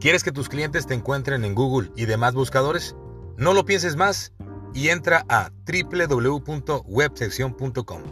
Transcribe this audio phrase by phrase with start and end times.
[0.00, 2.94] ¿Quieres que tus clientes te encuentren en Google y demás buscadores?
[3.36, 4.32] No lo pienses más
[4.72, 8.02] y entra a www.websección.com.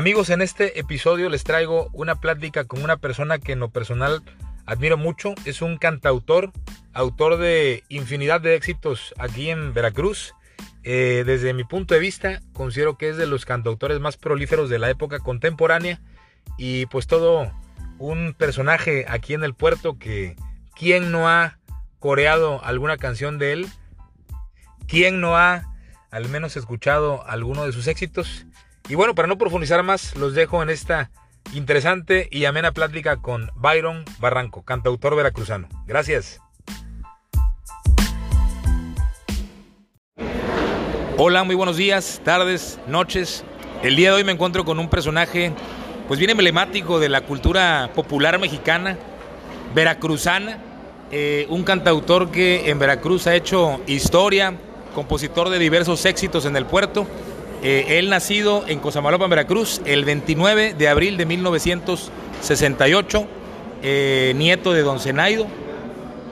[0.00, 4.22] Amigos, en este episodio les traigo una plática con una persona que en lo personal
[4.64, 5.34] admiro mucho.
[5.44, 6.52] Es un cantautor,
[6.94, 10.32] autor de infinidad de éxitos aquí en Veracruz.
[10.84, 14.78] Eh, desde mi punto de vista, considero que es de los cantautores más prolíferos de
[14.78, 16.00] la época contemporánea
[16.56, 17.52] y pues todo
[17.98, 20.34] un personaje aquí en el puerto que
[20.74, 21.58] quién no ha
[21.98, 23.68] coreado alguna canción de él,
[24.88, 25.70] quién no ha
[26.10, 28.46] al menos escuchado alguno de sus éxitos.
[28.90, 31.12] Y bueno, para no profundizar más, los dejo en esta
[31.54, 35.68] interesante y amena plática con Byron Barranco, cantautor veracruzano.
[35.86, 36.40] Gracias.
[41.16, 43.44] Hola, muy buenos días, tardes, noches.
[43.84, 45.52] El día de hoy me encuentro con un personaje
[46.08, 48.98] pues bien emblemático de la cultura popular mexicana,
[49.72, 50.58] veracruzana,
[51.12, 54.56] eh, un cantautor que en Veracruz ha hecho historia,
[54.96, 57.06] compositor de diversos éxitos en el puerto
[57.62, 63.26] eh, él nacido en Cosamalopa, Veracruz, el 29 de abril de 1968,
[63.82, 65.46] eh, nieto de don Zenaido,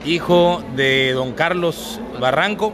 [0.05, 2.73] hijo de don Carlos Barranco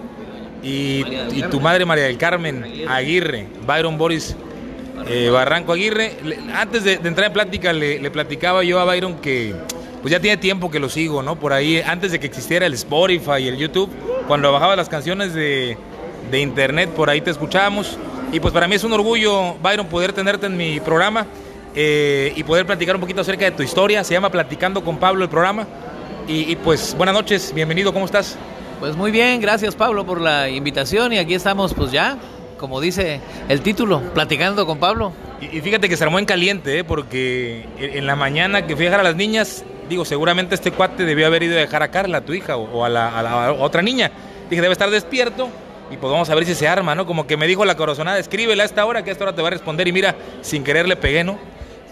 [0.63, 1.03] y,
[1.51, 4.37] tu madre María del Carmen Aguirre, Byron Boris
[5.09, 6.13] eh, Barranco Aguirre.
[6.53, 9.53] Antes de, entrar en plática le, platicaba yo a Byron que
[10.01, 11.37] pues ya tiene tiempo que lo sigo, ¿no?
[11.37, 13.89] Por ahí, antes de que existiera el Spotify y el YouTube,
[14.27, 15.77] cuando bajaba las canciones de,
[16.29, 17.97] de internet, por ahí te escuchábamos.
[18.35, 21.25] Y pues para mí es un orgullo, Byron, poder tenerte en mi programa
[21.73, 24.03] eh, y poder platicar un poquito acerca de tu historia.
[24.03, 25.65] Se llama Platicando con Pablo el programa.
[26.27, 28.35] Y, pues buenas noches, bienvenido, ¿cómo estás?
[28.81, 32.17] Pues muy bien, gracias Pablo por la invitación y aquí estamos pues ya,
[32.57, 35.13] como dice el título, Platicando con Pablo.
[35.39, 36.83] Y, fíjate que se armó en caliente, ¿eh?
[36.83, 41.05] porque en la mañana que fui a dejar a las niñas, digo, seguramente este cuate
[41.05, 43.81] debió haber ido a dejar a Carla, tu hija, o, a, la, a la otra
[43.81, 44.11] niña.
[44.49, 45.47] Dije, debe estar despierto
[45.91, 47.05] y pues vamos a ver si se arma, ¿no?
[47.05, 49.41] Como que me dijo la corazonada, escríbele a esta hora, que a esta hora te
[49.41, 51.37] va a responder y mira, sin querer le pegué, ¿no?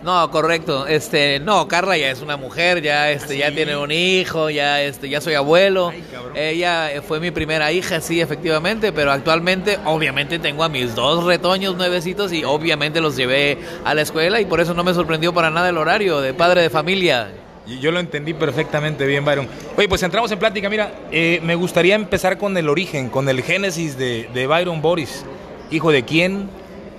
[0.03, 0.85] No, correcto.
[0.85, 4.81] Este, no, Carla ya es una mujer, ya este, ya ¿Ah, tiene un hijo, ya
[4.81, 5.93] este, ya soy abuelo.
[6.35, 11.77] Ella fue mi primera hija, sí, efectivamente, pero actualmente, obviamente, tengo a mis dos retoños
[11.77, 15.49] nuevecitos y obviamente los llevé a la escuela y por eso no me sorprendió para
[15.49, 17.31] nada el horario de padre de familia.
[17.65, 19.47] Yo lo entendí perfectamente bien, Byron.
[19.77, 20.69] Oye, pues entramos en plática.
[20.69, 25.25] Mira, eh, me gustaría empezar con el origen, con el génesis de, Byron Boris.
[25.71, 26.49] ¿Hijo de quién?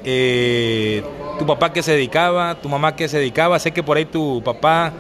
[0.05, 1.03] Eh,
[1.39, 2.55] ¿Tu papá qué se dedicaba?
[2.55, 3.59] ¿Tu mamá qué se dedicaba?
[3.59, 4.93] Sé que por ahí tu papá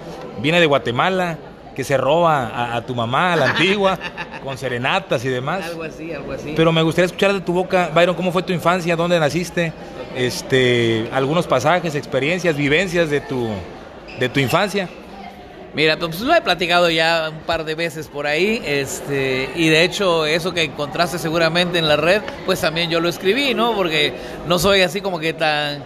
[0.42, 1.38] viene de Guatemala,
[1.74, 3.98] que se roba a, tu mamá, a la antigua,
[4.44, 5.64] con serenatas y demás.
[5.64, 6.52] Algo así, algo así.
[6.54, 8.96] Pero me gustaría escuchar de tu boca, Byron, ¿cómo fue tu infancia?
[8.96, 9.72] ¿Dónde naciste?
[10.14, 13.48] Este, algunos pasajes, experiencias, vivencias de tu,
[14.20, 14.88] de tu infancia.
[15.74, 19.82] Mira, pues lo he platicado ya un par de veces por ahí, este, y de
[19.82, 23.74] hecho eso que encontraste seguramente en la red, pues también yo lo escribí, ¿no?
[23.74, 24.14] Porque
[24.46, 25.82] no soy así como que tan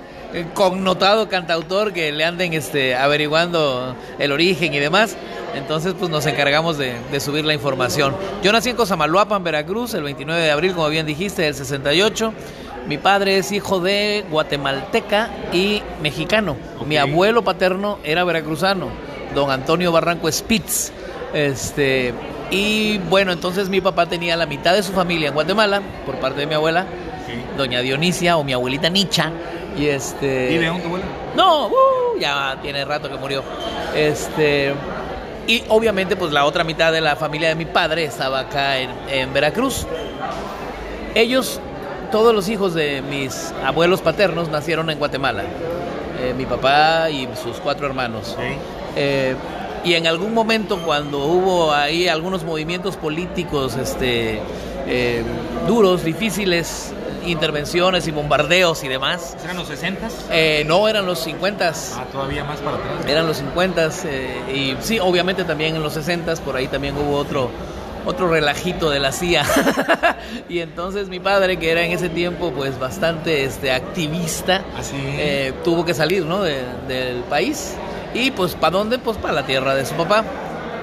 [0.52, 5.16] connotado cantautor que le anden este, averiguando el origen y demás.
[5.54, 8.14] Entonces, pues nos encargamos de, subir la información.
[8.42, 12.34] Yo nací en Cosamaloapan, Veracruz, el 29 de abril, como bien dijiste, del 68.
[12.86, 16.56] Mi padre es hijo de guatemalteca y mexicano.
[16.86, 20.92] Mi abuelo paterno era veracruzano don Antonio Barranco Spitz.
[21.32, 22.14] Este,
[22.50, 26.40] y bueno, entonces mi papá tenía la mitad de su familia en Guatemala, por parte
[26.40, 26.86] de mi abuela,
[27.56, 29.30] doña Dionisia o mi abuelita Nicha.
[29.76, 30.52] Y este.
[30.52, 31.04] ¿Y de dónde abuela?
[31.36, 33.42] No, uh, ya tiene rato que murió.
[33.94, 34.74] Este.
[35.46, 39.32] Y obviamente, pues la otra mitad de la familia de mi padre estaba acá en,
[39.32, 39.86] Veracruz.
[41.14, 41.58] Ellos,
[42.12, 45.44] todos los hijos de mis abuelos paternos, nacieron en Guatemala.
[46.20, 48.36] Eh, mi papá y sus cuatro hermanos.
[48.98, 49.36] Eh,
[49.84, 54.40] y en algún momento cuando hubo ahí algunos movimientos políticos este,
[54.88, 55.22] eh,
[55.68, 56.92] duros, difíciles,
[57.24, 59.36] intervenciones y bombardeos y demás.
[59.44, 60.08] ¿Eran los 60?
[60.32, 61.72] Eh, no, eran los 50.
[61.94, 63.06] Ah, todavía más para atrás.
[63.06, 63.90] Eran los 50
[64.52, 67.50] y sí, obviamente también en los 60 por ahí también hubo otro
[68.04, 69.44] otro relajito de la CIA.
[70.48, 74.82] y entonces mi padre, que era en ese tiempo pues bastante este, activista, ¿Ah,
[75.62, 76.42] tuvo que salir ¿no?
[76.42, 77.76] del país
[78.14, 78.98] y pues, ¿para dónde?
[78.98, 80.24] Pues para la tierra de su papá.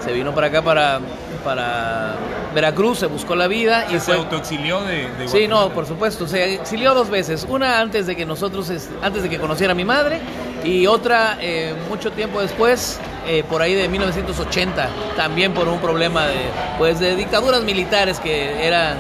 [0.04, 1.00] se vino para acá para,
[1.44, 2.16] para
[2.54, 6.56] Veracruz, se buscó la vida y se autoexilió de, de Sí, no, por supuesto, se
[6.56, 10.19] exilió dos veces, una antes de que nosotros, antes de que conociera a mi madre
[10.63, 16.27] y otra eh, mucho tiempo después, eh, por ahí de 1980, también por un problema
[16.27, 16.38] de,
[16.77, 18.98] pues, de dictaduras militares que eran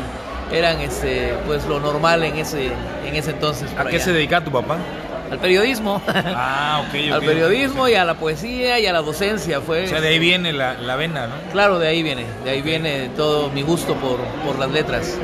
[0.51, 2.67] eran este pues lo normal en ese
[3.05, 3.69] en ese entonces.
[3.77, 4.77] ¿A qué se dedica tu papá?
[5.31, 6.01] Al periodismo.
[6.07, 7.13] Ah, ok.
[7.13, 9.61] Al periodismo y a la poesía y a la docencia.
[9.61, 11.35] Fue, o sea, de ahí viene la, la, vena, ¿no?
[11.51, 12.25] Claro, de ahí viene.
[12.43, 15.17] De ahí viene todo mi gusto por, por las letras.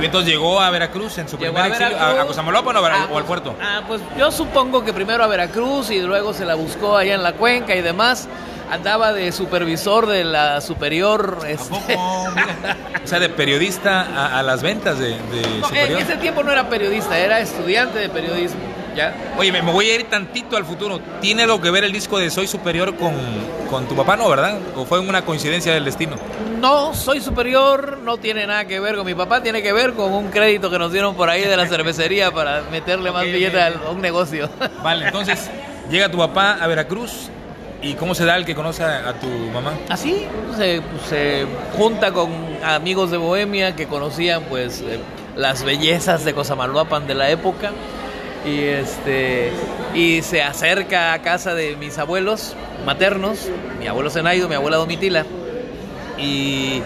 [0.00, 3.24] Y entonces llegó a Veracruz en su primer exilio, ¿a, a o, ah, o, al
[3.24, 3.54] puerto?
[3.60, 7.22] Ah, pues yo supongo que primero a Veracruz y luego se la buscó allá en
[7.22, 8.28] la cuenca y demás
[8.72, 11.40] andaba de supervisor de la superior.
[11.46, 11.94] Este...
[11.94, 15.14] o sea, de periodista a, las ventas de,
[15.74, 18.60] En ese tiempo no era periodista, era estudiante de periodismo.
[18.96, 19.14] ¿Ya?
[19.38, 21.00] Oye, me, voy a ir tantito al futuro.
[21.20, 23.14] ¿Tiene algo que ver el disco de Soy Superior con,
[23.70, 24.58] con tu papá, no, verdad?
[24.76, 26.16] ¿O fue una coincidencia del destino?
[26.60, 30.12] No, Soy Superior no tiene nada que ver con mi papá, tiene que ver con
[30.12, 33.90] un crédito que nos dieron por ahí de la cervecería para meterle más billetes a
[33.90, 34.48] un negocio.
[34.82, 35.50] Vale, entonces
[35.90, 37.30] llega tu papá a Veracruz,
[37.82, 39.72] ¿Y cómo se da el que conoce a tu mamá?
[39.88, 40.24] Así,
[40.56, 41.46] se, se
[41.76, 42.30] junta con
[42.64, 45.00] amigos de Bohemia que conocían pues eh,
[45.36, 47.72] las bellezas de Cosamaloapan de la época
[48.44, 49.52] y este
[49.94, 52.54] y se acerca a casa de mis abuelos
[52.84, 53.48] maternos,
[53.78, 55.24] mi abuelo Zenaido, mi abuela Domitila
[56.18, 56.82] y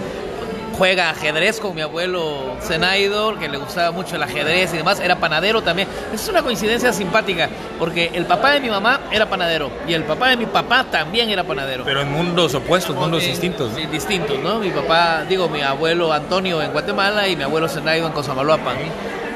[0.76, 5.16] juega ajedrez con mi abuelo Zenaido, que le gustaba mucho el ajedrez y demás, era
[5.16, 5.88] panadero también.
[6.12, 7.48] Es una coincidencia simpática,
[7.78, 11.30] porque el papá de mi mamá era panadero y el papá de mi papá también
[11.30, 11.84] era panadero.
[11.84, 13.72] Pero en mundos opuestos, mundos distintos.
[13.74, 14.58] Sí, distintos, ¿no?
[14.58, 18.76] Mi papá, digo, mi abuelo Antonio en Guatemala y mi abuelo Zenaido en Cosamaloapan.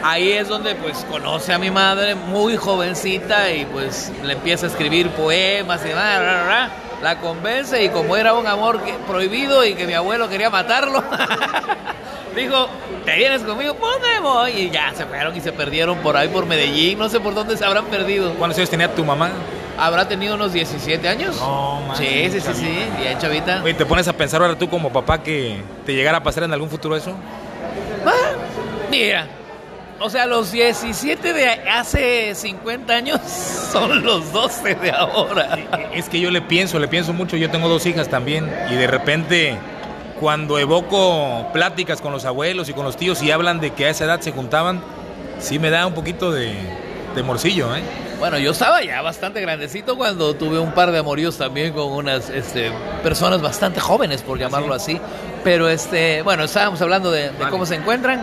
[0.03, 4.69] Ahí es donde pues conoce a mi madre muy jovencita y pues le empieza a
[4.71, 6.71] escribir poemas y nada,
[7.03, 11.03] la convence y como era un amor prohibido y que mi abuelo quería matarlo,
[12.37, 12.69] dijo,
[13.05, 13.75] ¿te vienes conmigo?
[13.75, 14.51] Pues me voy.
[14.53, 17.57] Y ya se fueron y se perdieron por ahí, por Medellín, no sé por dónde
[17.57, 18.35] se habrán perdido.
[18.35, 19.31] ¿Cuántos años tenía tu mamá?
[19.79, 21.37] Habrá tenido unos 17 años.
[21.41, 23.63] No, man, Sí, sí, sí, sí, bien chavita.
[23.67, 26.53] ¿Y ¿te pones a pensar ahora tú como papá que te llegara a pasar en
[26.53, 27.13] algún futuro eso?
[28.05, 28.33] Ah,
[28.91, 29.27] mira,
[30.01, 33.21] o sea, los 17 de hace 50 años
[33.73, 35.59] son los 12 de ahora.
[35.95, 37.37] Es que yo le pienso, le pienso mucho.
[37.37, 39.59] Yo tengo dos hijas también y de repente
[40.19, 43.91] cuando evoco pláticas con los abuelos y con los tíos y hablan de que a
[43.91, 44.83] esa edad se juntaban,
[45.39, 46.55] sí me da un poquito de,
[47.25, 47.83] morcillo, ¿eh?
[48.19, 52.29] Bueno, yo estaba ya bastante grandecito cuando tuve un par de amoríos también con unas
[52.29, 52.71] este,
[53.03, 55.01] personas bastante jóvenes, por llamarlo así.
[55.43, 58.23] Pero este, bueno, estábamos hablando de, cómo se encuentran.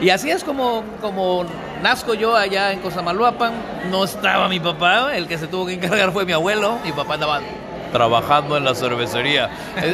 [0.00, 1.46] Y así es como, como
[1.82, 3.52] nazco yo allá en Cosamaloapan.
[3.90, 6.78] No estaba mi papá, el que se tuvo que encargar fue mi abuelo.
[6.84, 7.40] Mi papá andaba
[7.92, 9.50] trabajando en la cervecería.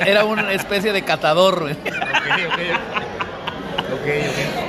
[0.07, 1.71] Era una especie de catador.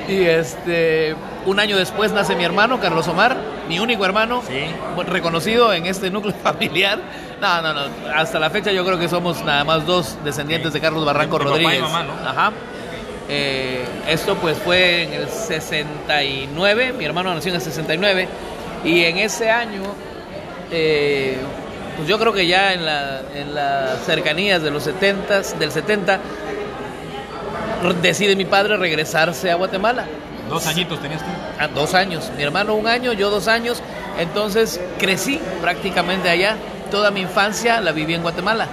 [0.07, 1.15] Y este,
[1.45, 3.36] un año después nace mi hermano, Carlos Omar,
[3.68, 4.44] mi único hermano,
[5.07, 7.00] reconocido en este núcleo familiar.
[7.41, 7.81] No, no, no.
[8.15, 11.81] Hasta la fecha yo creo que somos nada más dos descendientes de Carlos Barranco Rodríguez.
[12.25, 12.51] Ajá.
[13.30, 18.28] Eh, esto pues fue en el 69, mi hermano nació en el 69
[18.84, 19.81] y en ese año,
[20.72, 21.38] eh,
[21.96, 26.20] pues yo creo que ya en, la, en las cercanías de los 70, del 70,
[28.01, 30.06] decide mi padre regresarse a Guatemala.
[30.50, 31.30] ¿Dos añitos tenías tú?
[31.58, 32.30] Ah, dos años.
[32.36, 33.82] Mi hermano un año, yo dos años.
[34.20, 36.58] Entonces crecí prácticamente allá.
[36.92, 38.68] Toda mi infancia la viví en Guatemala.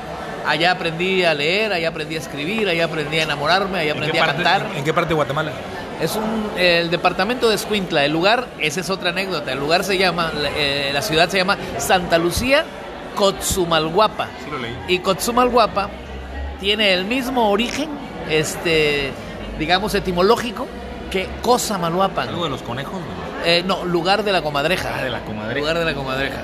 [0.46, 4.26] Allá aprendí a leer, allá aprendí a escribir, allá aprendí a enamorarme, allá aprendí a
[4.26, 4.66] cantar.
[4.76, 5.52] ¿En qué parte de Guatemala?
[6.00, 8.04] Es un, el departamento de Escuintla.
[8.04, 9.52] El lugar, esa es otra anécdota.
[9.52, 12.64] El lugar se llama, eh, la ciudad se llama Santa Lucía
[13.14, 14.28] Cotzumalguapa.
[14.44, 14.76] Sí lo leí.
[14.88, 15.90] Y Cotzumalguapa
[16.58, 17.90] tiene el mismo origen,
[18.30, 19.12] este,
[19.58, 20.66] digamos, etimológico
[21.10, 22.28] que Cosamaloapan.
[22.28, 23.00] ¿Algo de los conejos?
[23.44, 24.96] Eh, no, lugar de la comadreja.
[24.96, 25.58] Ah, de la comadreja.
[25.58, 26.38] Lugar de la comadreja.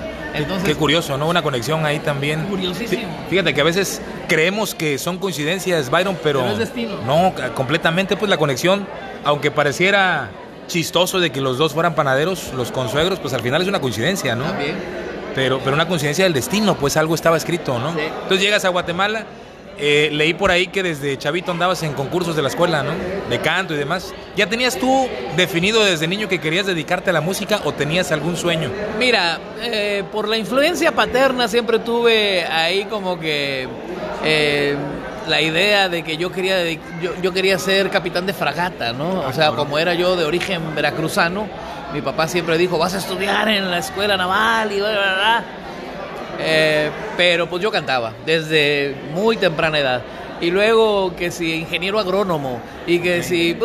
[0.65, 1.29] Qué curioso, ¿no?
[1.29, 2.45] Una conexión ahí también.
[2.47, 3.09] Curiosísimo.
[3.31, 6.99] Fíjate que a veces creemos que son coincidencias, Byron, pero, pero es destino.
[7.07, 8.87] no, completamente pues la conexión,
[9.25, 10.31] aunque pareciera
[10.67, 14.35] chistoso de que los dos fueran panaderos, los consuegros, pues al final es una coincidencia,
[14.35, 14.45] ¿no?
[14.45, 14.75] También.
[15.35, 17.93] Pero, pero una coincidencia del destino, pues algo estaba escrito, ¿no?
[17.93, 18.01] Sí.
[18.01, 19.27] Entonces llegas a Guatemala
[19.79, 22.93] eh, leí por ahí que desde chavito andabas en concursos de la escuela, ¿no?
[23.29, 24.15] De canto y demás.
[24.35, 28.37] ¿Ya tenías tú definido desde niño que querías dedicarte a la música o tenías algún
[28.37, 28.71] sueño?
[28.99, 33.69] Mira, eh, por la influencia paterna siempre tuve ahí como que
[34.25, 34.77] eh,
[35.29, 36.65] la idea de que yo quería,
[37.03, 39.21] yo, yo, quería ser capitán de fragata, ¿no?
[39.21, 41.47] O sea, como era yo de origen veracruzano,
[41.93, 45.45] mi papá siempre dijo, vas a estudiar en la escuela naval y bla, bla, bla.
[46.39, 50.03] Eh, pero pues yo cantaba desde muy temprana edad.
[50.39, 53.57] y luego que si ingeniero agrónomo y que si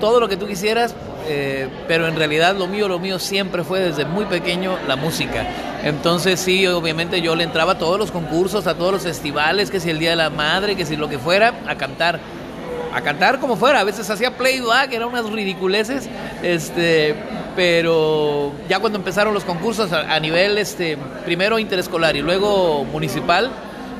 [0.00, 0.94] todo lo que tú quisieras,
[1.26, 5.46] eh, pero en realidad lo mío, lo mío siempre fue desde muy pequeño la música.
[5.82, 9.80] Entonces sí, obviamente yo le entraba a todos los concursos, a todos los festivales, que
[9.80, 12.20] si el Día de la Madre, que si lo que fuera, a cantar.
[12.94, 16.08] A cantar como fuera, a veces hacía playback, eran unas ridiculeces,
[16.44, 17.16] este,
[17.56, 23.50] pero ya cuando empezaron los concursos a, nivel este, primero interescolar y luego municipal,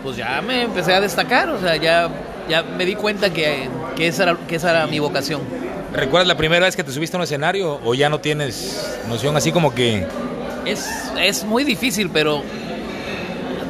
[0.05, 2.09] pues ya me empecé a destacar, o sea, ya,
[2.49, 5.41] ya me di cuenta que, que, esa era, que esa era mi vocación.
[5.93, 9.37] ¿Recuerdas la primera vez que te subiste a un escenario o ya no tienes noción
[9.37, 10.07] así como que...
[10.67, 10.89] Es,
[11.21, 12.43] es muy difícil, pero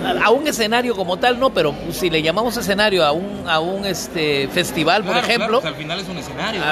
[0.04, 3.84] a un escenario como tal no, pero si le llamamos escenario a un a un
[3.84, 6.62] este festival, por ejemplo, al final es un escenario.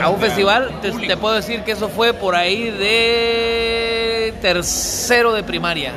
[0.00, 5.92] a un festival te, puedo decir que eso fue por ahí de tercero de primaria.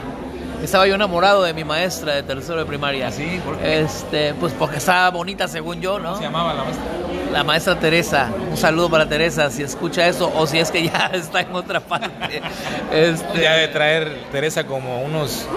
[0.63, 3.08] Estaba yo enamorado de mi maestra de tercero de primaria.
[3.08, 3.39] ¿Ah, ¿Sí?
[3.46, 3.79] ¿Por qué?
[3.79, 6.10] Este, pues porque estaba bonita según yo, ¿no?
[6.10, 6.86] ¿Cómo se llamaba la maestra?
[7.31, 8.29] La maestra Teresa.
[8.50, 11.79] Un saludo para Teresa si escucha eso o si es que ya está en otra
[11.79, 12.41] parte.
[12.91, 13.41] este...
[13.41, 15.48] Ya de traer Teresa como unos...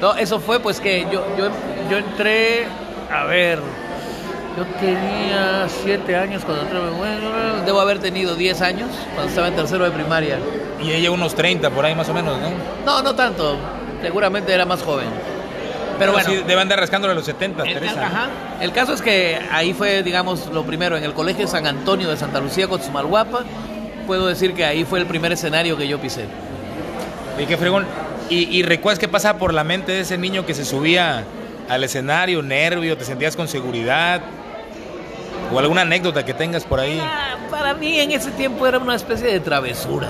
[0.00, 1.48] No, eso fue pues que yo, yo,
[1.90, 2.66] yo entré,
[3.10, 3.58] a ver,
[4.56, 9.56] yo tenía siete años cuando entré, bueno, debo haber tenido 10 años cuando estaba en
[9.56, 10.38] tercero de primaria.
[10.82, 12.50] Y ella unos 30 por ahí más o menos, ¿no?
[12.84, 13.56] No, no tanto
[14.02, 15.08] seguramente era más joven.
[15.98, 18.06] Pero, bueno, sí, debe andar rascándole los 70, el, Teresa.
[18.06, 18.28] Ajá.
[18.60, 22.16] El caso es que ahí fue, digamos, lo primero, en el Colegio San Antonio de
[22.16, 23.44] Santa Lucía, con Cochumalguapa.
[24.06, 26.26] Puedo decir que ahí fue el primer escenario que yo pisé.
[27.38, 27.86] Y qué fregón.
[28.28, 31.24] ¿Y, recuerdas qué pasaba por la mente de ese niño que se subía
[31.68, 34.20] al escenario, nervio, te sentías con seguridad?
[35.52, 37.00] ¿O alguna anécdota que tengas por ahí?
[37.00, 40.08] Ah, para mí en ese tiempo era una especie de travesura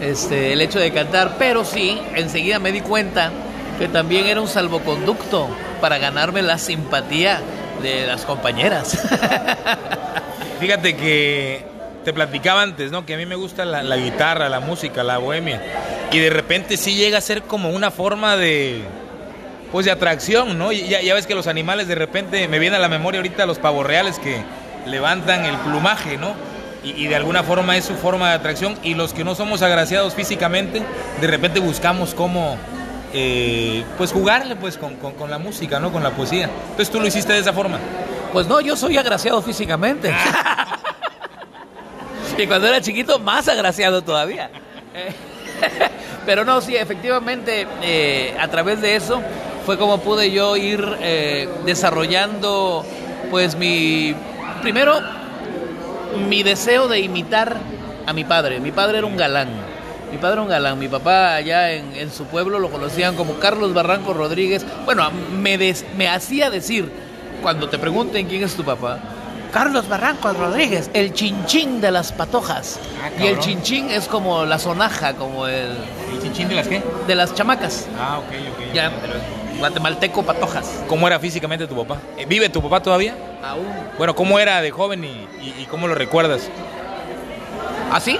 [0.00, 3.30] este, el hecho de cantar, pero sí, enseguida me di cuenta
[3.78, 5.48] que también era un salvoconducto
[5.80, 7.40] para ganarme la simpatía
[7.82, 8.98] de las compañeras.
[10.60, 11.64] Fíjate que
[12.06, 13.04] te platicaba antes, ¿no?
[13.04, 15.60] Que a mí me gusta la, guitarra, la música, la bohemia.
[16.12, 18.82] Y de repente sí llega a ser como una forma de,
[19.72, 20.70] pues de atracción, ¿no?
[20.70, 23.58] Ya, ya ves que los animales de repente, me viene a la memoria ahorita los
[23.58, 24.40] pavos reales que
[24.86, 26.32] levantan el plumaje, ¿no?
[26.84, 30.14] y, de alguna forma es su forma de atracción y los que no somos agraciados
[30.14, 30.84] físicamente,
[31.20, 32.56] de repente buscamos cómo
[33.14, 35.90] eh, pues jugarle pues con, con, la música, ¿no?
[35.90, 36.48] Con la poesía.
[36.70, 37.80] Entonces tú lo hiciste de esa forma.
[38.32, 40.14] Pues no, yo soy agraciado físicamente.
[42.38, 44.50] y cuando era chiquito, más agraciado todavía.
[46.26, 49.22] Pero no, sí, efectivamente, eh, a través de eso
[49.64, 52.84] fue como pude yo ir eh, desarrollando,
[53.30, 54.14] pues mi,
[54.60, 55.00] primero,
[56.28, 57.56] mi deseo de imitar
[58.06, 58.60] a mi padre.
[58.60, 59.48] Mi padre era un galán.
[60.10, 60.78] Mi padre era un galán.
[60.78, 64.64] Mi papá allá en, su pueblo lo conocían como Carlos Barranco Rodríguez.
[64.84, 65.58] Bueno, me,
[65.96, 66.90] me hacía decir,
[67.42, 68.98] cuando te pregunten quién es tu papá,
[69.56, 72.78] Carlos Barranco Rodríguez, el chinchín de las patojas.
[73.02, 75.70] Ah, y el chinchín es como la sonaja, como el...
[76.12, 76.82] ¿El chinchín de las qué?
[77.06, 77.86] De las chamacas.
[77.98, 78.74] Ah, ok, ok.
[78.74, 79.14] Ya, pero
[79.58, 80.84] guatemalteco patojas.
[80.90, 81.98] ¿Cómo era físicamente tu papá?
[82.18, 83.14] Eh, ¿Vive tu papá todavía?
[83.42, 83.64] Aún.
[83.96, 86.50] Bueno, ¿cómo era de joven y, cómo lo recuerdas?
[87.90, 88.18] Así,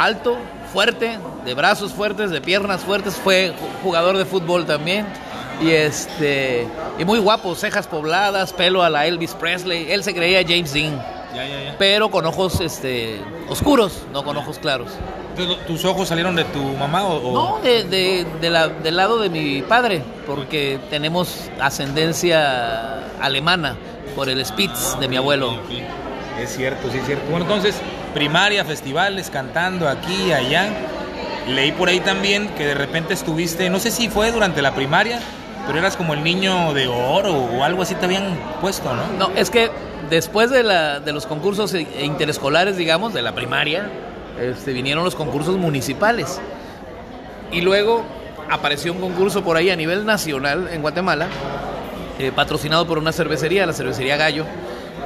[0.00, 0.36] alto,
[0.72, 5.06] fuerte, de brazos fuertes, de piernas fuertes, fue jugador de fútbol también.
[5.62, 6.66] Y este
[6.98, 9.90] y muy guapo, cejas pobladas, pelo a la Elvis Presley.
[9.92, 10.96] Él se creía James Dean.
[11.34, 11.76] Ya, ya, ya.
[11.78, 14.90] Pero con ojos este oscuros, no con ojos claros.
[15.66, 17.32] ¿Tus ojos salieron de tu mamá o...?
[17.32, 23.76] No, de, del lado de mi padre, porque tenemos ascendencia alemana
[24.14, 25.54] por el Spitz de mi abuelo.
[26.38, 27.24] Es cierto, sí es cierto.
[27.30, 27.76] Bueno, entonces,
[28.12, 30.70] primaria, festivales, cantando aquí y allá.
[31.48, 35.20] Leí por ahí también que de repente estuviste, no sé si fue durante la primaria,
[35.66, 39.02] pero eras como el niño de oro o algo así te habían puesto, ¿no?
[39.18, 39.70] No, es que
[40.10, 43.88] después de, la, los concursos interescolares, digamos, de la primaria,
[44.40, 46.40] este, vinieron los concursos municipales.
[47.50, 48.02] Y luego
[48.50, 51.28] apareció un concurso por ahí a nivel nacional en Guatemala,
[52.18, 54.44] eh, patrocinado por una cervecería, la cervecería Gallo.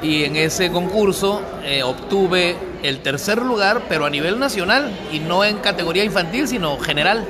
[0.03, 5.45] Y en ese concurso eh, obtuve el tercer lugar, pero a nivel nacional y no
[5.45, 7.25] en categoría infantil, sino general.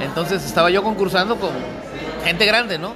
[0.00, 1.50] Entonces estaba yo concursando con
[2.24, 2.94] gente grande, ¿no?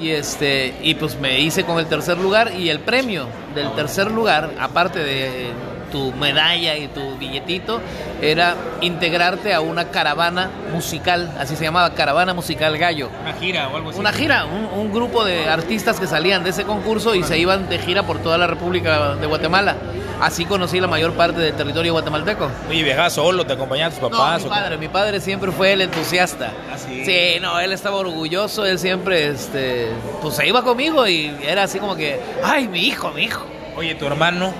[0.00, 4.10] Y este y pues me hice con el tercer lugar y el premio del tercer
[4.10, 5.50] lugar, aparte de
[5.90, 7.80] tu medalla y tu billetito,
[8.22, 13.10] era integrarte a una caravana musical, así se llamaba, Caravana Musical Gallo.
[13.20, 13.98] Una gira o algo así.
[13.98, 17.78] Una gira, un, grupo de artistas que salían de ese concurso y se iban de
[17.78, 19.76] gira por toda la República de Guatemala.
[20.20, 22.50] Así conocí la mayor parte del territorio guatemalteco.
[22.68, 24.42] Oye, viajabas solo, te acompañaban tus papás.
[24.42, 26.52] No, mi padre, mi padre siempre fue el entusiasta.
[26.72, 27.04] ¿Ah, sí?
[27.04, 29.88] Sí, no, él estaba orgulloso, él siempre, este,
[30.22, 33.44] pues se iba conmigo y era así como que, ay, mi hijo, mi hijo.
[33.76, 34.52] Oye, tu hermano.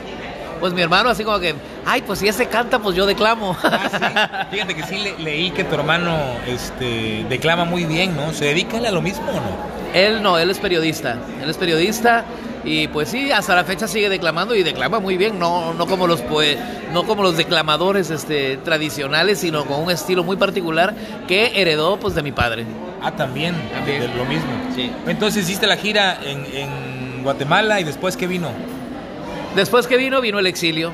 [0.61, 1.55] Pues mi hermano así como que,
[1.87, 3.57] ay, pues si ese canta, pues yo declamo.
[3.63, 4.51] Ah, sí.
[4.51, 8.33] Fíjate que sí le, leí que tu hermano este, declama muy bien, ¿no?
[8.35, 9.71] ¿Se dedica a lo mismo o no?
[9.95, 11.17] Él no, él es periodista.
[11.43, 12.25] Él es periodista
[12.65, 16.07] y pues sí, hasta la fecha sigue declamando y declama muy bien, no, no como
[16.07, 16.59] los pues,
[16.93, 20.95] no como los declamadores este, tradicionales, sino con un estilo muy particular
[21.27, 22.67] que heredó pues de mi padre.
[23.03, 24.01] Ah, también, También.
[24.03, 24.51] de lo mismo.
[24.75, 24.91] Sí.
[25.07, 28.51] Entonces hiciste la gira en, en Guatemala y después ¿qué vino?
[29.57, 30.93] Después que vino, vino el exilio.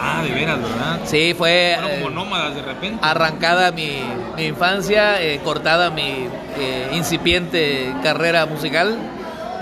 [0.00, 1.00] Ah, de veras, ¿verdad?
[1.04, 2.98] Sí, fue Fueron como eh, nómadas de repente.
[3.02, 4.00] arrancada mi,
[4.36, 6.26] mi infancia, eh, cortada mi
[6.58, 8.96] eh, incipiente carrera musical,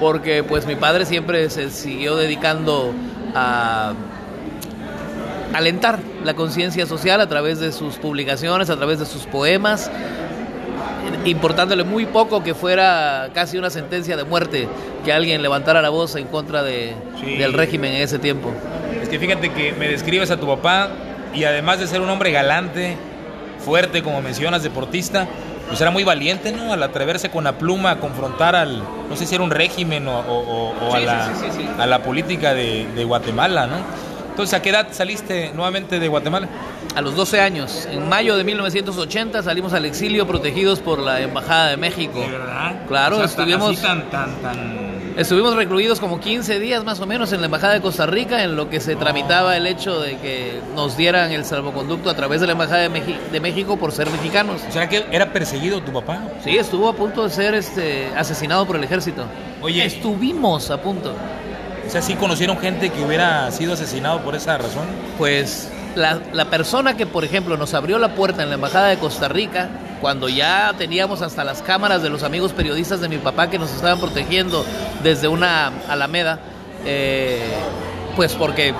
[0.00, 2.92] porque pues mi padre siempre se siguió dedicando
[3.34, 3.92] a
[5.52, 9.90] alentar la conciencia social a través de sus publicaciones, a través de sus poemas,
[11.24, 14.68] importándole muy poco que fuera casi una sentencia de muerte
[15.04, 17.36] que alguien levantara la voz en contra de, Sí.
[17.36, 18.50] del régimen en ese tiempo.
[19.02, 20.88] Es que fíjate que me describes a tu papá
[21.34, 22.96] y además de ser un hombre galante,
[23.58, 25.26] fuerte, como mencionas, deportista,
[25.70, 26.72] pues era muy valiente, ¿no?
[26.72, 30.18] Al atreverse con la pluma a confrontar al, no sé si era un régimen o,
[30.20, 33.76] o- o a, la, sí, sí, a la política de, de Guatemala, ¿no?
[34.30, 36.48] Entonces, ¿a qué edad saliste nuevamente de Guatemala?
[36.96, 41.68] A los 12 años, en mayo de 1980, salimos al exilio protegidos por la Embajada
[41.70, 42.20] de México.
[42.30, 42.72] verdad?
[42.88, 44.89] Claro, O sea, tan- estuvimos- así tan, tan, tan...
[45.20, 48.56] Estuvimos recluidos como 15 días más o menos en la Embajada de Costa Rica, en
[48.56, 52.46] lo que se tramitaba el hecho de que nos dieran el salvoconducto a través de
[52.46, 54.62] la Embajada de, Meji- de México por ser mexicanos.
[54.70, 56.22] ¿Será que era perseguido tu papá?
[56.42, 59.24] Sí, estuvo a punto de ser este, asesinado por el ejército.
[59.60, 59.84] Oye.
[59.84, 61.12] Estuvimos a punto.
[61.86, 64.86] O sea, ¿sí conocieron gente que hubiera sido asesinado por esa razón?
[65.18, 68.96] Pues la, la persona que, por ejemplo, nos abrió la puerta en la Embajada de
[68.96, 69.68] Costa Rica,
[70.00, 73.70] cuando ya teníamos hasta las cámaras de los amigos periodistas de mi papá que nos
[73.72, 74.64] estaban protegiendo
[75.02, 76.40] desde una alameda,
[76.84, 77.52] eh,
[78.16, 78.74] pues porque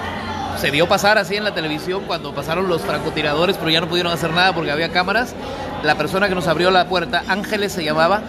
[0.58, 4.12] se vio pasar así en la televisión cuando pasaron los francotiradores, pero ya no pudieron
[4.12, 5.34] hacer nada porque había cámaras.
[5.82, 8.20] La persona que nos abrió la puerta, Ángeles se llamaba,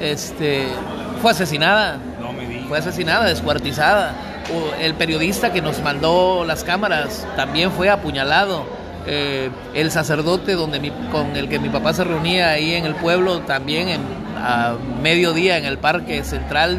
[0.00, 0.68] este,
[1.20, 2.68] fue asesinada No me digas.
[2.68, 4.14] fue asesinada, descuartizada.
[4.80, 8.64] El periodista que nos mandó las cámaras también fue apuñalado.
[9.08, 12.94] Eh, el sacerdote donde mi- con el que mi papá se reunía ahí en el
[12.96, 14.00] pueblo también en,
[14.36, 16.78] a mediodía en el parque central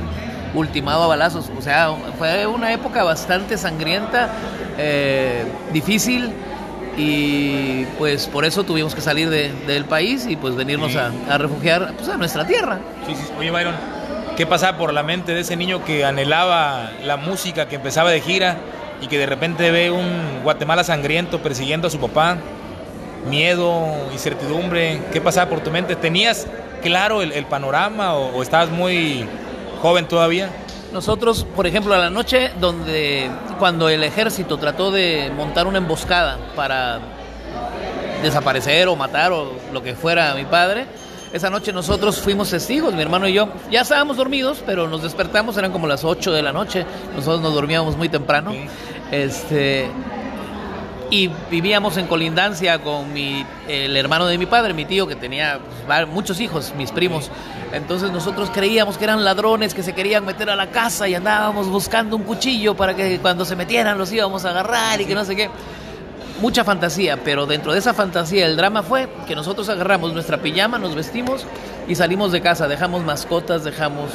[0.54, 1.50] ultimado a balazos.
[1.58, 4.30] O sea, fue una época bastante sangrienta,
[4.78, 6.32] eh, difícil
[6.98, 10.98] y pues por eso tuvimos que salir de- del país y pues venirnos Sí.
[10.98, 12.80] a, a refugiar pues, a nuestra tierra.
[13.06, 13.24] Sí, sí.
[13.40, 13.76] Oye, Byron,
[14.36, 18.20] ¿qué pasaba por la mente de ese niño que anhelaba la música, que empezaba de
[18.22, 18.58] gira
[19.02, 22.38] y que de repente ve un Guatemala sangriento persiguiendo a su papá?
[23.30, 25.96] Miedo, incertidumbre, ¿qué pasaba por tu mente?
[25.96, 26.48] ¿Tenías
[26.82, 29.26] claro el, panorama o, o estabas muy
[29.82, 30.50] joven todavía?
[30.94, 33.30] Nosotros, por ejemplo, a la noche donde
[33.60, 37.00] cuando el ejército trató de montar una emboscada para
[38.22, 40.86] desaparecer o matar o lo que fuera a mi padre,
[41.34, 43.50] esa noche nosotros fuimos testigos, mi hermano y yo.
[43.70, 46.86] Ya estábamos dormidos, pero nos despertamos, eran como las 8 de la noche.
[47.16, 48.54] Nosotros nos dormíamos muy temprano.
[49.12, 49.90] Este
[51.10, 55.60] y vivíamos en colindancia con mi, el hermano de mi padre, mi tío, que tenía
[55.86, 57.32] pues, muchos hijos, mis primos.
[57.72, 61.70] Entonces nosotros creíamos que eran ladrones que se querían meter a la casa y andábamos
[61.70, 65.24] buscando un cuchillo para que cuando se metieran los íbamos a agarrar y que no
[65.24, 65.50] sé qué.
[66.42, 70.78] Mucha fantasía, pero dentro de esa fantasía el drama fue que nosotros agarramos nuestra pijama,
[70.78, 71.46] nos vestimos
[71.88, 72.68] y salimos de casa.
[72.68, 74.12] Dejamos mascotas, dejamos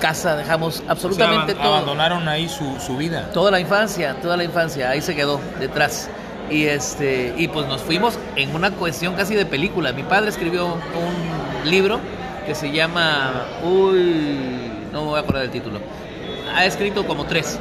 [0.00, 1.74] casa, dejamos absolutamente O sea, aban- todo.
[1.74, 3.30] Abandonaron ahí su, su vida.
[3.34, 6.08] Toda la infancia, toda la infancia, ahí se quedó detrás.
[6.50, 9.92] Y este y pues nos fuimos en una cuestión casi de película.
[9.92, 12.00] Mi padre escribió un libro
[12.46, 15.80] que se llama uy, no me voy a acordar del título.
[16.54, 17.58] Ha escrito como tres,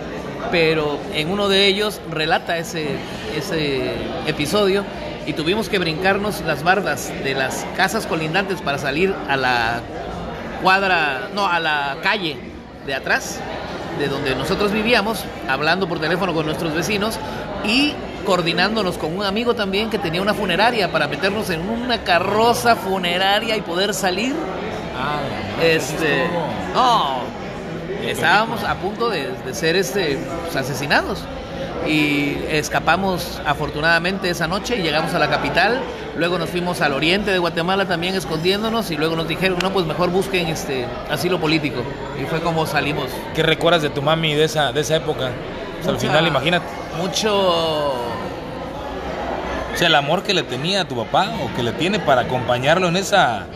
[0.50, 2.98] pero en uno de ellos relata ese
[3.36, 3.92] ese
[4.28, 4.84] episodio
[5.26, 9.82] y tuvimos que brincarnos las bardas de las casas colindantes para salir a la
[10.64, 12.38] cuadra, no, a la calle
[12.86, 13.40] de atrás,
[14.00, 17.20] de donde nosotros vivíamos, hablando por teléfono con nuestros vecinos
[17.64, 17.94] y
[18.26, 23.56] coordinándonos con un amigo también que tenía una funeraria para meternos en una carroza funeraria
[23.58, 24.36] y poder salir.
[24.98, 25.20] Ah,
[25.62, 26.28] Este,
[26.74, 27.22] no,
[28.06, 31.24] estábamos a punto de, de ser este, pues, asesinados.
[31.88, 35.82] Y escapamos afortunadamente esa noche y llegamos a la capital.
[36.16, 39.86] Luego nos fuimos al oriente de Guatemala también escondiéndonos y luego nos dijeron, no, pues
[39.86, 41.82] mejor busquen este asilo político.
[42.22, 43.10] Y fue como salimos.
[43.34, 45.32] ¿Qué recuerdas de tu mami de esa, de esa época?
[45.88, 46.66] Al final, imagínate.
[46.98, 47.94] mucho...
[49.74, 52.22] O sea, el amor que le tenía a tu papá o que le tiene para
[52.22, 53.48] acompañarlo en esa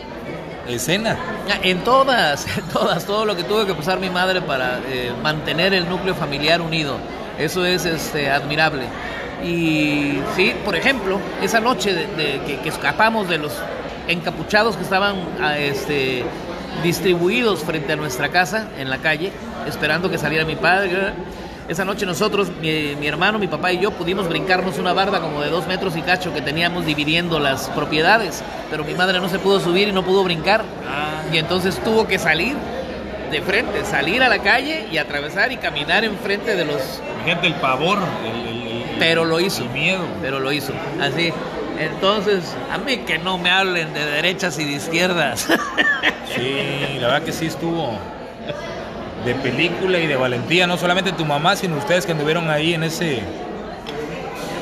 [0.68, 1.16] escena.
[1.62, 5.74] En todas, en todas, todo lo que tuvo que pasar mi madre para eh, mantener
[5.74, 6.96] el núcleo familiar unido.
[7.38, 8.84] Eso es este, admirable.
[9.44, 13.52] Y sí, por ejemplo, esa noche de, que, escapamos de los
[14.08, 16.24] encapuchados que estaban ah, este,
[16.82, 19.32] distribuidos frente a nuestra casa en la calle,
[19.66, 21.12] esperando que saliera mi padre.
[21.68, 25.50] Esa noche nosotros, mi, hermano, mi papá y yo pudimos brincarnos una barda como de
[25.50, 29.58] dos metros y cacho que teníamos dividiendo las propiedades, pero mi madre no se pudo
[29.58, 30.62] subir y no pudo brincar.
[30.88, 31.24] Ah.
[31.32, 32.54] Y entonces tuvo que salir
[33.32, 37.02] de frente, salir a la calle y atravesar y caminar enfrente de los...
[37.24, 37.98] Gente, el pavor,
[39.00, 39.64] pero lo hizo.
[39.64, 40.04] El miedo.
[40.22, 40.72] Pero lo hizo.
[41.00, 41.32] Así.
[41.78, 45.48] Entonces, a mí que no me hablen de derechas y de izquierdas.
[46.34, 47.98] Sí, la verdad que sí estuvo
[49.26, 52.84] de película y de valentía, no solamente tu mamá, sino ustedes que anduvieron ahí en
[52.84, 53.22] ese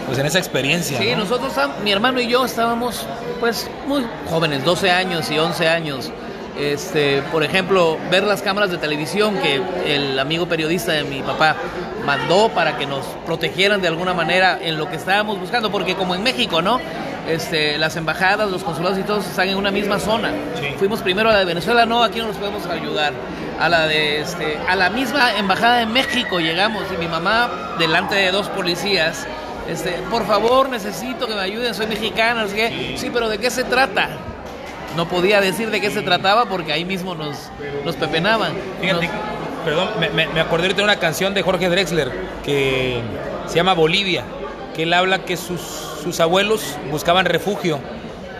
[0.07, 0.98] pues en esa experiencia.
[0.98, 3.07] Sí, nosotros mi hermano y yo estábamos
[3.40, 6.11] pues muy jóvenes, 12 años y 11 años.
[6.59, 11.57] Este, por ejemplo, ver las cámaras de televisión que el amigo periodista de mi papá
[12.07, 16.14] mandó para que nos protegieran de alguna manera en lo que estábamos buscando, porque como
[16.14, 16.81] en México, ¿no?
[17.29, 20.31] Este, las embajadas, los consulados y todos están en una misma zona.
[20.79, 23.13] Fuimos primero a la de Venezuela, no, aquí no nos podemos ayudar.
[23.59, 28.17] A la de este, a la misma embajada de México llegamos y mi mamá delante
[28.17, 29.27] de dos policías,
[29.69, 32.97] este, por favor necesito que me ayuden, soy mexicana, sí.
[32.97, 34.11] sí, pero ¿de qué se trata?
[34.97, 37.51] no podía decir de qué se trataba porque ahí mismo nos,
[37.85, 38.53] nos pepenaban.
[38.81, 39.11] Fíjate,
[39.65, 42.13] perdón, me, me, acordé de una canción de Jorge Drexler
[42.45, 43.01] que
[43.47, 44.25] se llama Bolivia,
[44.75, 45.61] que él habla que sus,
[46.05, 47.81] sus abuelos buscaban refugio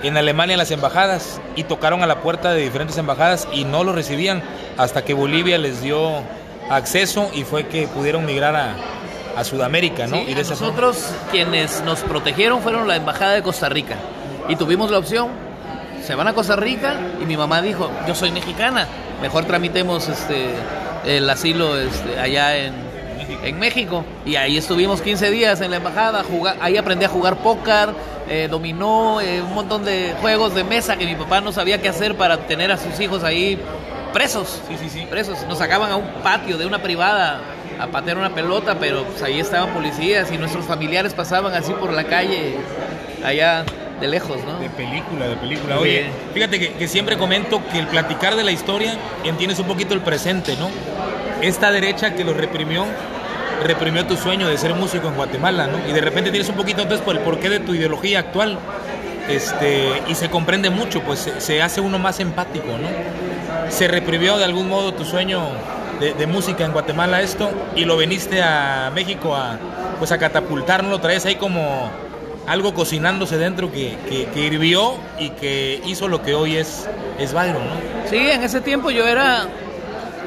[0.03, 3.85] en Alemania en las embajadas y tocaron a la puerta de diferentes embajadas y no
[3.85, 4.43] lo recibían
[4.77, 6.23] hasta que Bolivia les dio
[6.69, 8.75] acceso y fue que pudieron migrar a,
[9.35, 10.19] a Sudamérica, ¿no?
[10.19, 13.97] y de nosotros quienes nos protegieron fueron la embajada de Costa Rica
[14.47, 15.29] y tuvimos la opción
[16.05, 18.87] se van a Costa Rica y mi mamá dijo, yo soy mexicana,
[19.23, 20.51] mejor tramitemos este,
[21.07, 22.75] el asilo este, allá en,
[23.43, 24.05] en México.
[24.25, 27.91] Y ahí estuvimos 15 días en la embajada, jugar, ahí aprendí a jugar póker,
[28.29, 31.89] eh, dominó, eh, un montón de juegos de mesa que mi papá no sabía qué
[31.89, 33.59] hacer para tener a sus hijos ahí
[34.13, 34.61] presos.
[34.69, 35.07] Sí, sí, sí.
[35.11, 35.45] Presos.
[35.49, 37.41] Nos sacaban a un patio de una privada
[37.79, 41.93] a patear una pelota, pero pues, ahí estaban policías y nuestros familiares pasaban así por
[41.93, 42.57] la calle
[43.25, 43.65] allá
[44.01, 44.59] de lejos, ¿no?
[44.59, 45.79] De película, de película.
[45.79, 50.01] Oye, fíjate que, siempre comento que el platicar de la historia entiendes un poquito el
[50.01, 50.69] presente, ¿no?
[51.43, 52.87] Esta derecha que lo reprimió,
[53.65, 55.89] reprimió tu sueño de ser músico en Guatemala, ¿no?
[55.89, 58.59] Y de repente tienes un poquito entonces por el porqué de tu ideología actual.
[59.29, 63.71] Este, y se comprende mucho, pues se, hace uno más empático, ¿no?
[63.71, 65.41] Se reprimió de algún modo tu sueño
[65.99, 69.59] de, música en Guatemala esto y lo veniste a México a
[69.99, 70.91] pues a catapultar, ¿no?
[70.91, 71.91] Lo traes ahí como
[72.47, 73.97] algo cocinándose dentro que,
[74.35, 76.87] que, hirvió y que hizo lo que hoy es,
[77.19, 78.11] es Byron, ¿no?
[78.11, 79.47] Sí, en ese tiempo yo era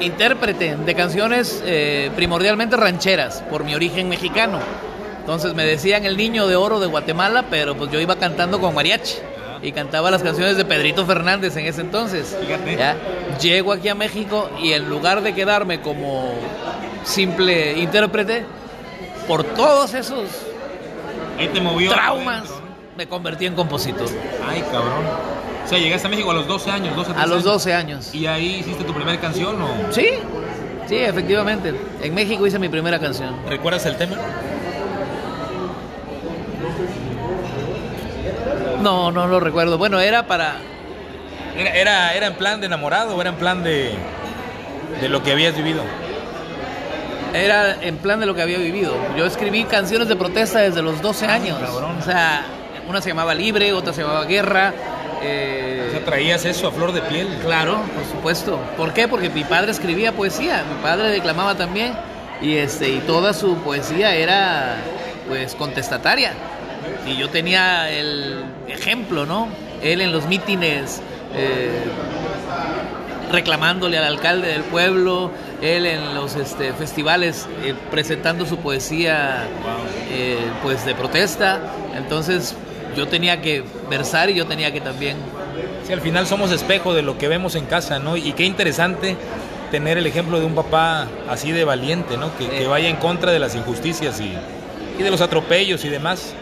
[0.00, 4.58] intérprete de canciones eh, primordialmente rancheras por mi origen mexicano.
[5.20, 8.74] Entonces me decían el niño de oro de Guatemala, pero pues yo iba cantando con
[8.74, 9.16] mariachi
[9.62, 12.36] y cantaba las canciones de Pedrito Fernández en ese entonces.
[12.78, 12.96] ¿ya?
[13.40, 16.32] Llego aquí a México y en lugar de quedarme como
[17.04, 18.44] simple intérprete,
[19.26, 20.24] por todos esos
[21.38, 21.92] Ahí te movió.
[21.92, 22.48] Traumas.
[22.96, 24.08] Me convertí en compositor.
[24.44, 25.37] Ay, cabrón.
[25.68, 28.14] O sea, llegaste a México a los 12 años, 12 A los 12 años.
[28.14, 29.68] ¿Y ahí hiciste tu primera canción o...?
[29.92, 30.08] Sí,
[30.86, 31.74] sí, efectivamente.
[32.00, 33.36] En México hice mi primera canción.
[33.46, 34.16] ¿Recuerdas el tema?
[38.80, 39.76] No, no lo recuerdo.
[39.76, 40.56] Bueno, era para...
[41.54, 43.92] ¿Era, era, era en plan de enamorado o era en plan de,
[45.02, 45.82] de lo que habías vivido?
[47.34, 48.94] era en plan de lo que había vivido.
[49.18, 51.58] Yo escribí canciones de protesta desde los 12 años.
[52.00, 52.42] O sea,
[52.88, 54.72] una se llamaba Libre, otra se llamaba Guerra.
[55.22, 55.86] Eh...
[55.88, 57.28] O sea, traías eso a flor de piel.
[57.42, 58.58] Claro, por supuesto.
[58.76, 59.08] ¿Por qué?
[59.08, 61.94] Porque mi padre escribía poesía, mi padre declamaba también
[62.40, 64.76] y este y toda su poesía era
[65.28, 66.32] pues contestataria.
[67.06, 69.48] Y yo tenía el ejemplo, ¿no?
[69.82, 71.00] Él en los mítines
[71.34, 71.84] eh,
[73.30, 79.44] reclamándole al alcalde del pueblo, él en los este, festivales eh, presentando su poesía
[80.10, 81.60] eh, pues de protesta.
[81.96, 82.54] Entonces
[82.98, 85.16] yo tenía que versar y yo tenía que también...
[85.86, 88.16] Sí, al final somos espejo de lo que vemos en casa, ¿no?
[88.16, 89.16] Y qué interesante
[89.70, 92.30] tener el ejemplo de un papá así de valiente, ¿no?
[92.36, 94.32] Que, vaya en contra de las injusticias y,
[94.98, 96.34] y de los atropellos y demás.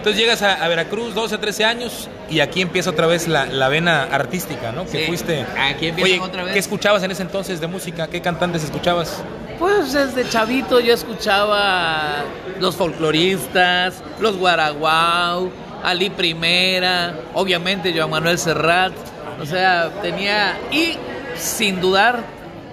[0.00, 4.72] Entonces llegas a, Veracruz, 12, 13 años, y aquí empieza otra vez la, vena artística,
[4.72, 4.86] ¿no?
[4.86, 5.44] Que fuiste.
[5.58, 6.54] Aquí empieza otra vez.
[6.54, 8.06] ¿Qué escuchabas en ese entonces de música?
[8.06, 9.22] ¿Qué cantantes escuchabas?
[9.58, 12.24] Pues Pues desde chavito yo escuchaba
[12.58, 15.50] los folcloristas, los guaraguau,
[15.82, 18.92] Ali Primera, obviamente Joan Manuel Serrat.
[19.40, 20.58] O sea, tenía.
[20.70, 20.96] Y
[21.36, 22.22] sin dudar,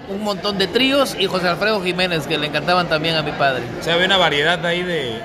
[0.08, 3.62] un montón de tríos y José Alfredo Jiménez, que le encantaban también a mi padre.
[3.78, 5.20] O sea, había una variedad ahí de,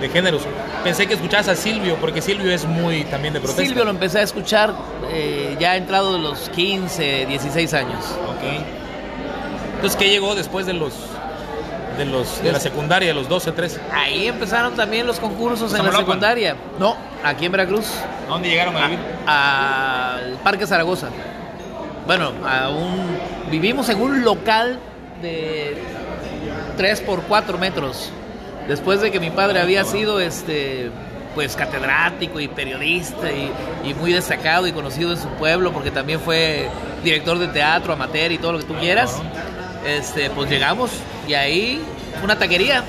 [0.00, 0.42] de, géneros.
[0.84, 3.62] Pensé que escuchabas a Silvio, porque Silvio es muy también de protesta.
[3.62, 4.74] Silvio lo empecé a escuchar
[5.10, 8.04] eh, ya entrado de los 15, 16 años.
[8.28, 8.64] Ok.
[9.74, 10.92] Entonces, ¿qué llegó después de los
[11.98, 13.80] de los de la secundaria, los 12, 13?
[13.92, 16.56] Ahí empezaron también los concursos en la secundaria.
[16.78, 17.86] No, aquí en Veracruz.
[18.26, 18.98] ¿A dónde llegaron a vivir?
[19.26, 21.08] Al Parque Zaragoza
[22.08, 22.32] bueno,
[23.50, 24.78] vivimos en un local
[25.20, 25.76] de
[26.78, 28.10] 3 por 4 metros.
[28.66, 30.90] Después de que mi padre había sido este
[31.34, 36.70] pues catedrático y periodista y, muy destacado y conocido en su pueblo porque también fue
[37.04, 39.20] director de teatro, amateur y todo lo que tú quieras.
[39.86, 40.90] Este, pues llegamos
[41.26, 41.80] y ahí
[42.22, 42.84] una taquería.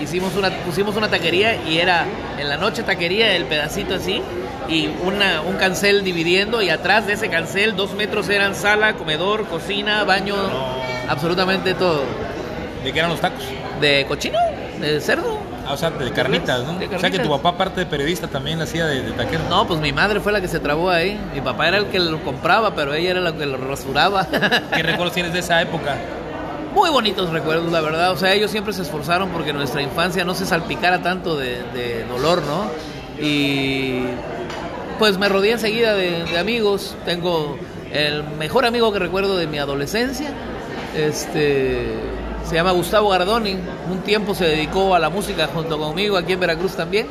[0.00, 2.06] Hicimos una, pusimos una taquería y era
[2.38, 4.22] en la noche taquería, el pedacito así,
[4.66, 9.46] y una, un cancel dividiendo y atrás de ese cancel dos metros eran sala, comedor,
[9.46, 10.36] cocina, baño,
[11.06, 12.02] absolutamente todo.
[12.82, 13.44] ¿De qué eran los tacos?
[13.80, 14.38] De cochino,
[14.80, 15.49] de cerdo.
[15.72, 16.78] O sea, de carnitas, ¿no?
[16.94, 19.44] O sea, que tu papá, aparte de periodista, también hacía de, de, taquero.
[19.48, 21.18] No, pues mi madre fue la que se trabó ahí.
[21.34, 24.26] Mi papá era el que lo compraba, pero ella era la que lo rasuraba.
[24.74, 25.96] ¿Qué recuerdos tienes de esa época?
[26.74, 28.12] Muy bonitos recuerdos, la verdad.
[28.12, 32.04] O sea, ellos siempre se esforzaron porque nuestra infancia no se salpicara tanto de, de
[32.04, 32.70] dolor, ¿no?
[33.20, 34.04] Y
[35.00, 36.94] pues me rodeé enseguida de, amigos.
[37.06, 37.58] Tengo
[37.90, 40.30] el mejor amigo que recuerdo de mi adolescencia.
[40.94, 41.86] Este
[42.48, 43.56] se llama Gustavo Gardoni.
[43.90, 47.06] Un tiempo se dedicó a la música junto conmigo aquí en Veracruz también.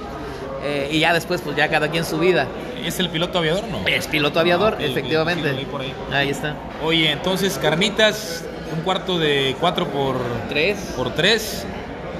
[0.63, 2.47] Eh, y ya después, pues ya cada quien su vida.
[2.83, 3.87] ¿Es el piloto aviador no?
[3.87, 5.67] Es piloto aviador, ah, efectivamente.
[6.11, 6.29] ahí.
[6.29, 6.55] está.
[6.83, 8.43] Oye, entonces, carnitas,
[8.75, 10.17] un cuarto de cuatro por...
[10.49, 10.77] Tres.
[10.95, 11.65] Por tres.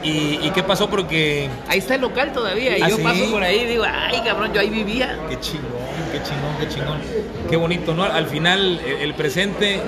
[0.03, 0.89] ¿Y, qué pasó?
[0.89, 1.49] Porque...
[1.67, 2.77] Ahí está el local todavía.
[2.77, 5.17] Y ¿Ah, yo paso por ahí y digo, ay, cabrón, yo ahí vivía.
[5.29, 5.69] Qué chingón,
[6.11, 7.01] qué chingón, qué chingón.
[7.49, 8.03] Qué bonito, ¿no?
[8.03, 9.81] Al final, el, presente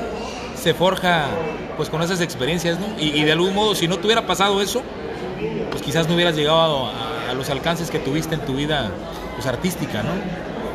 [0.62, 1.28] se forja
[1.76, 2.88] pues con esas experiencias, ¿no?
[3.00, 4.84] Y, de algún modo, si no te hubiera pasado eso,
[5.71, 8.91] pues quizás no hubieras llegado a, los alcances que tuviste en tu vida
[9.36, 10.12] pues, artística, ¿no?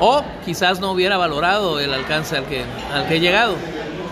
[0.00, 3.54] O quizás no hubiera valorado el alcance al que, al que he llegado.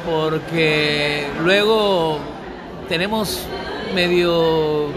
[0.06, 2.18] Porque luego
[2.88, 3.40] tenemos
[3.94, 4.90] medio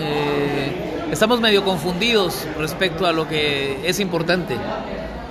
[0.00, 0.78] eh,
[1.10, 4.56] estamos medio confundidos respecto a lo que es importante.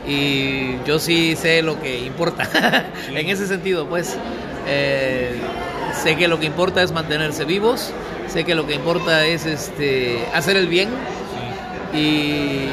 [0.08, 2.48] Y yo sí sé lo que importa.
[3.10, 4.18] en ese sentido, pues,
[4.68, 5.36] eh,
[5.94, 7.92] sé que lo que importa es mantenerse vivos,
[8.28, 10.90] sé que lo que importa es este, hacer el bien
[11.94, 12.68] y,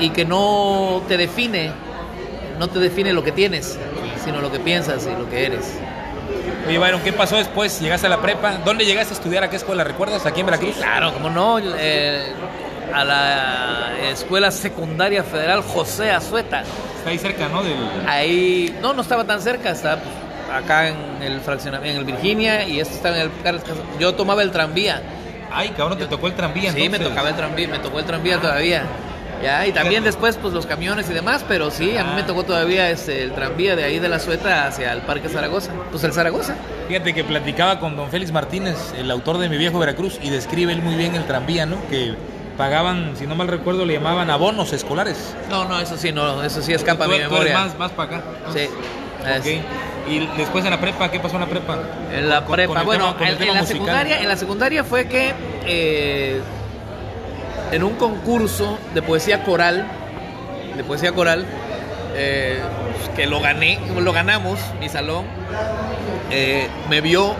[0.00, 1.72] y que no te define,
[2.58, 3.78] no te define lo que tienes,
[4.24, 5.74] sino lo que piensas y lo que eres.
[6.66, 7.80] Oye, Byron, ¿qué pasó después?
[7.80, 8.58] ¿Llegaste a la prepa?
[8.64, 9.42] ¿Dónde llegaste a estudiar?
[9.42, 9.82] ¿A qué escuela?
[9.82, 10.26] ¿Recuerdas?
[10.26, 10.76] ¿Aquí en Veracruz?
[10.76, 11.58] claro, ¿cómo no?
[11.58, 12.32] Eh,
[12.94, 16.62] a la Escuela Secundaria Federal José Azueta.
[16.98, 17.62] Está ahí cerca, ¿no?
[18.06, 19.98] Ahí, no, no estaba tan cerca, está
[20.52, 23.60] acá en el fraccionamiento, en el Virginia, y esto está en el...
[23.98, 25.02] Yo tomaba el tranvía.
[25.52, 26.72] Ay, cabrón, te tocó el tranvía.
[26.72, 28.84] Sí, me tocaba el tranvía, me tocó el tranvía todavía.
[29.42, 32.44] Ya, y también después pues los camiones y demás, pero sí, a mí me tocó
[32.44, 35.72] todavía este, el tranvía de ahí de la Sueta hacia el Parque Zaragoza.
[35.90, 36.54] Pues el Zaragoza.
[36.88, 40.74] Fíjate que platicaba con don Félix Martínez, el autor de Mi Viejo Veracruz, y describe
[40.74, 41.76] él muy bien el tranvía, ¿no?
[41.88, 42.14] Que
[42.60, 45.34] pagaban, si no mal recuerdo, le llamaban abonos escolares.
[45.48, 47.54] No, no, eso sí, no, eso sí escapa mi memoria.
[47.54, 48.24] más, más para acá.
[48.52, 48.68] Sí.
[49.38, 49.64] Okay.
[50.06, 51.78] Y después en la prepa, ¿qué pasó en la prepa?
[52.12, 55.32] En la prepa, bueno, en, la secundaria, en la secundaria fue que
[55.64, 56.42] eh,
[57.72, 59.86] en un concurso de poesía coral,
[60.76, 61.46] de poesía coral,
[62.14, 62.60] eh,
[63.16, 65.24] que lo gané, lo ganamos, mi salón,
[66.30, 67.34] eh, me vio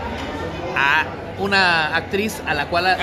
[0.75, 1.05] a
[1.41, 2.97] una actriz a la cual ah,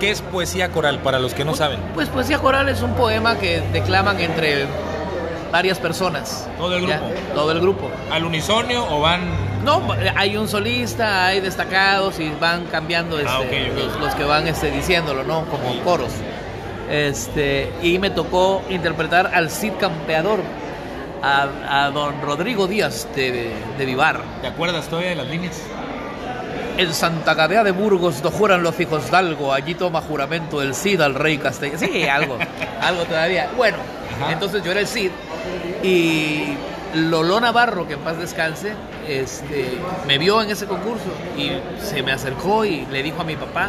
[0.00, 1.80] ¿Qué es poesía coral para los que no saben?
[1.94, 4.66] Pues poesía coral es un poema que declaman entre
[5.52, 6.48] varias personas.
[6.56, 7.10] ¿Todo el grupo?
[7.34, 7.90] todo el grupo.
[8.10, 9.52] ¿Al unisonio o van...?
[9.64, 9.80] No,
[10.16, 15.22] hay un solista, hay destacados y van cambiando ah, este, Los, que van este, diciéndolo,
[15.22, 15.44] ¿no?
[15.44, 16.12] Como coros.
[16.90, 20.40] Este, y me tocó interpretar al Cid Campeador,
[21.22, 24.20] a, don Rodrigo Díaz de, de, Vivar.
[24.40, 25.62] ¿Te acuerdas todavía de las líneas?
[26.78, 30.74] En Santa Gadea de Burgos do juran los hijos de algo, allí toma juramento el
[30.74, 31.78] Cid al rey castellano.
[31.78, 32.38] Sí, algo,
[32.80, 33.50] algo todavía.
[33.56, 33.76] Bueno,
[34.30, 35.10] entonces yo era el Cid
[35.82, 36.56] y
[36.94, 38.72] Lolo Navarro, que en paz descanse,
[39.08, 41.04] este, me vio en ese concurso
[41.36, 43.68] y se me acercó y le dijo a mi papá,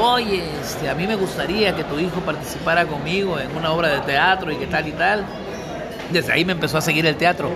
[0.00, 4.00] oye, este, a mí me gustaría que tu hijo participara conmigo en una obra de
[4.00, 5.24] teatro y que tal y tal.
[6.12, 7.50] Desde ahí me empezó a seguir el teatro.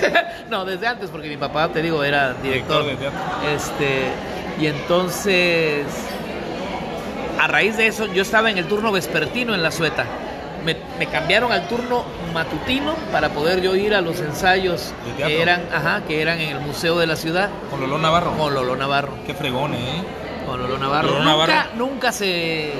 [0.50, 2.84] no, desde antes, porque mi papá, te digo, era director.
[2.84, 3.48] Director de teatro.
[3.54, 4.08] Este,
[4.60, 5.86] y entonces,
[7.40, 10.04] a raíz de eso, yo estaba en el turno vespertino en la sueta.
[10.64, 15.62] Me, me cambiaron al turno matutino para poder yo ir a los ensayos que eran,
[15.74, 18.32] ajá, que eran en el museo de la ciudad Con Lolo Navarro.
[18.38, 19.12] con Lolo Navarro.
[19.26, 20.02] Qué fregón, ¿eh?
[20.46, 21.08] Con Lolo Navarro.
[21.08, 21.70] Lolo nunca Navarro.
[21.76, 22.72] nunca se,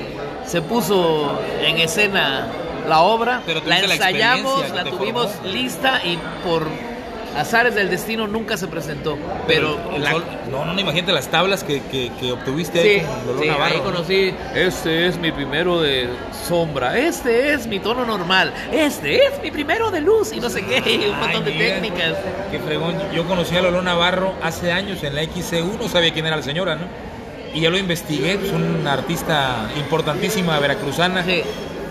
[0.46, 2.46] se puso en escena
[2.88, 3.42] la obra.
[3.46, 5.48] Pero la la ensayamos, la te tuvimos formó.
[5.52, 6.66] lista y por
[7.36, 9.18] azares del destino nunca se presentó.
[9.48, 13.00] Pero, el la- sol- no, no, imagínate las tablas que, que, que obtuviste Sí, ahí
[13.00, 13.74] con Lolo sí, Navarro.
[13.74, 16.08] ahí conocí, este es mi primero de
[16.46, 20.64] sombra, este es mi tono normal, este es mi primero de luz y no sé
[20.64, 22.14] qué, y un Ay, montón de mira, técnicas.
[22.52, 22.94] Qué fregón.
[23.12, 26.42] Yo conocí a Lolo Navarro hace años en la XCU, no sabía quién era la
[26.44, 26.82] señora, ¿no?
[27.52, 31.42] Y ya lo investigué, es una artista importantísima veracruzana Sí.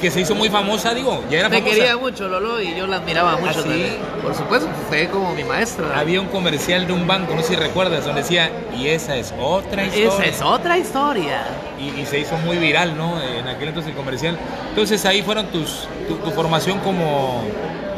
[0.03, 1.75] Que se hizo muy famosa, digo, ya era Me famosa.
[1.75, 3.85] quería mucho Lolo y yo la admiraba mucho ¿Ah, sí?
[4.21, 5.97] Por supuesto, fue como mi maestra.
[5.97, 9.33] Había un comercial de un banco, no sé si recuerdas, donde decía, y esa es
[9.39, 10.09] otra historia.
[10.09, 11.43] Esa es otra historia.
[11.79, 13.19] y, y se hizo muy viral, ¿no?
[13.21, 14.37] En aquel entonces el comercial.
[14.69, 17.43] Entonces ahí fueron tus, tu, tu formación como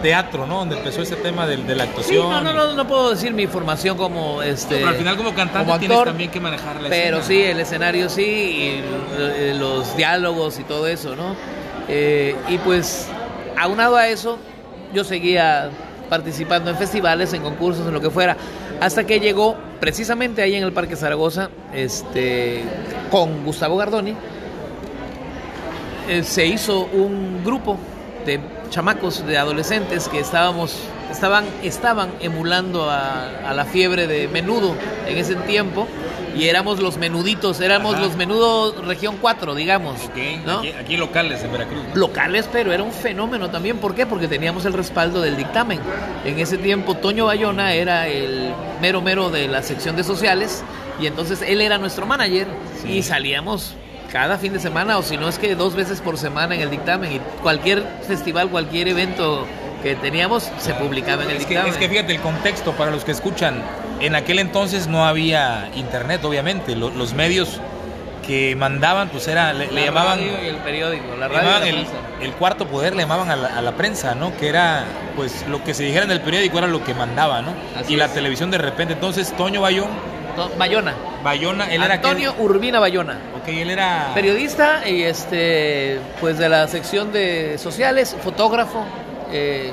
[0.04, 0.60] teatro, ¿no?
[0.60, 2.30] Donde empezó ese tema de, de la Sí, actuación.
[2.30, 4.76] no, no, no, no puedo decir mi formación como este.
[4.76, 7.42] Pero al final como cantante como tienes actor, también que manejar la Pero escena.
[7.46, 8.84] sí, el escenario sí, y
[9.18, 11.36] eh, los diálogos y todo eso, ¿no?
[11.88, 13.08] Eh, y pues,
[13.58, 14.38] aunado a eso,
[14.94, 15.70] yo seguía
[16.10, 18.38] participando en festivales, en concursos, en lo que fuera,
[18.80, 22.64] hasta que llegó precisamente ahí en el Parque Zaragoza, este,
[23.10, 24.16] con Gustavo Gardoni,
[26.08, 27.78] eh, se hizo un grupo
[28.26, 30.78] de chamacos, de adolescentes que estábamos,
[31.12, 34.76] estaban, estaban emulando a, a la fiebre de menudo
[35.08, 35.88] en ese tiempo
[36.36, 38.04] y éramos los menuditos, éramos Ajá.
[38.04, 40.04] los menudos región 4, digamos.
[40.04, 40.60] Ok, ¿no?
[40.60, 41.82] aquí, aquí locales en Veracruz.
[41.90, 41.96] ¿no?
[41.96, 43.78] locales, pero era un fenómeno también.
[43.78, 44.06] ¿Por qué?
[44.06, 45.80] Porque teníamos el respaldo del dictamen.
[46.26, 50.64] En ese tiempo, Toño Bayona era el mero mero de la sección de sociales
[51.00, 52.48] y entonces él era nuestro manager
[52.82, 52.98] Sí.
[52.98, 53.74] y salíamos
[54.12, 56.70] cada fin de semana o si no es que dos veces por semana en el
[56.70, 59.46] dictamen y cualquier festival, cualquier evento
[59.86, 63.06] que teníamos se publicaba en el Es que, es que fíjate, el contexto para los
[63.06, 63.62] que escuchan,
[64.00, 66.76] en aquel entonces no había internet, obviamente.
[66.76, 67.62] Lo- los medios
[68.26, 71.62] que mandaban, pues era, le, le La llamaban, y el periódico, la radio y llamaban
[72.20, 74.36] la el, cuarto poder, le llamaban a la, a la prensa, ¿no?
[74.38, 77.54] Que era, pues, lo que se dijera en el periódico era lo que mandaba, ¿no?
[77.80, 78.94] Así y la televisión de repente.
[78.96, 79.90] Entonces, Toño Bayón,
[80.58, 80.96] Bayona.
[81.24, 82.42] Bayona, él Antonio era...
[82.42, 83.20] Urbina Bayona.
[83.40, 84.12] ok, él era...
[84.16, 88.84] periodista y este pues de la sección de sociales fotógrafo
[89.36, 89.72] eh,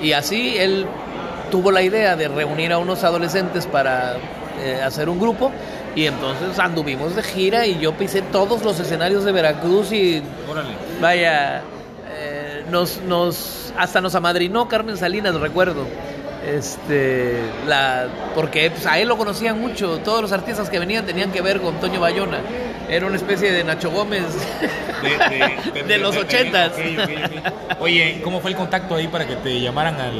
[0.00, 0.86] y así él
[1.50, 4.16] tuvo la idea de reunir a unos adolescentes para
[4.60, 5.50] eh, hacer un grupo
[5.94, 10.70] y entonces anduvimos de gira y yo pisé todos los escenarios de Veracruz y Órale.
[11.00, 11.62] vaya
[12.10, 15.84] eh, nos nos hasta nos amadrinó Carmen Salinas recuerdo
[16.46, 17.34] este
[17.66, 21.40] la porque pues, a él lo conocían mucho todos los artistas que venían tenían que
[21.42, 22.38] ver con Toño Bayona
[22.88, 24.24] era una especie de Nacho Gómez
[25.02, 25.08] De,
[25.72, 26.72] de- De los ochentas.
[26.72, 27.10] ok, ok,
[27.72, 27.80] ok.
[27.80, 30.12] Oye, ¿cómo fue el contacto ahí para que te llamaran al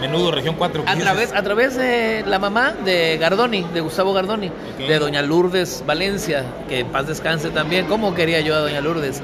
[0.00, 0.84] menudo Región 4?
[0.86, 5.82] a través a través de la mamá de Gardoni de Gustavo Gardoni de doña Lourdes
[5.86, 9.22] Valencia que en paz descanse también cómo quería yo a doña Lourdes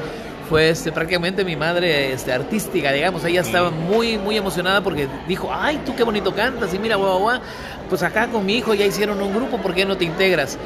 [0.50, 3.24] fue este, prácticamente mi madre este, artística, digamos.
[3.24, 7.20] Ella estaba muy, muy emocionada porque dijo, ay, tú qué bonito cantas, y mira, guau,
[7.20, 7.40] guau,
[7.88, 10.58] pues acá con mi hijo ya hicieron un grupo, ¿por qué no te integras?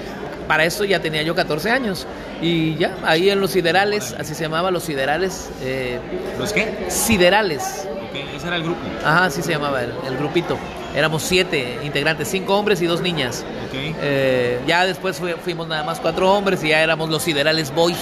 [0.49, 2.07] Para eso ya tenía yo 14 años.
[2.43, 5.99] Y ya, ahí en Los Siderales, así se llamaba, Los Siderales, eh,
[6.39, 6.87] ¿Los qué?
[6.89, 8.81] Siderales, Ok, ese era el grupo.
[9.05, 10.57] ajá, así se llamaba el, el grupito.
[10.97, 13.45] Éramos siete integrantes, cinco hombres y dos niñas.
[13.69, 17.75] Ok, Eh, ya después fui- fuimos nada más cuatro hombres y ya éramos los Siderales
[17.75, 17.99] Boys.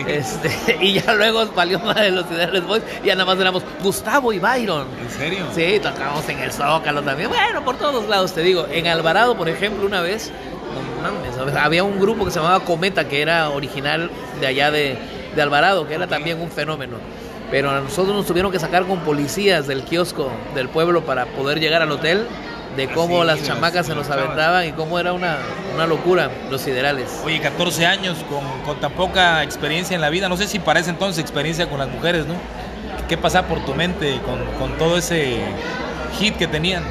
[0.00, 2.82] Este, y ya luego valió más de los Siderales Boys.
[3.02, 4.86] Y ya nada más éramos Gustavo y Byron.
[5.02, 5.46] ¿En serio?
[5.54, 7.28] Sí, tocábamos en el Zócalo también.
[7.28, 8.66] Bueno, por todos lados, te digo.
[8.70, 10.30] En Alvarado, por ejemplo, una vez,
[10.74, 11.54] no mames, ¿sabes?
[11.56, 14.96] había un grupo que se llamaba Cometa, que era original de allá de,
[15.34, 16.96] de Alvarado, que era también un fenómeno.
[17.50, 21.60] Pero a nosotros nos tuvieron que sacar con policías del kiosco del pueblo para poder
[21.60, 22.26] llegar al hotel,
[22.76, 25.36] de cómo Así, las las- chamacas se nos aventaban y cómo era una,
[25.74, 27.20] una locura los siderales.
[27.24, 30.28] Oye, 14 años con, con tan poca experiencia en la vida.
[30.28, 32.34] No sé si para ese entonces experiencia con las mujeres, ¿no?
[33.08, 35.38] ¿Qué pasaba por tu mente con, con todo ese
[36.18, 36.82] hit que tenían?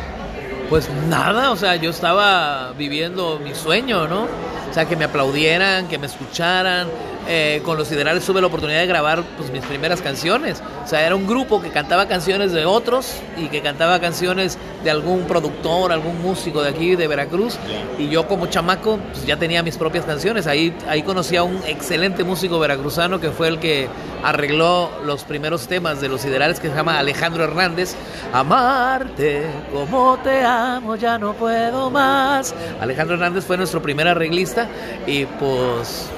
[0.69, 4.27] Pues nada, o sea, yo estaba viviendo mi sueño, ¿no?
[4.71, 6.87] O sea, que me aplaudieran, que me escucharan.
[7.27, 10.63] Eh, con los siderales tuve la oportunidad de grabar pues, mis primeras canciones.
[10.83, 14.89] O sea, era un grupo que cantaba canciones de otros y que cantaba canciones de
[14.89, 17.57] algún productor, algún músico de aquí, de Veracruz.
[17.99, 20.47] Y yo como chamaco pues, ya tenía mis propias canciones.
[20.47, 23.87] Ahí, ahí conocí a un excelente músico veracruzano que fue el que
[24.23, 27.95] arregló los primeros temas de los siderales que se llama Alejandro Hernández.
[28.33, 32.55] Amarte como te amo, ya no puedo más.
[32.79, 34.60] Alejandro Hernández fue nuestro primer arreglista
[35.07, 36.09] y pues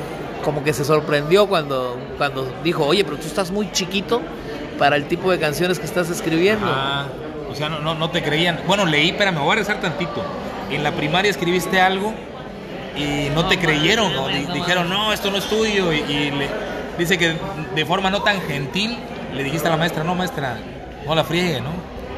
[0.43, 4.21] como que se sorprendió cuando, cuando dijo, oye, pero tú estás muy chiquito
[4.77, 6.65] para el tipo de canciones que estás escribiendo.
[6.67, 7.05] Ah,
[7.49, 8.59] o sea, no, no, te creían.
[8.67, 10.23] Bueno, leí, pero me voy a rezar tantito.
[10.69, 12.13] En la primaria escribiste algo
[12.95, 14.11] y no, te creyeron,
[14.53, 15.93] dijeron, no, esto no es tuyo.
[15.93, 16.49] Y, le,
[16.97, 17.35] dice que
[17.75, 18.97] de forma no tan gentil
[19.33, 20.57] le dijiste a la maestra, no, maestra,
[21.05, 21.71] no la friegue, ¿no?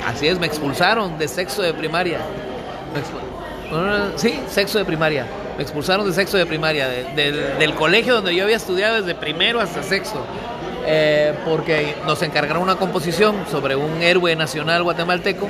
[0.05, 2.19] Así es, me expulsaron de sexo de primaria.
[4.15, 5.25] Sí, sexo de primaria.
[5.57, 9.83] Me expulsaron de sexto de primaria, del colegio donde yo había estudiado desde primero hasta
[9.83, 10.25] sexto.
[10.87, 15.49] Eh, porque nos encargaron una composición sobre un héroe nacional guatemalteco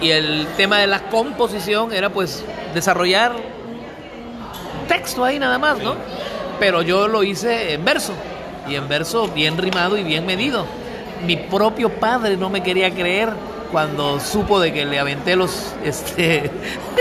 [0.00, 3.36] y el tema de la composición era pues desarrollar
[4.88, 5.94] texto ahí nada más, ¿no?
[6.58, 8.14] Pero yo lo hice en verso
[8.68, 10.66] y en verso bien rimado y bien medido.
[11.24, 13.28] Mi propio padre no me quería creer
[13.70, 16.50] cuando supo de que le aventé los este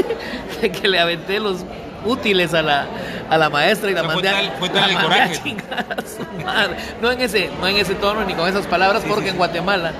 [0.61, 1.65] de que le aventé los
[2.05, 2.85] útiles a la,
[3.29, 4.29] a la maestra y la mandé,
[4.59, 5.57] fue tal, el coraje.
[7.01, 9.91] No en, ese, no en ese tono ni con esas palabras, porque en Guatemala,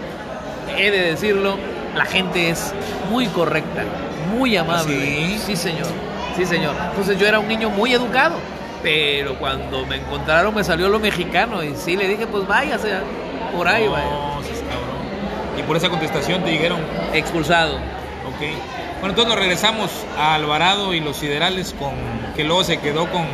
[0.77, 1.57] he de decirlo,
[1.95, 2.73] la gente es
[3.09, 3.83] muy correcta,
[4.31, 4.95] muy amable.
[4.95, 5.39] ¿Sí?
[5.45, 5.87] sí, señor.
[6.35, 6.75] Sí, señor.
[6.89, 8.35] Entonces yo era un niño muy educado,
[8.83, 12.91] pero cuando me encontraron me salió lo mexicano y sí le dije, pues váyase
[13.55, 14.05] por ahí, vaya.
[15.57, 16.79] Y por esa contestación te dijeron
[17.13, 17.75] expulsado.
[17.75, 18.86] Ok.
[18.99, 21.93] Bueno, entonces nos regresamos a Alvarado y los Siderales, con
[22.35, 23.25] que luego se quedó con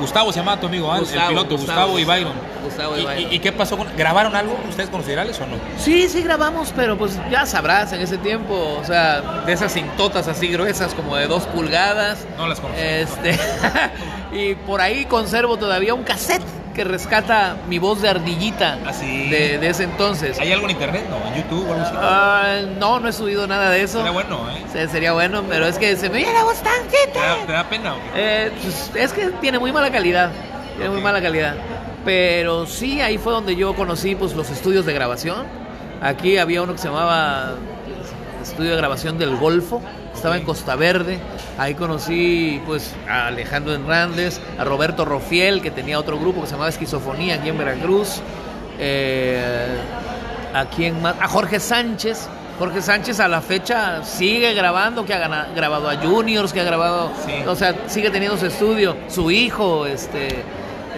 [0.00, 1.00] Gustavo, se llama tu amigo, ¿eh?
[1.00, 2.32] el piloto, Gustavo, y Byron.
[2.62, 3.32] Gustavo y, Byron.
[3.32, 3.76] ¿Y, qué pasó?
[3.76, 5.56] Con, ¿Grabaron algo ustedes con los Siderales o no?
[5.76, 10.28] Sí, sí grabamos, pero pues ya sabrás en ese tiempo, o sea, de esas cintotas
[10.28, 12.24] así gruesas como de dos pulgadas.
[12.36, 12.80] No las conozco.
[12.80, 13.36] Este,
[14.32, 16.42] y por ahí conservo todavía un cassette
[16.78, 20.38] que rescata mi voz de ardillita ¿Ah, de, ese entonces.
[20.38, 21.16] ¿Hay algo en internet, no?
[21.28, 21.94] ¿En YouTube o algo así?
[21.98, 23.98] Ah, no, no he subido nada de eso.
[23.98, 24.86] Sería bueno, ¿eh?
[24.88, 27.98] sería bueno, pero es que se me oye la voz tan ¿Te da, pena o
[28.14, 30.30] eh, pues, es que tiene muy mala calidad.
[30.76, 31.56] Tiene muy mala calidad.
[32.04, 35.46] Pero sí, ahí fue donde yo conocí pues, los estudios de grabación.
[36.00, 37.54] Aquí había uno que se llamaba
[38.40, 39.82] Estudio de Grabación del Golfo
[40.14, 41.18] estaba en Costa Verde.
[41.58, 46.52] Ahí conocí pues a Alejandro Hernández, a Roberto Rofiel, que tenía otro grupo que se
[46.52, 48.20] llamaba Esquizofonía aquí en Veracruz.
[48.78, 49.76] Eh,
[50.54, 51.16] ¿A quién más?
[51.20, 52.28] A Jorge Sánchez.
[52.58, 57.12] Jorge Sánchez a la fecha sigue grabando, que ha grabado a Juniors, que ha grabado,
[57.46, 58.96] o sea, sigue teniendo su estudio.
[59.06, 60.42] Su hijo, este,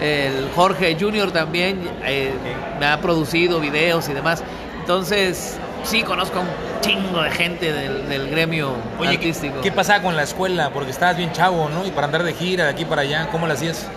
[0.01, 2.33] el Jorge Junior también eh,
[2.79, 4.43] me ha producido videos y demás.
[4.79, 6.47] Entonces, sí conozco a un
[6.81, 8.75] chingo de gente del, gremio
[9.05, 9.61] artístico.
[9.61, 10.71] ¿qué, pasaba con la escuela?
[10.71, 11.85] Porque estabas bien chavo, ¿no?
[11.85, 13.87] Y para andar de gira de aquí para allá, ¿cómo lo hacías?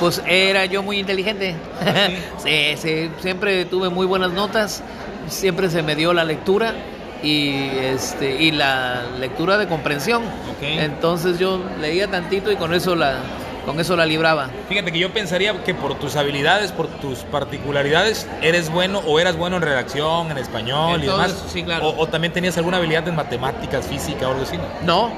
[0.00, 1.54] Pues era yo muy inteligente.
[1.80, 2.76] ¿Ah, ¿Sí?
[2.76, 4.82] sí, siempre tuve muy buenas notas,
[5.28, 6.74] siempre se me dio la lectura
[7.22, 10.22] y este y la lectura de comprensión.
[10.60, 13.16] Entonces yo leía tantito y con eso la
[13.64, 14.50] con eso la libraba.
[14.68, 19.36] Fíjate que yo pensaría que por tus habilidades, por tus particularidades, eres bueno o eras
[19.36, 21.44] bueno en redacción, en español y demás.
[21.48, 21.94] Sí, claro.
[21.96, 24.58] o, también tenías alguna habilidad en matemáticas, física o algo así.
[24.84, 25.12] No,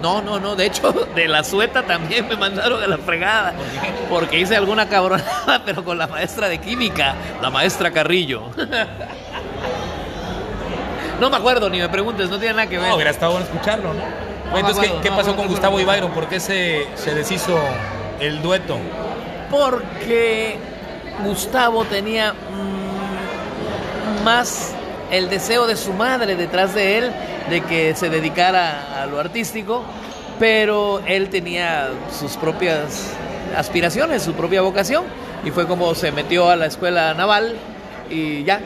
[0.00, 0.56] no, no, no.
[0.56, 3.54] De hecho, de la sueta también me mandaron a la fregada.
[4.08, 8.44] porque hice alguna cabronada, pero con la maestra de química, la maestra Carrillo.
[11.20, 12.88] no me acuerdo, ni me preguntes, no tiene nada que ver.
[12.88, 14.29] No, hubiera estado bueno escucharlo, ¿no?
[14.54, 16.10] Entonces, ¿qué, pasó con Gustavo y Byron?
[16.12, 17.58] ¿Por qué se, se deshizo
[18.18, 18.78] el dueto?
[19.50, 20.56] Porque
[21.24, 24.74] Gustavo tenía mm, más
[25.10, 27.12] el deseo de su madre detrás de él
[27.48, 29.82] de que se dedicara a lo artístico,
[30.38, 33.12] pero él tenía sus propias
[33.56, 35.04] aspiraciones, su propia vocación,
[35.44, 37.56] y fue como se metió a la escuela naval
[38.08, 38.60] y ya,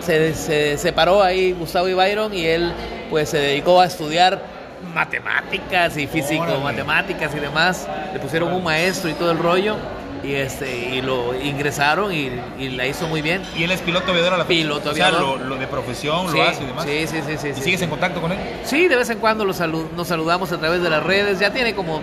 [0.00, 2.72] se, se separó ahí Gustavo y Byron y él
[3.10, 4.53] pues se dedicó a estudiar
[4.94, 7.88] matemáticas y físico, matemáticas y demás.
[8.12, 9.76] Le pusieron un maestro y todo el rollo.
[10.22, 12.30] Y, este, y lo ingresaron y,
[12.70, 13.42] la hizo muy bien.
[13.58, 15.22] ¿Y él es piloto aviador a la Piloto aviador.
[15.22, 16.86] O sea, lo, de profesión, lo hace y demás.
[16.86, 17.36] Sí, sí, sí.
[17.36, 18.38] sí ¿Y sigues en contacto con él?
[18.64, 21.40] Sí, de vez en cuando nos saludamos a través de las redes.
[21.40, 22.00] Ya tiene como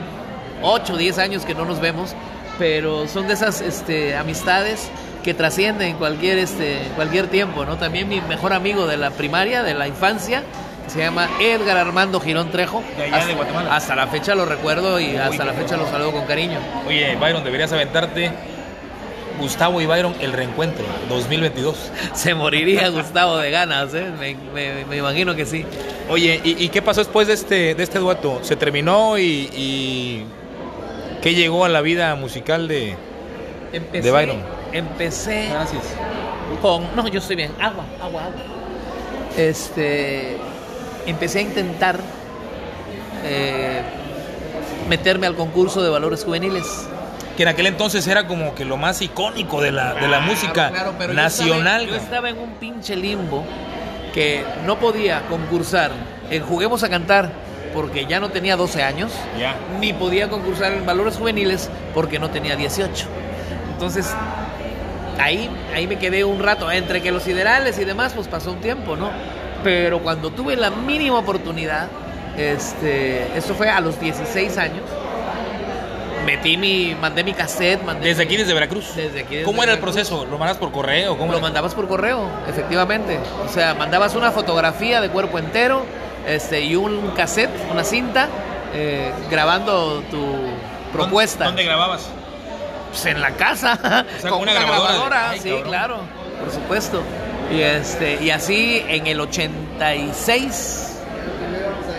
[0.62, 2.16] 8 o 10 años que no nos vemos,
[2.60, 4.92] pero son de esas este, amistades
[5.24, 7.78] que trascienden cualquier, este, cualquier tiempo, ¿no?
[7.78, 10.44] También mi mejor amigo de la primaria, de la infancia,
[10.88, 12.84] se llama Edgar Armando Girón Trejo.
[12.98, 13.76] De allá hasta, de Guatemala.
[13.76, 16.60] Hasta la fecha lo recuerdo y Uy, hasta la fecha lo saludo con cariño.
[16.88, 18.32] Oye, Byron, deberías aventarte
[19.40, 21.92] Gustavo y Byron, el reencuentro 2022.
[22.14, 24.12] Se moriría Gustavo de ganas, ¿eh?
[24.20, 25.66] me, me- me imagino que sí.
[26.10, 28.40] Oye, ¿y, y qué pasó después de este, de este dueto?
[28.44, 30.26] ¿Se terminó y, y
[31.22, 32.96] qué llegó a la vida musical de...
[33.72, 34.38] Empecé, De Byron.
[34.74, 35.84] Empecé Gracias.
[36.62, 36.94] con.
[36.96, 37.52] No, yo estoy bien.
[37.60, 38.42] Agua, agua, agua.
[39.38, 40.36] Este.
[41.06, 42.00] Empecé a intentar
[43.24, 43.82] eh,
[44.90, 46.88] meterme al concurso de valores juveniles.
[47.38, 50.70] Que en aquel entonces era como que lo más icónico de la, de la música
[50.70, 51.82] Claro, pero yo nacional.
[51.84, 53.44] estaba- Yo estaba, en un pinche limbo
[54.14, 55.92] que no podía concursar
[56.30, 57.32] en Juguemos a Cantar
[57.74, 59.56] porque ya no tenía 12 años, Ya.
[59.80, 63.08] ni podía concursar en valores juveniles porque no tenía 18.
[63.72, 64.08] Entonces,
[65.18, 68.60] ahí, ahí me quedé un rato, entre que los ideales y demás, pues pasó un
[68.60, 69.10] tiempo, ¿no?
[69.64, 71.88] Pero cuando tuve la mínima oportunidad,
[72.38, 74.84] este, eso fue a los 16 años,
[76.26, 78.96] metí mi, mandé mi cassette, mandé Desde aquí, desde Veracruz.
[78.96, 80.26] Desde aquí, desde ¿Cómo era el proceso?
[80.26, 81.18] ¿Lo mandas por correo?
[81.18, 81.42] ¿Cómo Lo era?
[81.48, 83.20] mandabas por correo, efectivamente.
[83.46, 85.84] O sea, mandabas una fotografía de cuerpo entero
[86.28, 88.30] este, y un cassette, una cinta,
[88.74, 90.24] eh, grabando tu
[90.94, 91.46] propuesta.
[91.46, 92.08] ¿Dónde grababas?
[92.92, 93.80] Pues en la casa,
[94.18, 95.30] O sea, con una una, grabadora de- grabadora.
[95.32, 95.68] Ay, sí, cabrón.
[95.68, 95.98] claro,
[96.44, 97.02] por supuesto.
[97.54, 100.98] Y, este, y así en el 86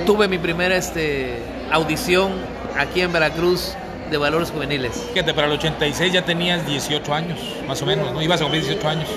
[0.06, 1.38] tuve mi primera este,
[1.70, 2.32] audición
[2.78, 3.74] aquí en Veracruz
[4.10, 4.92] de Valores Juveniles.
[5.12, 8.20] Fíjate, para el 86 ya tenías 18 años, más o menos, ¿no?
[8.22, 9.08] Ibas a cumplir 18 años.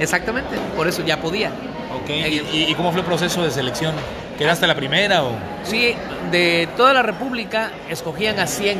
[0.00, 1.48] Exactamente, por eso ya podía.
[1.48, 2.10] Ok.
[2.10, 3.94] ¿Y, y- y cómo fue el proceso de selección?
[4.38, 5.30] ¿Quedaste la primera o...?
[5.64, 5.94] Sí,
[6.30, 8.78] de toda la República escogían a 100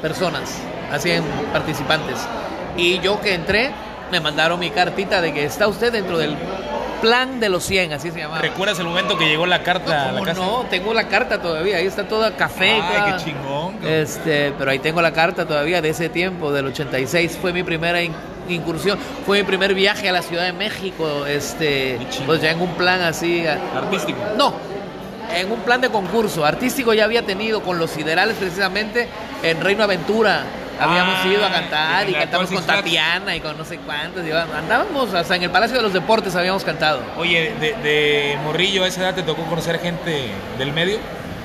[0.00, 0.56] personas,
[0.92, 2.18] a 100 participantes.
[2.76, 3.70] Y yo que entré,
[4.12, 6.36] me mandaron mi cartita de que está usted dentro del
[7.00, 8.40] plan de los 100, así se llamaba.
[8.42, 10.40] ¿Recuerdas el momento que llegó la carta a la ¿Cómo casa?
[10.40, 10.66] no?
[10.70, 12.72] Tengo la carta todavía, ahí está toda café.
[12.74, 13.74] Ay, toda- qué chingón.
[13.84, 17.38] Este, pero ahí tengo la carta todavía de ese tiempo, del 86.
[17.40, 18.14] Fue mi primera in-
[18.48, 22.74] incursión, fue mi primer viaje a la Ciudad de México, este, pues ya en un
[22.74, 23.44] plan así.
[23.46, 24.18] Artístico.
[24.36, 24.52] no,
[25.34, 26.44] en un plan de concurso.
[26.44, 29.08] Artístico ya había tenido con los siderales precisamente
[29.42, 30.44] en Reino Aventura.
[30.80, 32.64] Habíamos Ah, ido a cantar y cantamos con.
[32.64, 34.26] Tatiana y con no sé cuántos.
[34.26, 37.00] y Andábamos hasta en el Palacio de los Deportes habíamos cantado.
[37.16, 40.98] Oye, de, de morrillo a esa edad te tocó conocer gente del medio.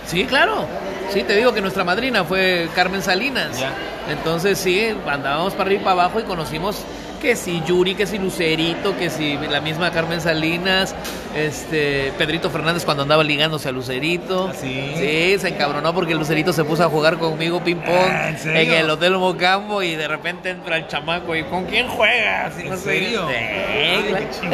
[0.06, 0.66] Sí, claro.
[1.12, 3.60] Sí, te digo que nuestra madrina fue Carmen Salinas.
[3.60, 3.72] Ya.
[4.10, 6.78] Entonces sí, andábamos para arriba y para abajo y conocimos
[7.22, 10.96] que si Yuri, que si Lucerito, que si la misma Carmen Salinas,
[11.36, 14.50] este Pedrito Fernández cuando andaba ligándose a Lucerito.
[14.52, 14.92] ¿Ah, sí?
[14.96, 18.90] Sí, se encabronó porque Lucerito se puso a jugar conmigo ping pong Ah, ¿en el
[18.90, 22.54] Hotel Mocambo y de repente entra el chamaco y ¿con quién juegas?
[22.58, 22.84] Y ¿En no sé.
[22.84, 23.28] serio?
[23.28, 24.48] Sí.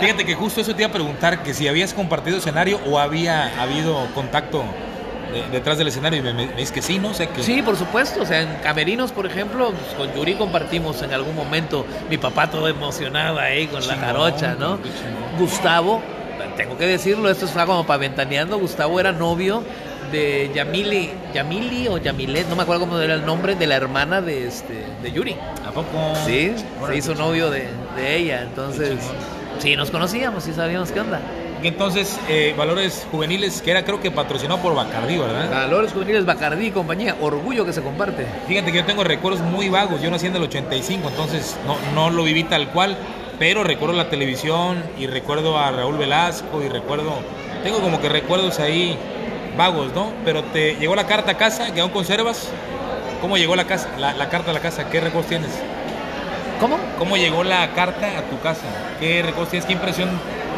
[0.00, 3.60] Fíjate que justo eso te iba a preguntar, que si habías compartido escenario o había
[3.60, 4.64] habido contacto
[5.30, 7.08] de- detrás del escenario y me, me- me dices que sí, ¿no?
[7.10, 7.42] O sea, que...
[7.42, 8.22] Sí, por supuesto.
[8.22, 11.86] O sea, en Camerinos, por ejemplo, pues, con Yuri compartimos en algún momento.
[12.08, 14.78] Mi papá todo emocionado ahí con la jarocha, ¿no?
[15.38, 16.00] Gustavo,
[16.56, 18.58] tengo que decirlo, esto está como para ventaneando.
[18.58, 19.62] Gustavo era novio
[20.12, 24.20] de Yamili, Yamili o Yamilet, no me acuerdo cómo era el nombre, de la hermana
[24.20, 25.36] de, este, de Yuri.
[25.66, 25.86] ¿A poco?
[26.26, 26.52] Sí,
[26.86, 28.42] se hizo novio de, de ella.
[28.42, 28.96] Entonces,
[29.60, 31.20] sí, nos conocíamos, sí sabíamos qué onda.
[31.62, 35.50] Entonces, eh, Valores Juveniles, que era creo que patrocinado por Bacardí, ¿verdad?
[35.50, 38.26] Valores Juveniles Bacardí y compañía, orgullo que se comparte.
[38.48, 40.00] Fíjate que yo tengo recuerdos muy vagos.
[40.02, 42.96] Yo nací en el 85, entonces no, no lo viví tal cual.
[43.38, 47.14] Pero recuerdo la televisión y recuerdo a Raúl Velasco y recuerdo.
[47.62, 48.98] Tengo como que recuerdos ahí
[49.56, 50.12] vagos, ¿no?
[50.24, 52.48] Pero te llegó la carta a casa, que aún conservas.
[53.22, 54.88] ¿Cómo llegó la, casa, la, la carta a la casa?
[54.90, 55.50] ¿Qué recuerdos tienes?
[56.58, 56.76] ¿Cómo?
[56.98, 58.66] ¿Cómo llegó la carta a tu casa?
[58.98, 59.66] ¿Qué recuerdos tienes?
[59.66, 60.10] ¿Qué impresión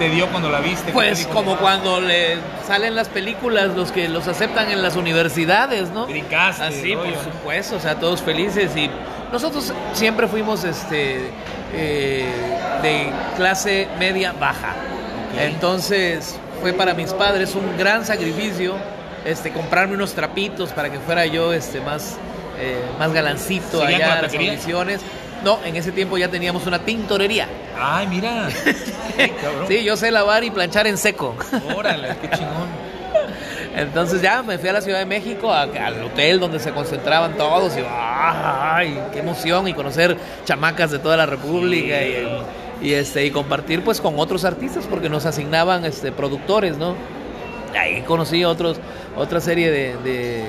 [0.02, 0.86] te dio cuando la viste?
[0.86, 2.36] ¿Qué te Pues como cuando le
[2.66, 6.06] salen las películas, los que los aceptan en las universidades, ¿no?
[6.06, 7.22] Brincaste, Así, por rollo.
[7.22, 8.90] supuesto, o sea, todos felices y
[9.30, 11.30] nosotros siempre fuimos este
[11.72, 12.26] eh,
[12.82, 14.74] de clase media baja.
[15.38, 18.74] Entonces fue para mis padres un gran sacrificio
[19.24, 22.16] este comprarme unos trapitos para que fuera yo este más
[22.58, 24.52] eh, más galancito ¿Seguían con allá a las taquería?
[25.44, 27.48] No, en ese tiempo ya teníamos una tintorería.
[27.78, 28.48] Ay, mira.
[29.18, 29.66] Ay, cabrón.
[29.68, 31.34] Sí, yo sé lavar y planchar en seco.
[31.76, 32.68] Órale, qué chingón.
[33.74, 37.36] Entonces ya me fui a la Ciudad de México, a- al hotel donde se concentraban
[37.38, 38.98] todos, y ¡ay!
[39.12, 39.66] ¡Qué emoción!
[39.66, 44.44] Y conocer chamacas de toda la República y, y, este, y compartir pues con otros
[44.44, 46.94] artistas, porque nos asignaban este, productores, ¿no?
[47.78, 48.78] Ahí conocí otros,
[49.16, 50.44] otra serie de, de-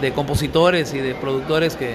[0.00, 1.94] de compositores y de productores que,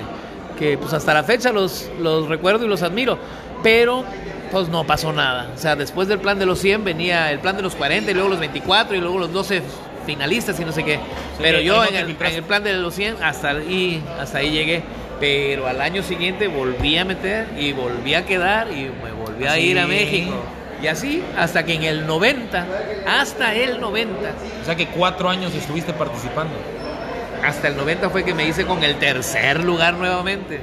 [0.58, 3.18] que pues hasta la fecha los, los recuerdo y los admiro.
[3.64, 4.04] Pero
[4.52, 5.50] pues no pasó nada.
[5.56, 8.14] O sea, después del plan de los 100 venía el plan de los 40 y
[8.14, 9.62] luego los 24 y luego los 12
[10.06, 11.00] finalistas y no sé qué.
[11.40, 14.84] Pero yo en el, plan de los 100 hasta ahí, hasta ahí llegué.
[15.20, 19.58] Pero al año siguiente volví a meter y volví a quedar y me volví a
[19.58, 20.34] ir a México.
[20.82, 22.66] Y así hasta que en el 90,
[23.08, 24.14] hasta el 90.
[24.62, 26.56] O sea que cuatro años estuviste participando.
[27.44, 30.62] Hasta el 90 fue que me hice con el tercer lugar nuevamente.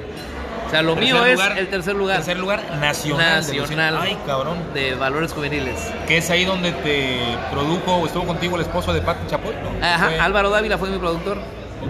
[0.66, 2.16] O sea, lo mío es el tercer lugar.
[2.16, 3.40] Tercer lugar nacional.
[3.40, 3.98] Nacional.
[4.02, 4.58] Ay, cabrón.
[4.74, 5.90] De valores juveniles.
[6.06, 7.18] Que es ahí donde te
[7.50, 11.38] produjo o estuvo contigo el esposo de Pati Chapoy, Ajá, Álvaro Dávila fue mi productor.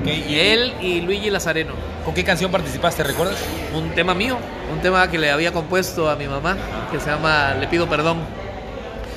[0.01, 1.73] Okay, y él y Luigi Lazareno.
[2.05, 3.43] ¿Con qué canción participaste, recuerdas?
[3.75, 4.37] Un tema mío,
[4.73, 6.57] un tema que le había compuesto a mi mamá,
[6.93, 8.19] que se llama Le pido perdón.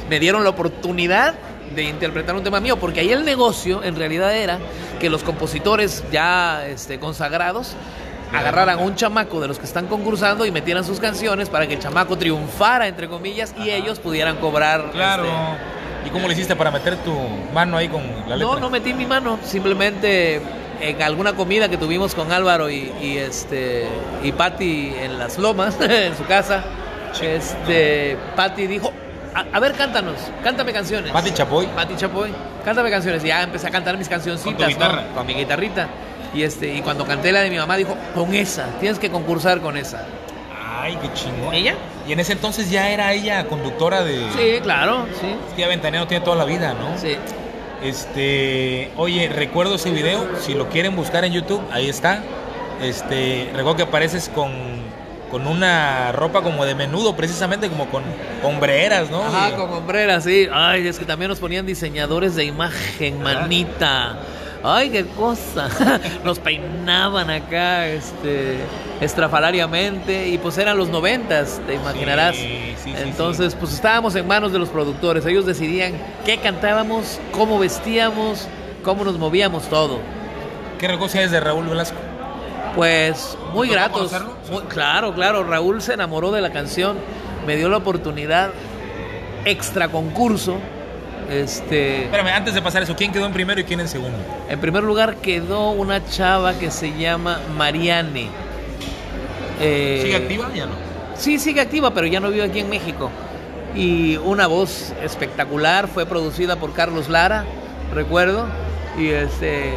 [0.10, 1.36] Me dieron la oportunidad
[1.76, 4.60] de interpretar un tema mío, porque ahí el negocio en realidad era
[5.00, 7.76] que los compositores ya este, consagrados
[8.34, 11.74] agarraran a un chamaco de los que están concursando y metieran sus canciones para que
[11.76, 14.92] el chamaco triunfara, entre comillas, y ellos pudieran cobrar.
[14.92, 15.26] Claro.
[15.26, 17.14] Este, ¿Y cómo le hiciste para meter tu
[17.54, 18.56] mano ahí con la letra?
[18.56, 20.42] No, no metí mi mano, simplemente
[20.82, 23.86] en alguna comida que tuvimos con Álvaro y, este
[24.24, 26.64] y Patty en las lomas, en su casa,
[27.22, 28.92] este Patty dijo,
[29.34, 31.12] a, ver, cántanos, cántame canciones.
[31.12, 31.68] Pati Chapoy.
[31.68, 32.32] Pati Chapoy,
[32.66, 33.24] cántame canciones.
[33.24, 35.88] Y ya empecé a cantar mis cancioncitas, con, con mi guitarrita.
[36.34, 39.60] Y, este, y cuando canté la de mi mamá, dijo, con esa, tienes que concursar
[39.60, 40.06] con esa.
[40.82, 41.54] Ay, qué chingón.
[41.54, 41.76] ¿Ella?
[42.08, 44.18] Y en ese entonces ya era ella conductora de...
[44.36, 45.28] Sí, claro, sí.
[45.50, 46.98] Es que tiene toda la vida, ¿no?
[46.98, 47.16] Sí.
[47.84, 52.24] Este, oye, recuerdo ese video, si lo quieren buscar en YouTube, ahí está.
[52.82, 54.71] Este, recuerdo que apareces con,
[55.32, 58.04] con una ropa como de menudo, precisamente como con
[58.44, 59.24] hombreras, ¿no?
[59.24, 60.48] Ajá, con hombreras, sí.
[60.52, 64.20] Ay, es que también nos ponían diseñadores de imagen, manita
[64.64, 65.70] ay, qué cosa.
[66.24, 68.58] Nos peinaban acá, este,
[69.00, 72.36] estrafalariamente, y pues eran los noventas, te imaginarás.
[72.86, 75.26] Entonces, pues estábamos en manos de los productores.
[75.26, 75.94] Ellos decidían
[76.26, 78.48] qué cantábamos, cómo vestíamos,
[78.84, 80.00] cómo nos movíamos, todo.
[80.80, 81.98] ¿Qué es de Raúl Velasco?
[82.76, 84.12] Pues muy gratos.
[84.70, 85.44] claro, claro.
[85.44, 86.98] Raúl se enamoró de la canción,
[87.46, 88.52] me dio la oportunidad
[89.46, 90.58] extra concurso
[91.32, 94.18] este, Espérame, antes de pasar eso, ¿quién quedó en primero y quién en segundo?
[94.50, 98.28] En primer lugar quedó una chava que se llama Mariane.
[99.62, 100.50] Eh, ¿Sigue activa?
[100.54, 100.74] Ya no.
[101.16, 103.10] Sí, sigue activa, pero ya no vive aquí en México.
[103.74, 107.46] Y una voz espectacular, fue producida por Carlos Lara,
[107.94, 108.48] recuerdo.
[108.98, 109.76] Y este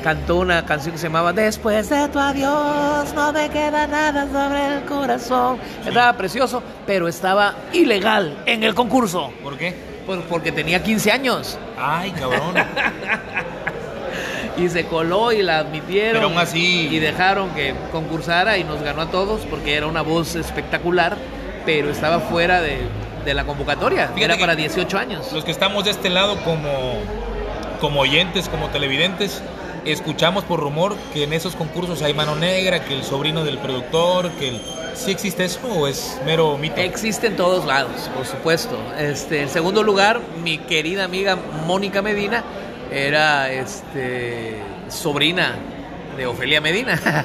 [0.00, 4.76] cantó una canción que se llamaba Después de tu adiós no me queda nada sobre
[4.76, 5.58] el corazón.
[5.86, 9.32] Estaba precioso, pero estaba ilegal en el concurso.
[9.42, 9.74] ¿Por qué?
[10.06, 11.58] Pues porque tenía 15 años.
[11.78, 12.54] Ay, cabrón.
[14.56, 16.22] y se coló y la admitieron.
[16.22, 16.88] Pero así.
[16.90, 21.16] Y dejaron que concursara y nos ganó a todos porque era una voz espectacular,
[21.64, 22.80] pero estaba fuera de,
[23.32, 24.10] la convocatoria.
[24.16, 25.32] era para 18 años.
[25.32, 26.94] Los que estamos de este lado como,
[27.80, 29.40] como oyentes, como televidentes,
[29.84, 34.30] escuchamos por rumor que en esos concursos hay mano negra, que el sobrino del productor,
[34.32, 34.60] que el
[34.94, 36.76] ¿Sí existe eso o es mero mito?
[36.76, 38.76] Existe en todos lados, por supuesto.
[38.98, 42.44] Este, en segundo lugar, mi querida amiga Mónica Medina
[42.90, 44.56] era este,
[44.88, 45.54] sobrina
[46.16, 47.00] de Ofelia Medina.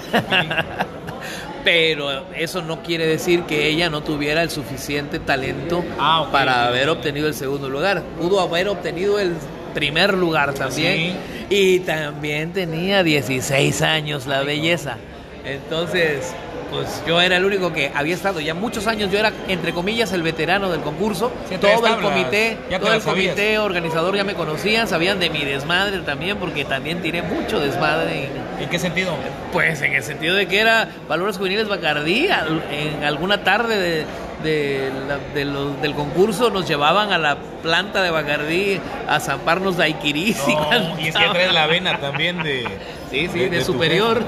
[1.66, 6.90] Pero eso no quiere decir que ella no tuviera el suficiente talento ah, para haber
[6.90, 8.04] obtenido el segundo lugar.
[8.20, 9.36] Pudo haber obtenido el
[9.76, 11.18] primer lugar también.
[11.52, 14.98] Y también tenía 16 años la belleza.
[15.46, 16.34] Entonces,
[16.72, 20.12] pues yo era el único que había estado ya muchos años, yo era entre comillas
[20.14, 25.20] el veterano del concurso, todo el comité, todo el comité organizador ya me conocían, sabían
[25.20, 28.30] de mi desmadre también, porque también tiré mucho desmadre.
[28.60, 29.14] ¿En qué sentido?
[29.54, 32.28] Pues en el sentido de que era Valores Juveniles Bacardí,
[32.72, 34.06] en alguna tarde de,
[34.46, 40.42] del concurso nos llevaban a la planta de Bacardí a zamparnos daiquiris.
[40.48, 42.66] No, y, es que traes la vena también de...
[43.10, 44.24] Sí, sí, de, superior.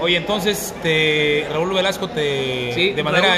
[0.00, 2.72] Oye, entonces te, Raúl Velasco te...
[2.74, 3.28] Sí, de manera...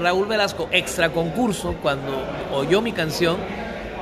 [0.00, 3.36] Raúl, Velasco, extra concurso, cuando oyó mi canción,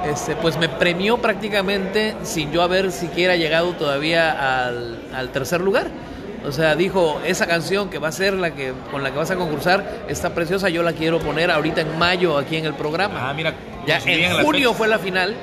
[0.07, 5.89] este, pues me premió prácticamente sin yo haber siquiera llegado todavía al, al tercer lugar.
[6.49, 9.31] O sea, dijo, esa canción que va a ser la que con la que vas
[9.31, 13.29] a concursar está preciosa, yo la quiero poner ahorita en mayo aquí en el programa.
[13.29, 13.55] Ah, mira,
[13.87, 15.37] ya en junio fue la final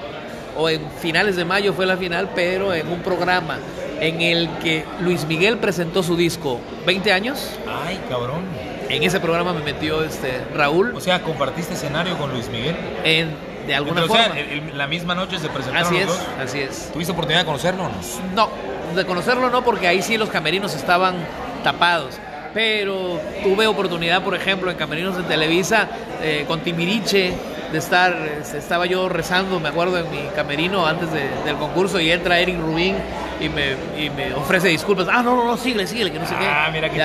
[0.57, 3.59] o en finales de mayo fue la final, pero en un programa
[3.99, 7.51] en el que Luis Miguel presentó su disco 20 años.
[7.85, 8.41] Ay, cabrón.
[8.89, 10.95] En ese programa me metió este Raúl.
[10.95, 12.75] O sea, compartiste escenario con Luis Miguel.
[13.03, 13.35] En,
[13.67, 14.27] de alguna forma.
[14.73, 16.19] la misma noche se presentaron así es, dos.
[16.39, 16.91] Así es.
[16.93, 17.95] ¿Tuviste oportunidad de conocerlo o no?
[18.35, 18.49] No,
[18.95, 21.15] de conocerlo no, porque ahí sí los camerinos estaban
[21.63, 22.19] tapados.
[22.53, 25.89] pero tuve oportunidad, por ejemplo, en Camerinos de Televisa,
[26.21, 27.33] eh, con Timiriche,
[27.71, 32.09] de estar, este, estaba yo rezando, me acuerdo, en mi camerino antes del concurso y
[32.11, 32.95] entra Eric Rubín
[33.39, 35.07] y me, y me ofrece disculpas.
[35.11, 36.45] Ah, no, no, no, síguele, síguele, que no sé qué.
[36.45, 37.03] Ah, mira qué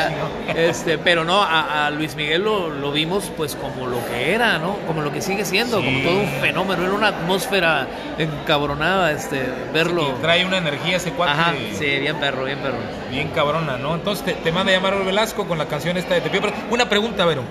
[0.68, 4.76] este, Pero no, a, Luis Miguel lo, vimos pues como lo que era, ¿no?
[4.86, 7.86] Como lo que sigue siendo, como todo un fenómeno, era una atmósfera
[8.18, 10.14] encabronada, este, verlo.
[10.20, 11.32] trae una energía ese cuate.
[11.32, 12.78] Ajá, sí, bien perro, bien perro.
[13.10, 13.94] Bien cabrona, ¿no?
[13.94, 16.88] Entonces te, te manda a llamar Velasco con la canción esta de Te Pero una
[16.88, 17.42] pregunta, Vero.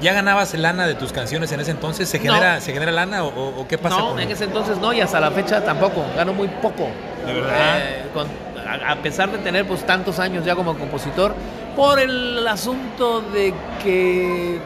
[0.00, 2.08] ¿Ya ganabas lana de tus canciones en ese entonces?
[2.08, 3.98] ¿Se genera, ¿se genera lana o, qué pasa?
[3.98, 6.04] No, en ese entonces no y hasta la fecha tampoco.
[6.16, 6.88] Gano muy poco.
[7.26, 7.78] ¿De verdad?
[7.78, 8.02] Eh,
[8.86, 11.34] a, pesar de tener pues tantos años ya como compositor,
[11.74, 14.58] por el asunto de que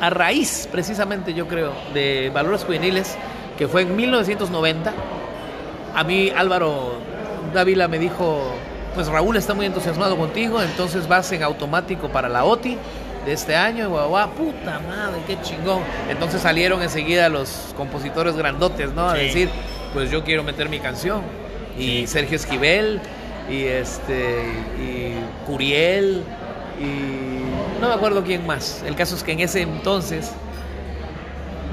[0.00, 3.16] a raíz precisamente yo creo de Valores Juveniles,
[3.56, 4.92] que fue en 1990,
[5.94, 6.98] a mí Álvaro
[7.54, 8.42] Dávila me dijo,
[8.94, 12.78] pues Raúl está muy entusiasmado contigo, entonces vas en automático para la OTI
[13.26, 15.82] de este año, guau, puta madre, qué chingón.
[16.08, 19.08] Entonces salieron enseguida los compositores grandotes, ¿no?
[19.08, 19.50] A decir,
[19.92, 21.22] pues yo quiero meter mi canción.
[21.76, 23.00] Y Sergio Esquivel,
[23.50, 24.44] y este,
[24.80, 25.14] y
[25.44, 26.22] Curiel,
[26.80, 28.82] y no me acuerdo quién más.
[28.86, 30.30] El caso es que en ese entonces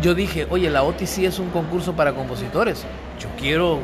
[0.02, 2.84] yo dije, oye, la OTI sí es un concurso para compositores.
[3.20, 3.80] Yo quiero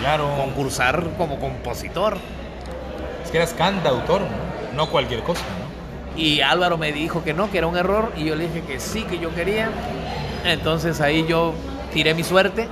[0.00, 0.28] claro.
[0.36, 2.18] concursar como compositor.
[3.24, 4.28] Es que eras cantautor, ¿no?
[4.76, 5.67] no cualquier cosa, ¿no?
[6.18, 8.12] Y Álvaro me dijo que no, que era un error.
[8.16, 9.70] Y yo le dije que sí, que yo quería.
[10.44, 11.54] Entonces ahí yo
[11.92, 12.66] tiré mi suerte.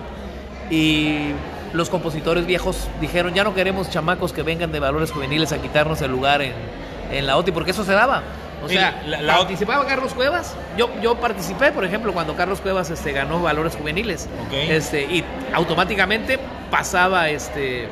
[0.68, 1.28] Y
[1.72, 6.02] los compositores viejos dijeron, ya no queremos chamacos que vengan de valores juveniles a quitarnos
[6.02, 8.24] el lugar en, la OTI, porque eso se daba.
[8.64, 10.56] O sea, la, participaba Carlos Cuevas.
[10.76, 14.28] Yo, yo participé, por ejemplo, cuando Carlos Cuevas este, ganó valores juveniles.
[14.50, 17.86] Este, y automáticamente pasaba este,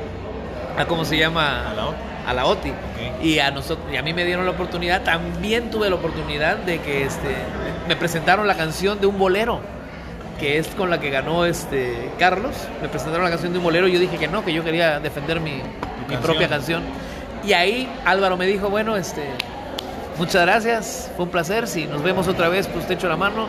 [0.77, 2.73] a cómo se llama a la OTI a la OTI.
[3.23, 6.81] Y a nosotros, y a mí me dieron la oportunidad, también tuve la oportunidad de
[6.81, 7.35] que este,
[7.89, 9.61] me presentaron la canción de un bolero,
[10.39, 12.55] que es con la que ganó este Carlos.
[12.83, 15.01] Me presentaron la canción de un bolero y yo dije que no, que yo quería
[15.01, 15.63] defender mi,
[16.23, 16.83] propia canción.
[17.47, 19.25] Y ahí Álvaro me dijo, bueno, este,
[20.19, 23.49] muchas gracias, fue un placer, si nos vemos otra vez, pues te echo la mano.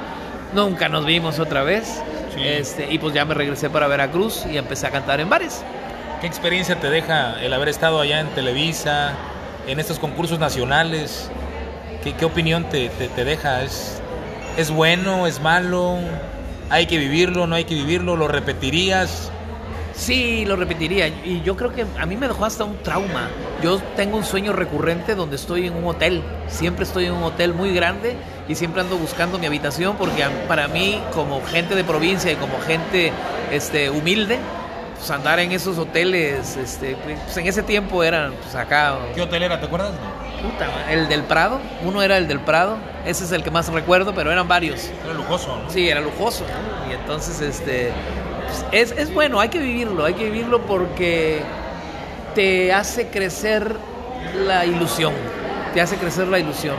[0.54, 2.02] Nunca nos vimos otra vez.
[2.38, 5.64] Este, y pues ya me regresé para Veracruz y empecé a cantar en bares.
[6.26, 9.14] ¿Qué experiencia te deja el haber estado allá en Televisa,
[9.68, 11.30] en estos concursos nacionales?
[12.04, 13.62] ¿Qué, opinión te, deja?
[13.62, 14.02] ¿Es,
[14.58, 15.28] ¿Es bueno?
[15.28, 16.00] ¿Es malo?
[16.72, 17.46] ¿Hay que vivirlo?
[17.46, 18.16] ¿No hay que vivirlo?
[18.16, 19.32] ¿Lo repetirías?
[19.94, 21.10] Sí, lo repetiría.
[21.10, 23.30] Y yo creo que a mí me dejó hasta un trauma.
[23.62, 26.24] Yo tengo un sueño recurrente donde estoy en un hotel.
[26.48, 28.16] Siempre estoy en un hotel muy grande
[28.48, 32.60] y siempre ando buscando mi habitación porque para mí, como gente de provincia y como
[32.62, 33.14] gente
[33.52, 34.40] este, humilde,
[34.98, 38.98] pues, andar en esos hoteles, este, pues en ese tiempo eran pues acá.
[39.14, 39.92] ¿Qué hotel era, te acuerdas?
[40.42, 44.14] Puta, el del Prado, uno era el del Prado, ese es el que más recuerdo,
[44.14, 44.90] pero eran varios.
[45.04, 45.70] Era lujoso, ¿no?
[45.70, 46.46] Sí, era lujoso,
[46.90, 47.92] Y entonces, este,
[48.72, 51.42] es, es bueno, hay que vivirlo, hay que vivirlo porque
[52.36, 53.76] te hace crecer
[54.46, 55.14] la ilusión,
[55.74, 56.76] te hace crecer la ilusión.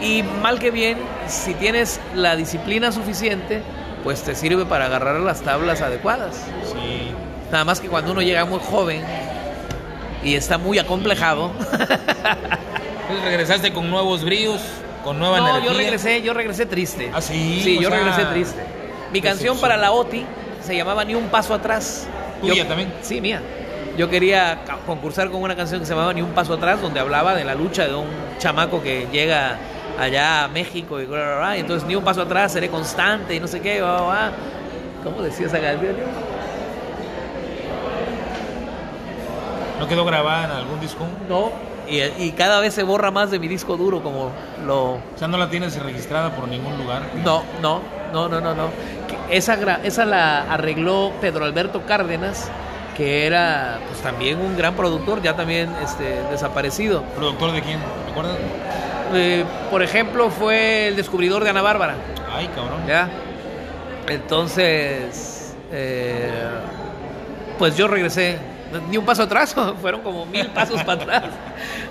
[0.00, 3.62] Y mal que bien, si tienes la disciplina suficiente,
[4.04, 6.36] pues te sirve para agarrar las tablas adecuadas.
[6.72, 7.12] Sí.
[7.50, 9.02] Nada más que cuando uno llega muy joven
[10.22, 11.50] y está muy acomplejado.
[11.60, 11.98] Entonces
[13.24, 14.60] regresaste con nuevos bríos,
[15.04, 15.70] con nueva no, energía.
[15.70, 17.10] yo regresé, yo regresé triste.
[17.14, 17.60] ¿Ah, sí?
[17.62, 18.62] Sí, yo regresé triste.
[19.12, 20.26] Mi canción para la OTI
[20.62, 22.06] se llamaba Ni un paso atrás.
[22.40, 22.92] ¿Tuya también?
[23.02, 23.40] Sí, mía.
[23.96, 27.34] Yo quería concursar con una canción que se llamaba Ni un paso atrás, donde hablaba
[27.34, 29.58] de la lucha de un chamaco que llega
[29.98, 33.60] allá a México y, y entonces ni un paso atrás, seré constante y no sé
[33.60, 33.82] qué.
[35.02, 35.96] ¿Cómo decía esa canción?
[39.78, 41.06] ¿No quedó grabada en algún disco?
[41.28, 41.52] No,
[41.90, 44.30] y, cada vez se borra más de mi disco duro, como
[44.66, 44.94] lo...
[44.94, 47.02] O sea, ¿no la tienes registrada por ningún lugar?
[47.24, 47.80] No, no,
[48.12, 48.70] no, no, no, no.
[49.30, 52.50] Esa, esa la arregló Pedro Alberto Cárdenas,
[52.96, 57.02] que era pues también un gran productor, ya también este, desaparecido.
[57.16, 57.78] ¿Productor de quién?
[57.78, 58.36] ¿Te acuerdas?
[59.14, 61.94] Eh, por ejemplo, fue el descubridor de Ana Bárbara.
[62.30, 62.86] Ay, cabrón.
[62.86, 63.08] ¿Ya?
[64.08, 66.30] Entonces, eh,
[67.58, 68.38] pues yo regresé
[68.90, 71.24] ni un paso atrás, fueron como mil pasos para atrás.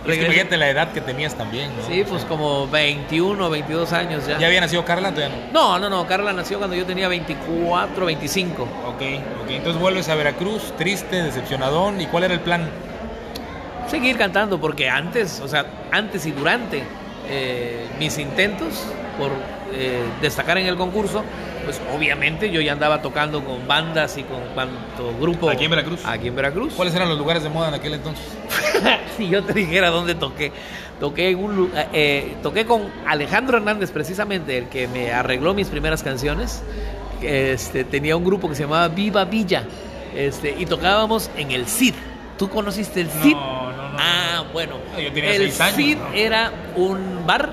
[0.05, 1.87] fíjate la edad que tenías también, ¿no?
[1.87, 4.37] Sí, pues como 21, 22 años ya.
[4.37, 5.13] ¿Ya había nacido Carla?
[5.51, 5.79] no?
[5.79, 8.63] no, no, Carla nació cuando yo tenía 24, 25.
[8.63, 9.01] Ok,
[9.43, 9.49] ok.
[9.49, 12.01] Entonces vuelves a Veracruz, triste, decepcionadón.
[12.01, 12.69] ¿Y cuál era el plan?
[13.87, 16.83] Seguir cantando, porque antes, o sea, antes y durante
[17.29, 18.85] eh, mis intentos
[19.17, 19.31] por
[19.73, 21.23] eh, destacar en el concurso,
[21.65, 25.49] pues obviamente yo ya andaba tocando con bandas y con cuanto grupo.
[25.49, 26.05] ¿Aquí en Veracruz?
[26.05, 26.73] Aquí en Veracruz.
[26.73, 28.25] ¿Cuáles eran los lugares de moda en aquel entonces?
[29.17, 30.51] si yo te dijera dónde toqué,
[30.99, 36.63] toqué, un, eh, toqué con Alejandro Hernández, precisamente, el que me arregló mis primeras canciones.
[37.21, 39.63] Este, tenía un grupo que se llamaba Viva Villa
[40.15, 41.95] este, y tocábamos en el CID.
[42.37, 43.33] ¿Tú conociste el CID?
[43.33, 43.97] No, no, no.
[43.99, 44.75] Ah, bueno.
[45.01, 46.13] Yo tenía el seis años, CID ¿no?
[46.13, 47.51] era un bar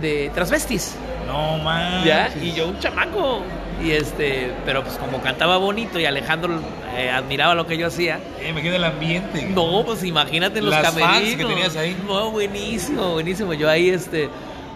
[0.00, 0.96] de transvestis.
[1.30, 2.04] No, man.
[2.04, 2.32] ¿Ya?
[2.42, 3.42] Y yo un chamaco.
[3.82, 6.60] Y este, pero pues como cantaba bonito y Alejandro
[6.96, 8.20] eh, admiraba lo que yo hacía.
[8.40, 9.42] Eh, me queda el ambiente.
[9.54, 11.36] No, pues imagínate los Las fans camerinos.
[11.36, 11.96] que tenías ahí.
[12.06, 13.54] No, buenísimo, buenísimo.
[13.54, 14.28] Yo ahí este,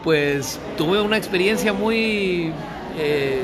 [0.02, 2.50] pues tuve una experiencia muy
[2.98, 3.42] eh,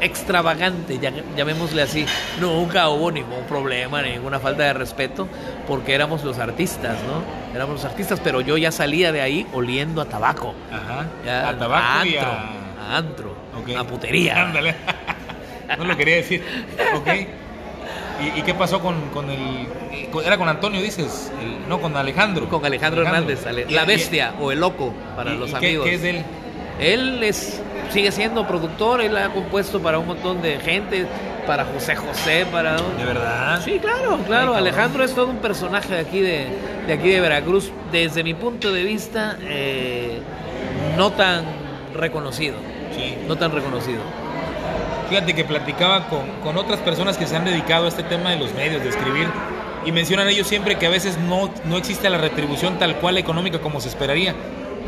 [0.00, 0.98] extravagante,
[1.36, 2.06] llamémosle así.
[2.40, 5.28] Nunca hubo ningún problema, ninguna falta de respeto,
[5.66, 7.22] porque éramos los artistas, ¿no?
[7.54, 10.54] Éramos los artistas, pero yo ya salía de ahí oliendo a tabaco.
[10.72, 11.06] Ajá.
[11.24, 12.92] Ya, a tabaco a y antro, a...
[12.94, 13.36] a antro,
[13.78, 14.42] a putería.
[14.42, 14.74] Ándale.
[15.78, 16.42] no lo quería decir.
[16.96, 17.08] Ok.
[18.22, 19.66] ¿Y, y qué pasó con, con el.
[20.12, 21.32] con- era con Antonio, dices?
[21.42, 22.48] El- no, con Alejandro.
[22.48, 25.52] Con Alejandro, Hernández, Ale- Y- la y- bestia o el loco para y- los y
[25.54, 25.84] qué- amigos.
[25.88, 26.22] ¿Qué es él?
[26.78, 27.60] Él es,
[27.90, 31.06] sigue siendo productor, él ha compuesto para un montón de gente,
[31.46, 32.76] para José José, para...
[32.76, 33.60] ¿De verdad?
[33.64, 34.54] Sí, claro, claro.
[34.54, 36.46] Alejandro es todo un personaje de aquí de,
[36.86, 40.20] de aquí de Veracruz, desde mi punto de vista, eh,
[40.96, 41.44] no tan
[41.94, 42.56] reconocido,
[42.96, 43.16] Sí.
[43.28, 44.00] no tan reconocido.
[45.08, 48.36] Fíjate que platicaba con, con otras personas que se han dedicado a este tema de
[48.38, 49.28] los medios, de escribir,
[49.84, 53.58] y mencionan ellos siempre que a veces no, no existe la retribución tal cual económica
[53.60, 54.34] como se esperaría,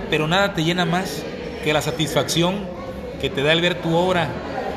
[0.08, 1.22] pero nada te llena más
[1.62, 2.60] que la satisfacción
[3.28, 4.28] que te da el ver tu obra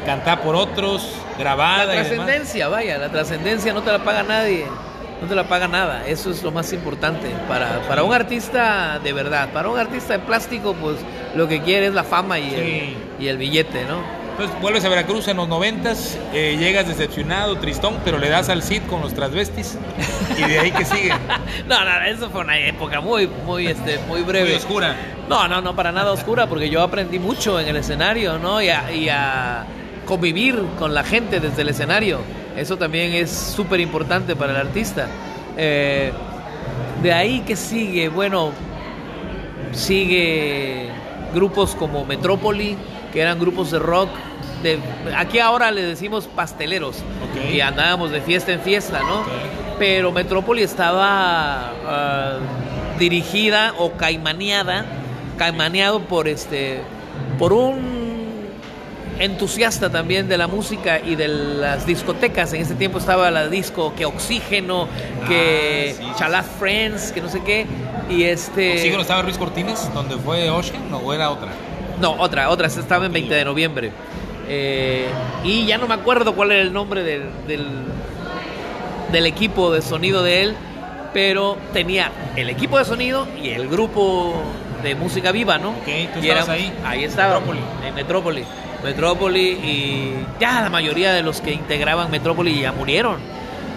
[0.08, 4.66] cantada por otros, grabada La trascendencia, vaya, la trascendencia no te la paga nadie,
[5.22, 9.14] no te la paga nada, eso es lo más importante para, para un artista de
[9.14, 10.96] verdad, para un artista de plástico pues
[11.36, 12.56] lo que quiere es la fama y, Sí.
[12.56, 14.02] el, y el billete, ¿no?
[14.40, 18.64] Entonces vuelves a Veracruz en los noventas, eh, llegas decepcionado, tristón, pero le das al
[18.64, 19.78] Cid con los transvestis
[20.38, 21.12] y de ahí que sigue.
[21.68, 24.52] No, no, eso fue una época muy, muy, este, muy breve.
[24.52, 24.96] Muy oscura.
[25.28, 28.62] No, no, no, para nada oscura, porque yo aprendí mucho en el escenario, ¿no?
[28.62, 29.66] Y a, y a
[30.06, 32.22] convivir con la gente desde el escenario.
[32.56, 35.08] Eso también es súper importante para el artista.
[35.58, 36.14] Eh,
[37.04, 38.54] de ahí que sigue, bueno,
[39.74, 40.88] sigue
[41.34, 42.78] grupos como Metrópoli,
[43.12, 44.10] que eran grupos de rock.
[44.64, 44.80] De,
[45.16, 46.98] aquí ahora le decimos pasteleros.
[47.52, 49.24] Y andábamos de fiesta en fiesta, ¿no?
[49.78, 52.38] Pero Metrópoli estaba ah,
[52.98, 54.86] dirigida o caimaneada,
[55.38, 56.82] caimaneado por este,
[57.38, 58.10] por un
[59.20, 62.54] entusiasta también de la música y de las discotecas.
[62.54, 64.88] En ese tiempo estaba la disco que Oxígeno,
[65.28, 67.66] que Ah, sí, sí, Chalá Friends, que no sé qué.
[68.10, 68.74] Y este.
[68.74, 71.50] ¿Oxígeno estaba Ruiz Cortines, donde fue Ocean o era otra?
[72.02, 73.92] No, otra, otra, estaba en 20 de noviembre.
[74.50, 75.08] Eh,
[75.44, 77.68] y ya no me acuerdo cuál era el nombre del, del,
[79.12, 80.56] del equipo de sonido de él,
[81.14, 84.34] pero tenía el equipo de sonido y el grupo
[84.84, 85.70] de música viva, ¿no?
[85.70, 86.74] Ok, tú Y estabas ahí.
[86.84, 87.40] Ahí estaba.
[87.40, 87.60] Metrópoli.
[87.88, 88.44] En Metrópoli.
[88.84, 93.18] Metrópoli y ya la mayoría de los que integraban Metrópoli ya murieron.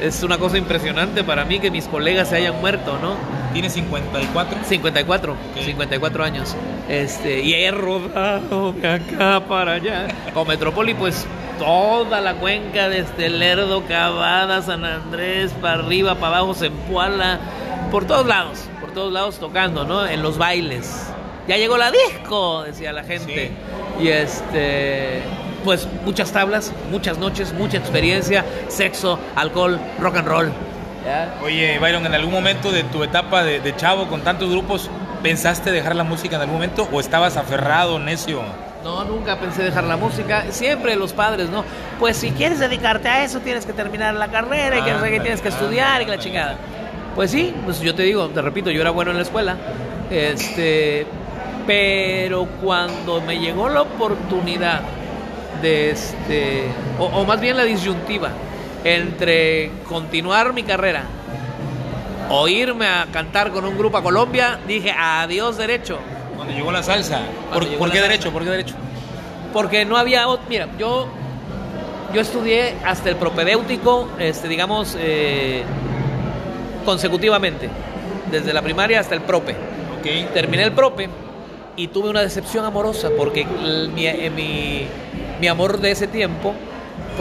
[0.01, 3.15] Es una cosa impresionante para mí que mis colegas se hayan muerto, ¿no?
[3.53, 4.59] Tiene 54.
[4.65, 5.65] 54, Ok.
[5.65, 6.57] 54 años.
[6.89, 10.09] Este, y he rodado de acá para allá.
[10.35, 11.27] Con Metrópoli, pues
[11.59, 17.39] toda la cuenca desde Lerdo, Cavada, San Andrés, para arriba, para abajo, Zempoala,
[17.91, 20.07] por todos lados, por todos lados tocando, ¿no?
[20.07, 21.09] En los bailes.
[21.47, 23.53] Ya llegó la disco, decía la gente.
[24.01, 25.21] Y este,
[25.65, 30.53] pues muchas tablas, muchas noches, mucha experiencia, sexo, alcohol, rock and roll.
[31.05, 31.35] ¿Ya?
[31.43, 34.89] Oye, Byron, ¿en algún momento de tu etapa de, de chavo con tantos grupos,
[35.23, 38.43] pensaste dejar la música en algún momento o estabas aferrado, necio?
[38.85, 40.45] No, nunca pensé dejar la música.
[40.51, 41.65] Siempre los padres, ¿no?
[41.99, 45.21] Pues si quieres dedicarte a eso, tienes que terminar la carrera y que qué, Ándale,
[45.21, 46.57] tienes que estudiar y que la chingada.
[47.15, 49.57] Pues sí, pues yo te digo, te repito, yo era bueno en la escuela.
[50.11, 51.07] Este,
[51.67, 54.81] pero cuando me llegó la oportunidad
[55.61, 56.65] de este,
[56.99, 58.31] o, o más bien la disyuntiva
[58.85, 61.05] entre continuar mi carrera
[62.31, 65.99] o irme a cantar con un grupo a Colombia, dije adiós derecho.
[66.37, 67.21] Cuando llegó la salsa.
[67.53, 68.03] ¿Por, qué salsa.
[68.03, 68.33] derecho?
[68.33, 68.75] ¿Por qué derecho?
[69.53, 71.07] porque no había mira yo
[72.13, 75.63] yo estudié hasta el propedéutico este digamos eh,
[76.85, 77.69] consecutivamente
[78.31, 79.55] desde la primaria hasta el prope
[80.35, 81.09] terminé el prope
[81.77, 83.47] y tuve una decepción amorosa porque
[83.95, 84.87] mi, eh, mi,
[85.41, 86.55] mi amor de ese tiempo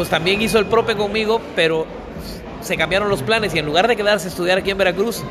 [0.02, 1.86] pues también hizo el prope conmigo pero
[2.62, 5.22] se cambiaron los planes y en lugar de quedarse a estudiar aquí en Veracruz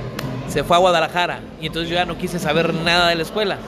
[0.48, 3.58] se fue a Guadalajara y entonces yo ya no quise saber nada de la escuela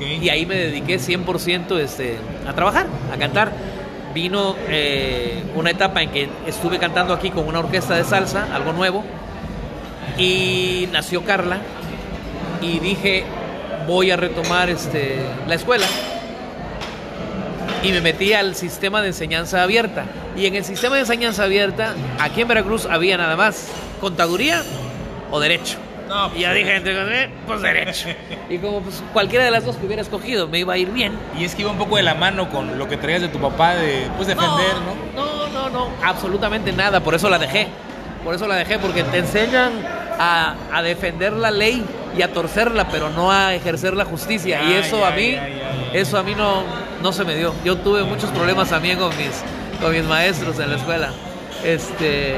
[0.00, 3.52] y ahí me dediqué 100% este, a trabajar, a cantar.
[4.12, 8.72] Vino eh, una etapa en que estuve cantando aquí con una orquesta de salsa, algo
[8.72, 9.04] nuevo.
[10.16, 11.58] Y nació Carla
[12.60, 13.24] y dije,
[13.86, 15.86] voy a retomar este, la escuela.
[17.82, 20.04] Y me metí al sistema de enseñanza abierta.
[20.38, 23.68] Y en el sistema de enseñanza abierta, aquí en Veracruz había nada más
[24.00, 24.62] contaduría
[25.30, 25.78] o derecho.
[26.08, 28.08] No, Y ya dije, entre- pues derecho.
[28.48, 31.12] Y como pues, cualquiera de las dos que hubiera escogido me iba a ir bien.
[31.38, 33.38] Y es que iba un poco de la mano con lo que traías de tu
[33.38, 34.74] papá de pues defender,
[35.14, 35.22] ¿no?
[35.22, 37.00] No, no, no, absolutamente nada.
[37.00, 37.66] Por eso la dejé.
[38.24, 39.70] Por eso la dejé, porque te enseñan
[40.18, 41.84] a, a defender la ley
[42.16, 44.62] y a torcerla, pero no a ejercer la justicia.
[44.62, 45.50] y eso ya, a mí, ya.
[45.92, 46.62] eso a mí no,
[47.02, 47.54] no se me dio.
[47.64, 49.42] Yo tuve muchos problemas también con mis,
[49.80, 51.10] con mis maestros en la escuela.
[51.64, 52.36] Este,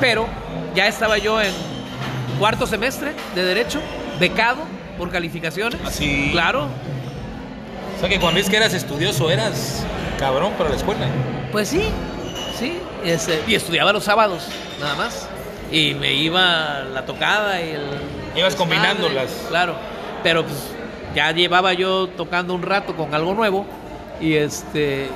[0.00, 0.26] pero
[0.74, 1.52] ya estaba yo en
[2.38, 3.80] cuarto semestre de derecho,
[4.18, 4.62] becado
[4.96, 5.80] por calificaciones.
[5.84, 6.30] Así.
[6.32, 6.68] Claro,
[7.96, 9.84] O sea que cuando es que eras estudioso eras
[10.18, 11.06] cabrón para la escuela.
[11.52, 11.82] Pues sí,
[12.58, 12.78] sí.
[13.04, 14.46] este, y estudiaba los sábados,
[14.80, 15.28] nada más.
[15.70, 17.82] Y me iba la tocada y el.
[18.36, 19.30] Ibas combinándolas.
[19.48, 19.74] Claro.
[20.22, 20.56] Pero pues
[21.14, 23.66] ya llevaba yo tocando un rato con algo nuevo.
[24.20, 25.08] Y este.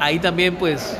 [0.00, 0.96] Ahí también, pues.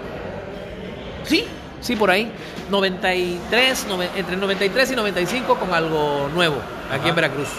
[1.24, 1.45] Sí,
[1.82, 2.32] sí, por ahí.
[2.70, 6.57] 93, nove- entre 93 y 95 con algo nuevo
[6.89, 7.10] aquí Ajá.
[7.10, 7.49] en Veracruz.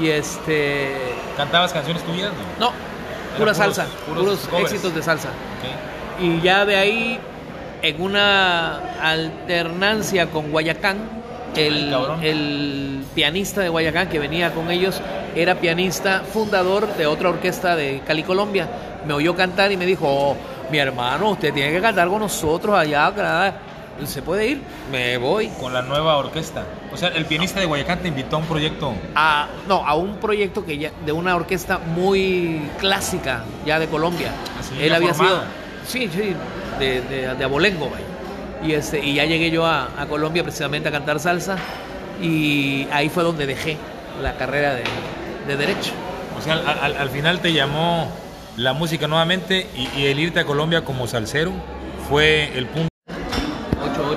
[0.00, 0.92] Y este.
[1.36, 2.32] ¿Cantabas canciones tuyas?
[2.58, 2.66] No.
[2.66, 2.72] No,
[3.38, 5.28] pura puros- salsa, puros éxitos de salsa.
[6.20, 7.18] Y ya de ahí,
[7.82, 10.98] en una alternancia con Guayacán,
[11.54, 15.00] Ay, el, el pianista de Guayacán que venía con ellos
[15.36, 18.68] era pianista fundador de otra orquesta de Cali, Colombia.
[19.06, 20.36] Me oyó cantar y me dijo, "Oh,
[20.70, 23.12] mi hermano, usted tiene que cantar con nosotros allá.
[23.92, 24.06] Canadá".
[24.12, 24.62] ¿Se puede ir?
[24.90, 25.48] Me voy.
[25.60, 26.64] Con la nueva orquesta.
[26.92, 28.92] O sea, el pianista de Guayacán te invitó a un proyecto.
[29.14, 34.30] A, no, a un proyecto que ya, de una orquesta muy clásica ya de Colombia.
[34.58, 35.46] Así, Él había formada.
[35.86, 36.34] sido, sí, sí,
[36.78, 38.04] de, de, de abolengo, vaya.
[38.66, 41.56] Y, este, y ya llegué yo a, a Colombia precisamente a cantar salsa
[42.20, 43.76] y ahí fue donde dejé
[44.22, 44.84] la carrera de,
[45.48, 45.90] de derecho.
[46.38, 48.08] O sea, al, al- al final te llamó
[48.56, 51.52] la música nuevamente y, y el irte a Colombia como salsero
[52.08, 52.88] fue el punto.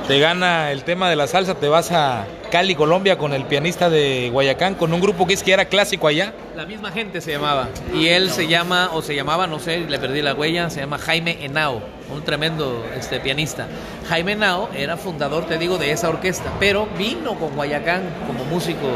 [0.06, 0.08] 8-8.
[0.08, 3.90] Te gana el tema de la salsa, te vas a Cali, Colombia con el pianista
[3.90, 6.34] de Guayacán, con un grupo que es que era clásico allá.
[6.56, 7.70] La misma gente se llamaba.
[7.94, 10.98] Y él se llama, o se llamaba, no sé, le perdí la huella, se llama
[10.98, 11.82] Jaime Henao,
[12.14, 13.68] un tremendo este, pianista.
[14.08, 18.88] Jaime Henao era fundador, te digo, de esa orquesta, pero vino con Guayacán como músico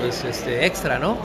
[0.00, 1.16] pues, este, extra, ¿no?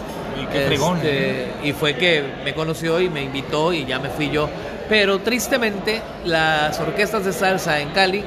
[0.42, 4.10] Y qué fregón, Este, y fue que me conoció y me invitó y ya me
[4.10, 4.50] fui yo.
[4.88, 8.24] Pero tristemente, las orquestas de salsa en Cali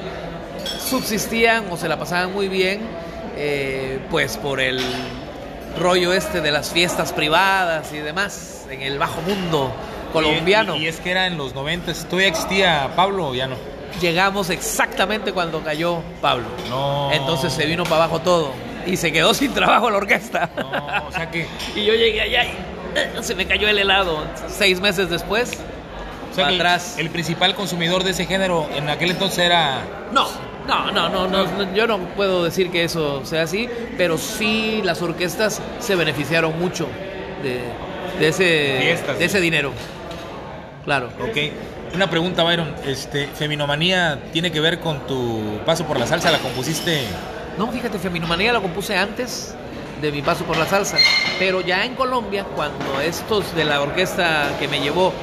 [0.65, 2.81] subsistían o se la pasaban muy bien,
[3.37, 4.81] eh, pues por el
[5.79, 9.71] rollo este de las fiestas privadas y demás, en el bajo mundo
[10.13, 10.75] colombiano.
[10.75, 13.55] Y, y es que era en los 90, ¿todavía existía Pablo o ya no?
[14.01, 16.45] Llegamos exactamente cuando cayó Pablo.
[16.69, 17.11] No.
[17.13, 18.51] Entonces se vino para abajo todo
[18.85, 20.49] y se quedó sin trabajo la orquesta.
[20.57, 22.47] No, o sea que, Y yo llegué allá y
[22.95, 24.17] eh, se me cayó el helado.
[24.47, 25.51] Seis meses después,
[26.31, 26.95] o sea para que el- atrás.
[26.97, 29.79] el principal consumidor de ese género en aquel entonces era
[30.13, 30.27] No,
[30.67, 34.81] no, no, no, no, no, yo no puedo decir que eso sea así, pero sí
[34.83, 36.87] las orquestas se beneficiaron mucho
[37.43, 37.59] de,
[38.19, 39.43] de ese, Fiestas, de ese sí.
[39.43, 39.71] dinero.
[40.83, 41.09] Claro.
[41.21, 41.37] Ok.
[41.93, 42.73] Una pregunta, Byron.
[42.85, 46.31] Este, ¿Feminomanía tiene que ver con tu paso por la salsa?
[46.31, 47.03] ¿La compusiste?
[47.57, 49.55] No, fíjate, Feminomanía la compuse antes
[50.01, 50.97] de mi paso por la salsa,
[51.39, 55.13] pero ya en Colombia, cuando estos de la orquesta que me llevó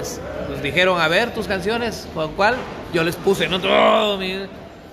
[0.00, 0.20] es-
[0.50, 2.56] nos dijeron, a ver tus canciones, cuál?",
[2.92, 4.46] Yo les puse, no todo, mi-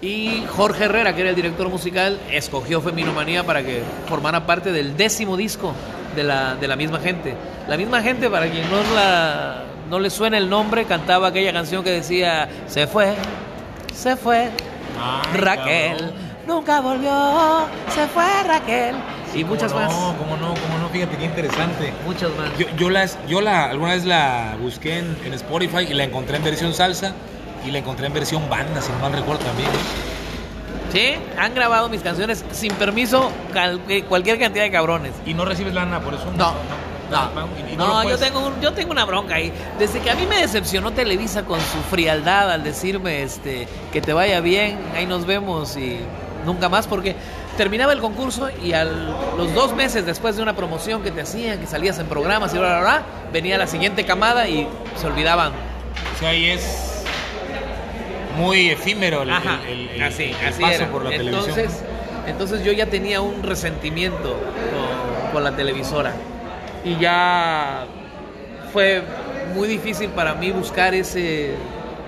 [0.03, 4.97] y Jorge Herrera, que era el director musical, escogió Feminomanía para que formara parte del
[4.97, 5.73] décimo disco
[6.13, 7.35] de la, de la misma gente.
[7.69, 11.85] La misma gente, para quien no, la, no le suena el nombre, cantaba aquella canción
[11.85, 13.13] que decía, se fue,
[13.93, 14.49] se fue,
[15.35, 16.13] Raquel cabrón.
[16.47, 18.95] nunca volvió, se fue Raquel.
[19.33, 19.93] Y muchas ¿Cómo más.
[19.93, 21.93] No, cómo no, cómo no, fíjate qué interesante.
[22.05, 22.49] Muchas más.
[22.59, 26.35] Yo, yo, las, yo la, alguna vez la busqué en, en Spotify y la encontré
[26.35, 27.13] en versión salsa
[27.65, 29.69] y la encontré en versión banda, si no mal recuerdo también.
[29.69, 29.73] ¿eh?
[30.91, 33.31] Sí, han grabado mis canciones sin permiso
[33.87, 35.11] que- cualquier cantidad de cabrones.
[35.25, 36.25] Y no recibes lana por eso.
[36.37, 36.53] No.
[37.11, 37.29] No,
[37.69, 39.51] Y- y no, yo tengo un- yo tengo una bronca ahí.
[39.77, 44.13] Desde que a mí me decepcionó Televisa con su frialdad al decirme este que te
[44.13, 45.99] vaya bien, ahí nos vemos y
[46.45, 47.15] nunca más porque
[47.55, 51.59] terminaba el concurso y a los dos meses después de una promoción que te hacían,
[51.59, 53.01] que salías en programas y bla bla bla,
[53.31, 54.67] venía la siguiente camada y
[54.99, 55.51] se olvidaban.
[56.15, 56.92] O sea, ahí es
[58.37, 60.87] muy efímero el, Ajá, el- el- así, el así paso era.
[60.91, 61.85] por la entonces, televisión.
[62.27, 66.13] entonces yo ya tenía un resentimiento con, con la televisora
[66.85, 67.85] y ya
[68.71, 69.01] fue
[69.55, 71.51] muy difícil para mí buscar ese,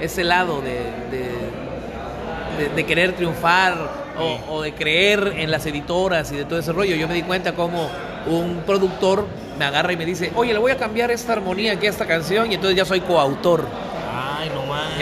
[0.02, 0.74] ese lado de,
[1.12, 3.74] de, de- de querer triunfar
[4.18, 4.38] o, Sí.
[4.50, 6.96] o de creer en las editoras y de todo ese rollo.
[6.96, 7.90] Yo me di cuenta como
[8.28, 9.28] un productor
[9.60, 12.06] me agarra y me dice, oye, le voy a cambiar esta armonía aquí a esta
[12.06, 13.66] canción y entonces ya soy coautor.
[14.14, 14.90] Ay, no más.
[14.98, 15.00] No,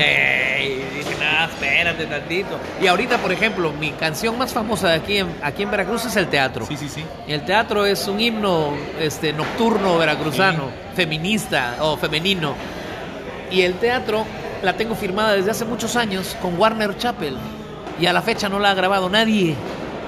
[1.53, 2.59] espérate tantito.
[2.81, 6.15] Y ahorita, por ejemplo, mi canción más famosa de aquí en, aquí en Veracruz es
[6.15, 6.65] el teatro.
[6.65, 7.03] Sí, sí, sí.
[7.27, 12.55] El teatro es un himno este, nocturno veracruzano, feminista o femenino.
[13.51, 14.25] Y el teatro
[14.61, 17.37] la tengo firmada desde hace muchos años con Warner Chappell.
[17.99, 19.55] Y a la fecha no la ha grabado nadie,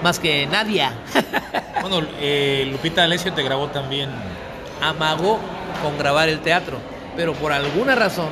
[0.03, 0.93] más que Nadia.
[1.87, 4.09] Bueno, eh, Lupita D'Alessio te grabó también.
[4.81, 5.37] amagó
[5.83, 6.79] con grabar el teatro,
[7.15, 8.29] pero por alguna razón,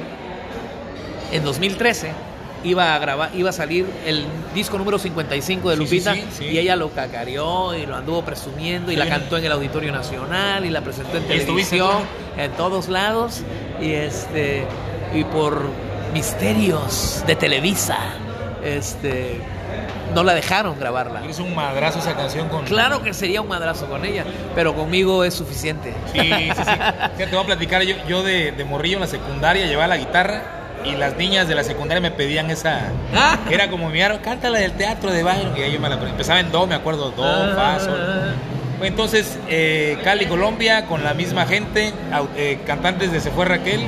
[1.31, 2.13] en 2013
[2.63, 6.45] iba a grabar, iba a salir el disco número 55 de Lupita sí, sí, sí.
[6.45, 10.65] y ella lo cacareó y lo anduvo presumiendo y la cantó en el Auditorio Nacional
[10.65, 12.03] y la presentó en ¿Y estuviste televisión,
[12.37, 13.41] en todos lados
[13.81, 14.65] y este
[15.13, 15.61] y por
[16.13, 17.97] misterios de Televisa,
[18.63, 19.39] este
[20.13, 21.25] no la dejaron grabarla.
[21.27, 22.65] Es un madrazo esa canción con.
[22.65, 25.93] Claro que sería un madrazo con ella, pero conmigo es suficiente.
[26.11, 26.71] Sí, sí, sí.
[27.17, 27.81] Te voy a platicar.
[27.83, 31.55] Yo, yo de, de morrillo en la secundaria llevaba la guitarra y las niñas de
[31.55, 32.91] la secundaria me pedían esa.
[33.13, 33.37] Ah.
[33.49, 35.57] Era como mi aro, cántala del teatro de Byron.
[35.57, 35.95] Y ahí yo me la.
[35.95, 38.35] Empezaba en do, me acuerdo, do, fa, sol.
[38.81, 41.93] Entonces, eh, Cali, Colombia, con la misma gente,
[42.35, 43.81] eh, cantantes de Se Fue Raquel,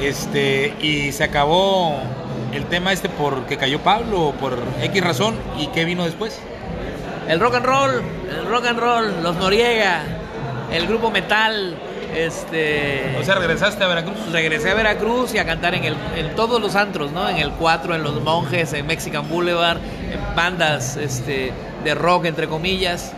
[0.00, 1.98] este, y se acabó
[2.52, 6.40] el tema este porque cayó Pablo por X razón, y qué vino después.
[7.28, 10.02] El rock and roll, el rock and roll, los Noriega,
[10.72, 11.76] el grupo metal,
[12.14, 14.16] este O sea, regresaste a Veracruz.
[14.32, 17.28] regresé a Veracruz y a cantar en el en todos los antros, ¿no?
[17.28, 21.52] En el 4, en Los Monjes, en Mexican Boulevard, en bandas este
[21.84, 23.12] de rock entre comillas.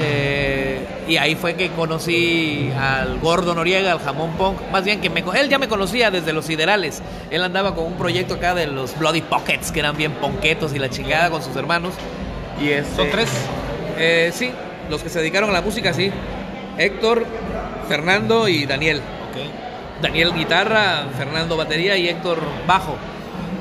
[0.00, 4.58] Eh, y ahí fue que conocí al Gordo Noriega, al Jamón Punk.
[4.70, 7.02] Más bien que me, él ya me conocía desde los Siderales.
[7.30, 10.78] Él andaba con un proyecto acá de los Bloody Pockets, que eran bien ponquetos y
[10.78, 11.94] la chingada con sus hermanos.
[12.62, 13.28] Y este, ¿Son tres?
[13.98, 14.52] eh, sí,
[14.88, 16.12] los que se dedicaron a la música, sí.
[16.76, 17.24] Héctor,
[17.88, 19.00] Fernando y Daniel.
[20.00, 22.96] Daniel guitarra, Fernando batería y Héctor bajo.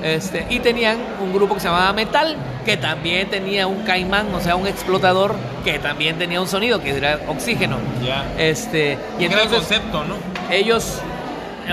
[0.03, 4.39] Este, y tenían un grupo que se llamaba Metal, que también tenía un caimán, o
[4.39, 7.77] sea, un explotador, que también tenía un sonido, que era oxígeno.
[8.05, 8.25] Ya.
[8.37, 10.15] Este, y Y era el entonces concepto, ¿no?
[10.51, 10.99] ellos,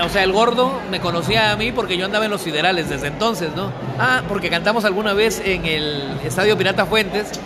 [0.03, 3.07] o sea, el gordo me conocía a mí porque yo andaba en los siderales desde
[3.07, 3.71] entonces, ¿no?
[3.99, 7.39] Ah, porque cantamos alguna vez en el Estadio Pirata Fuentes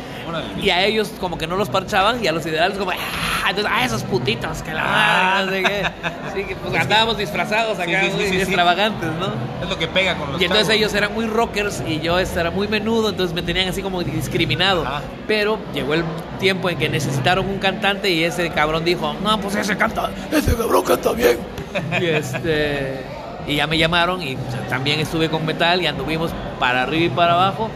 [0.62, 3.72] Y a ellos como que no los parchaban y a los ideales como, ah, entonces,
[3.74, 5.92] ah, esos putitos, que la madre, no sé qué.
[6.36, 9.28] Sí, que pues andábamos disfrazados acá, Sí, sí, sí, extravagantes, ¿no?
[9.64, 10.80] Es lo que pega con los Y entonces chavos.
[10.80, 14.04] ellos eran muy rockers y yo este, era muy menudo, entonces me tenían así como
[14.04, 14.84] discriminado.
[14.86, 15.02] Ajá.
[15.28, 16.04] Pero llegó el
[16.40, 20.56] tiempo en que necesitaron un cantante y ese cabrón dijo, no, pues ese canta, ese
[20.56, 21.38] cabrón canta bien.
[22.02, 23.04] y este
[23.48, 24.38] y ya me llamaron y
[24.70, 27.70] también estuve con metal y anduvimos para arriba y para abajo.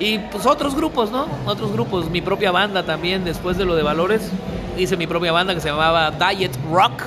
[0.00, 1.26] Y pues otros grupos, ¿no?
[1.46, 4.30] Otros grupos, mi propia banda también, después de lo de Valores,
[4.76, 7.04] hice mi propia banda que se llamaba Diet Rock.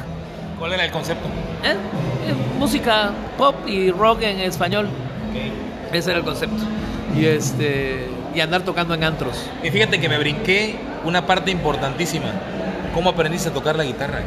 [0.57, 1.27] ¿Cuál era el concepto?
[1.63, 1.71] ¿eh?
[1.71, 4.85] Eh, Música pop y rock en español.
[4.85, 5.93] Ok.
[5.93, 6.63] Ese era el concepto.
[7.15, 9.49] Y este y andar tocando en antros.
[9.63, 12.27] Y fíjate que me brinqué una parte importantísima.
[12.93, 14.21] ¿Cómo aprendiste a tocar la guitarra?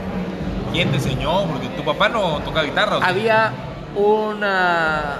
[0.72, 1.44] ¿Quién te enseñó?
[1.46, 2.98] Porque tu papá no toca guitarra.
[3.02, 3.52] Había
[3.94, 5.18] una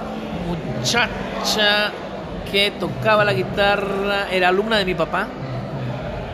[0.77, 1.91] muchacha
[2.51, 5.27] que tocaba la guitarra, era alumna de mi papá.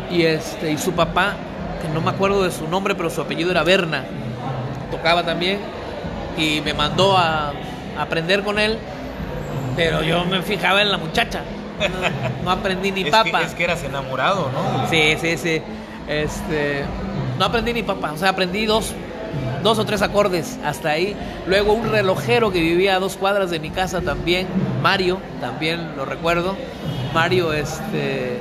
[0.09, 1.34] Y este y su papá,
[1.82, 4.05] que no me acuerdo de su nombre, pero su apellido era Berna.
[4.91, 5.59] Tocaba también
[6.38, 7.49] y me mandó a,
[7.97, 8.78] a aprender con él,
[9.76, 11.41] pero yo me fijaba en la muchacha.
[11.80, 13.39] No, no aprendí ni es papa.
[13.39, 14.89] Que, es que eras enamorado, ¿no?
[14.89, 15.61] Sí, sí, sí.
[16.07, 16.84] Este,
[17.38, 18.93] no aprendí ni papá, o sea, aprendí dos,
[19.64, 21.16] dos o tres acordes hasta ahí.
[21.45, 24.47] Luego un relojero que vivía a dos cuadras de mi casa también,
[24.82, 26.55] Mario, también lo recuerdo.
[27.14, 28.39] Mario, este,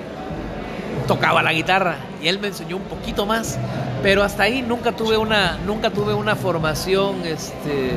[1.07, 3.59] tocaba la guitarra y él me enseñó un poquito más,
[4.03, 7.93] pero hasta ahí nunca tuve una, nunca tuve una formación, este,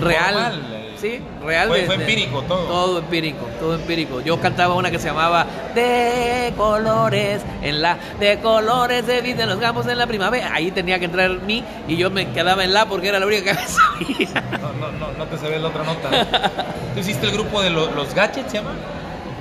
[0.00, 0.62] real.
[0.72, 0.77] Eh.
[1.00, 1.68] Sí, real.
[1.68, 2.64] Fue- fue de- empírico todo.
[2.64, 4.20] Todo empírico, todo empírico.
[4.20, 9.48] Yo cantaba una que se llamaba De colores, en la de colores de vida en
[9.50, 10.52] los campos en la primavera.
[10.52, 13.52] Ahí tenía que entrar mi y yo me quedaba en la porque era la única
[13.56, 14.42] que sabía.
[14.60, 16.10] No, no, no, no te se ve la otra nota.
[16.94, 18.72] ¿Tú hiciste el grupo de lo- los Gadgets, se llama?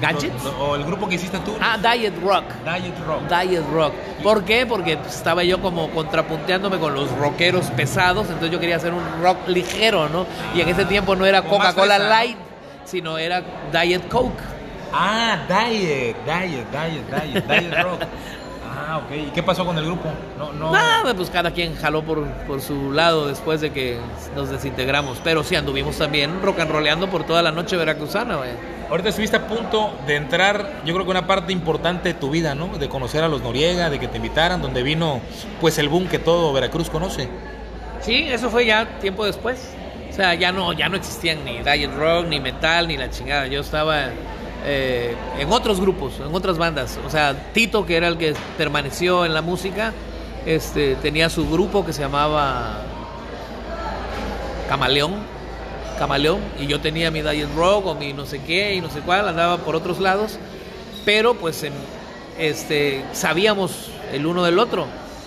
[0.02, 0.45] ¿Gadgets?
[0.60, 1.56] O el grupo que hiciste tú.
[1.61, 2.45] Ah, Diet Rock.
[2.64, 3.22] Diet Rock.
[3.30, 3.94] Diet Rock.
[4.24, 4.65] ¿Por qué?
[4.65, 9.48] Porque estaba yo como contrapunteándome con los rockeros pesados, entonces yo quería hacer un rock
[9.48, 10.26] ligero, ¿no?
[10.56, 11.98] Y en ese tiempo no era Coca-Cola.
[11.98, 12.38] Light,
[12.86, 14.41] sino era Diet Coke.
[14.94, 18.02] Ah, Diet, Diet, Diet, Diet, Diet Rock.
[18.88, 19.12] Ah, ok.
[19.28, 20.10] ¿Y qué pasó con el grupo?
[20.38, 20.72] No, no.
[20.72, 24.00] Nada, pues cada quien jaló por, por su lado después de que
[24.34, 25.20] nos desintegramos.
[25.24, 28.52] Pero sí anduvimos también rock and rollando por toda la noche veracruzana, güey.
[28.90, 32.56] Ahorita estuviste a punto de entrar, yo creo que una parte importante de tu vida,
[32.56, 32.78] ¿no?
[32.78, 35.20] De conocer a los Noriega, de que te invitaran, donde vino
[35.60, 37.28] pues el boom que todo Veracruz conoce.
[38.00, 39.74] Sí, eso fue ya tiempo después.
[40.10, 43.48] O sea, ya no, ya no existían ni Diet Rock, ni Metal, ni la chingada.
[43.48, 44.08] Yo estaba
[44.66, 47.00] eh, en otros grupos, en otras bandas.
[47.06, 49.94] O sea, Tito, que era el que permaneció en la música,
[50.46, 52.82] este, tenía su grupo que se llamaba
[54.70, 55.16] Camaleón.
[55.98, 56.40] Camaleón.
[56.60, 59.28] Y yo tenía mi Diet Rock o mi no sé qué y no sé cuál,
[59.28, 60.38] andaba por otros lados.
[61.06, 61.74] Pero pues en,
[62.38, 64.86] este, sabíamos el uno del otro.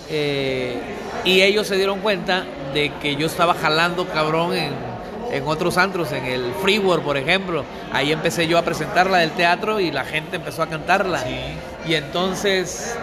[0.09, 0.77] Eh,
[1.23, 4.90] y ellos se dieron cuenta de que yo estaba jalando cabrón en,
[5.31, 7.63] en otros antros, en el Free World, por ejemplo.
[7.91, 11.19] Ahí empecé yo a presentarla del teatro y la gente empezó a cantarla.
[11.19, 11.35] Sí.
[11.87, 12.95] Y entonces,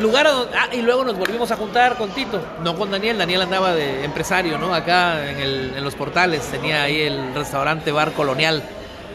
[0.00, 3.42] lugar donde- ah, y luego nos volvimos a juntar con Tito, no con Daniel, Daniel
[3.42, 4.74] andaba de empresario, ¿no?
[4.74, 8.62] Acá en, el- en los portales, tenía ahí el restaurante Bar Colonial.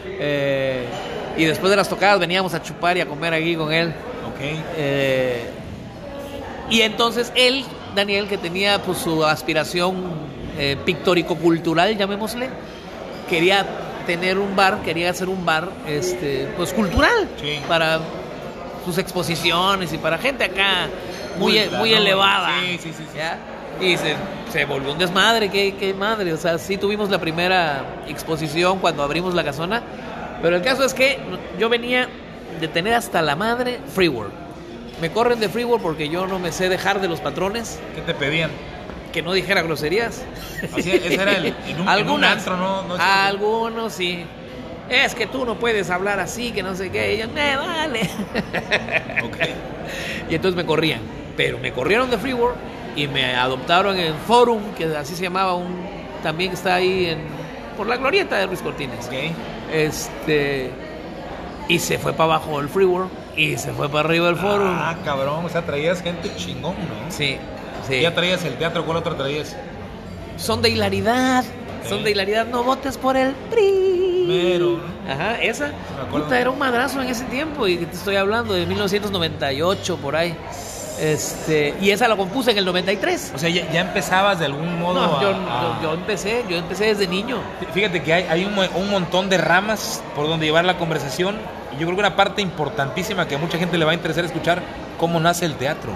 [0.06, 0.84] Eh,
[1.36, 3.88] y después de las tocadas veníamos a chupar y a comer aquí con él.
[4.28, 4.40] Ok.
[4.76, 5.48] Eh,
[6.70, 7.64] y entonces él,
[7.94, 12.48] Daniel, que tenía pues su aspiración eh, pictórico-cultural, llamémosle,
[13.28, 13.66] quería
[14.06, 17.60] tener un bar, quería hacer un bar este, pues cultural Sí.
[17.68, 18.00] para
[18.84, 20.88] sus exposiciones y para gente acá
[21.38, 21.96] muy, Culta, muy ¿no?
[21.98, 22.48] elevada.
[22.60, 23.16] Sí, sí, sí, sí.
[23.18, 23.38] ¿ya?
[23.80, 24.14] Y se,
[24.52, 26.32] se volvió un desmadre, qué, qué madre.
[26.32, 29.82] O sea, sí tuvimos la primera exposición cuando abrimos la casona,
[30.42, 31.18] pero el caso es que
[31.58, 32.08] yo venía
[32.60, 34.32] de tener hasta la madre Free World.
[35.00, 38.02] Me corren de Free World porque yo no me sé dejar de los patrones, ¿Qué
[38.02, 38.50] te pedían?
[39.12, 40.22] Que no dijera groserías.
[40.76, 42.82] Así, ese era el- en un- en un Algunas, antro, ¿no?
[42.84, 44.24] No algunos sí.
[44.88, 47.14] Es que tú no puedes hablar así, que no sé qué.
[47.14, 48.00] Y yo, me vale.
[49.24, 49.36] Ok.
[50.30, 51.00] Y entonces me corrían.
[51.36, 52.56] Pero me corrieron de Free World
[52.96, 55.86] y me adoptaron en Forum, que así se llamaba, un
[56.22, 57.18] también que está ahí en,
[57.76, 59.06] por la glorieta de Ruiz Cortines.
[59.06, 59.14] Ok.
[59.72, 60.70] Este.
[61.68, 64.66] Y se fue para abajo el Free World y se fue para arriba el Forum.
[64.78, 65.44] Ah, cabrón.
[65.44, 67.10] O sea, traías gente chingón, ¿no?
[67.10, 67.38] Sí,
[67.86, 68.00] sí.
[68.00, 69.56] Ya traías el teatro, ¿cuál otro traías?
[70.36, 71.44] Son de hilaridad.
[71.88, 72.46] Son de hilaridad.
[72.46, 74.24] No votes por el PRI.
[74.28, 75.12] Mero, ¿no?
[75.12, 75.70] Ajá, esa.
[76.10, 77.66] Puta, era un madrazo en ese tiempo.
[77.66, 80.36] Y te estoy hablando de 1998, por ahí.
[81.00, 83.32] Este, y esa la compuse en el 93.
[83.34, 86.44] O sea, ya, ya empezabas de algún modo No, a- yo, a- yo, yo empecé,
[86.48, 87.38] yo empecé desde niño.
[87.74, 91.36] Fíjate que hay, hay un, un montón de ramas por donde llevar la conversación
[91.72, 94.24] y yo creo que una parte importantísima que a mucha gente le va a interesar
[94.24, 94.62] escuchar
[94.98, 95.90] cómo nace el teatro.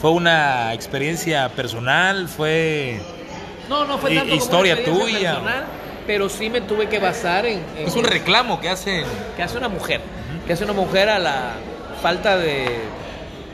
[0.00, 2.28] ¿Fue una experiencia personal?
[2.28, 3.00] ¿Fue...?
[3.68, 5.34] No, no fue tanto como historia una tuya.
[5.34, 5.64] personal,
[6.06, 9.04] pero sí me tuve que basar en, en Es un reclamo que hacen...
[9.36, 10.00] que hace una mujer,
[10.46, 11.52] que hace una mujer a la
[12.00, 12.80] falta de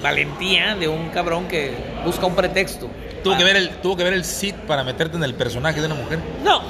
[0.03, 1.73] valentía de un cabrón que
[2.05, 2.91] busca un pretexto.
[3.25, 5.87] Tuvo que, ver el, tuvo que ver el sit para meterte en el personaje de
[5.87, 6.19] una mujer.
[6.45, 6.61] No,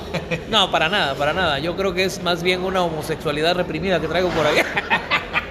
[0.49, 1.59] no, para nada, para nada.
[1.59, 4.59] Yo creo que es más bien una homosexualidad reprimida que traigo por ahí.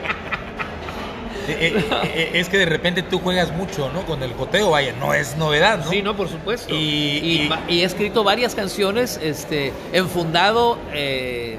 [1.47, 1.83] Eh, eh,
[2.15, 4.05] eh, es que de repente tú juegas mucho, ¿no?
[4.05, 5.89] Con el joteo, vaya, no es novedad, ¿no?
[5.91, 6.73] Sí, no, por supuesto.
[6.73, 11.57] Y- Y, y- va- y he escrito varias canciones este, enfundado eh,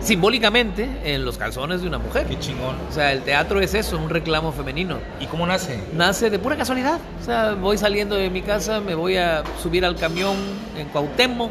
[0.00, 2.26] simbólicamente en los calzones de una mujer.
[2.26, 2.76] Qué chingón.
[2.88, 4.98] O sea, el teatro es eso, un reclamo femenino.
[5.20, 5.80] ¿Y cómo nace?
[5.94, 6.98] Nace de pura casualidad.
[7.20, 10.36] O sea, voy saliendo de mi casa, me voy a subir al camión
[10.78, 11.50] en Cuauhtémoc,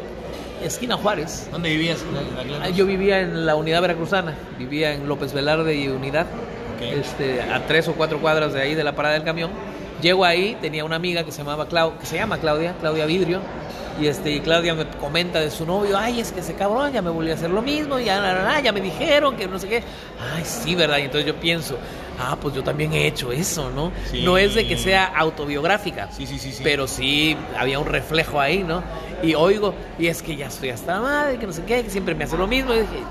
[0.64, 1.48] esquina Juárez.
[1.52, 1.98] ¿Dónde vivías?
[2.62, 2.68] Ah?
[2.70, 6.26] Yo vivía en la unidad veracruzana, vivía en López Velarde y Unidad,
[6.80, 9.50] Este, a tres o cuatro cuadras de ahí de la parada del camión.
[10.00, 13.40] Llego ahí, tenía una amiga que se llamaba Clau- que se llama Claudia, Claudia Vidrio,
[14.00, 17.02] y este, y Claudia me comenta de su novio, ay, es que ese cabrón ya
[17.02, 19.66] me volvió a hacer lo mismo, ya, na, na, ya me dijeron que no sé
[19.68, 19.82] qué.
[20.36, 20.98] Ay, sí, ¿verdad?
[20.98, 21.76] Y entonces yo pienso,
[22.20, 23.90] ah, pues yo también he hecho eso, ¿no?
[24.08, 24.22] Sí.
[24.22, 26.60] No es de que sea autobiográfica, Sí, sí, sí, sí.
[26.62, 28.84] pero sí había un reflejo ahí, ¿no?
[29.20, 31.90] Y oigo, y es que ya estoy hasta la madre, que no sé qué, que
[31.90, 32.72] siempre me hace lo mismo.
[32.72, 33.02] Y dije,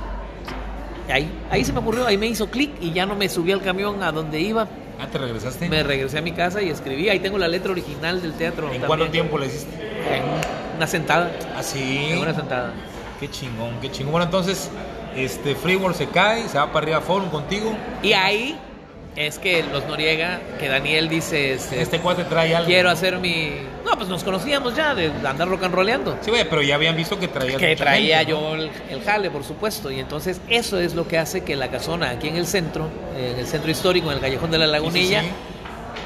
[1.09, 3.61] ahí, ahí se me ocurrió, ahí me hizo clic y ya no me subí al
[3.61, 4.67] camión a donde iba.
[4.99, 5.69] Ah, ¿te regresaste?
[5.69, 7.09] Me regresé a mi casa y escribí.
[7.09, 8.63] Ahí tengo la letra original del teatro.
[8.63, 8.87] ¿En también.
[8.87, 9.75] cuánto tiempo le hiciste?
[9.75, 10.23] En
[10.75, 11.31] una sentada.
[11.55, 12.07] Ah, sí.
[12.09, 12.73] En una sentada.
[13.19, 14.11] Qué chingón, qué chingón.
[14.11, 14.71] Bueno, entonces,
[15.15, 17.75] este Freeworld se cae, se va para arriba Forum contigo.
[18.01, 18.57] Y ahí
[19.17, 22.67] es que los Noriega, que Daniel dice, este, Este cuate trae algo.
[22.67, 23.51] quiero hacer mi...
[23.83, 26.17] No, pues nos conocíamos ya de andar rock and rolleando.
[26.21, 27.57] Sí, pero ya habían visto que traía.
[27.57, 29.89] que traía yo el, el jale, por supuesto.
[29.91, 33.39] Y entonces eso es lo que hace que la casona aquí en el centro, en
[33.39, 35.23] el centro histórico, en el callejón de la lagunilla,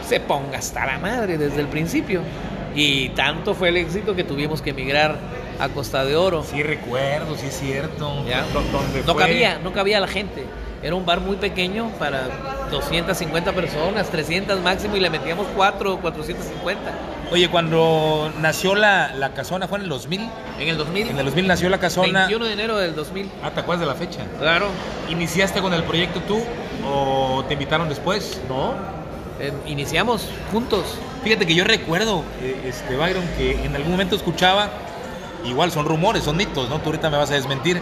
[0.08, 2.22] se ponga hasta la madre desde el principio.
[2.76, 5.18] Y tanto fue el éxito que tuvimos que emigrar
[5.60, 6.44] a Costa de Oro.
[6.50, 8.24] Sí, recuerdo, sí es cierto.
[8.26, 8.46] ¿Ya?
[8.72, 10.46] Donde No fue- cabía, no cabía la gente.
[10.84, 12.28] Era un bar muy pequeño para
[12.72, 16.82] 250 personas, 300 máximo y le metíamos 4 o 450.
[17.32, 20.22] Oye, cuando nació la, la casona, ¿fue en el 2000?
[20.60, 22.20] En el 2000, En el 2000 nació la casona.
[22.28, 23.32] 21 de enero del 2000.
[23.44, 24.22] Ah, ¿te acuerdas de la fecha?
[24.40, 24.68] Claro.
[25.10, 26.42] ¿Iniciaste con el proyecto tú
[26.86, 28.42] o te invitaron después?
[28.50, 28.74] No,
[29.40, 30.98] eh, iniciamos juntos.
[31.24, 34.70] Fíjate que yo recuerdo, eh, este Byron, que en algún momento escuchaba,
[35.46, 36.80] igual son rumores, son mitos, ¿no?
[36.80, 37.82] Tú ahorita me vas a desmentir,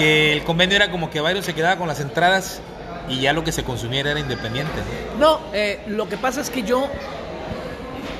[0.00, 2.62] que el convenio era como que Byron se quedaba con las entradas
[3.10, 4.72] y ya lo que se consumiera era independiente.
[5.18, 5.40] ¿no?
[5.52, 6.88] Eh, lo que pasa es que yo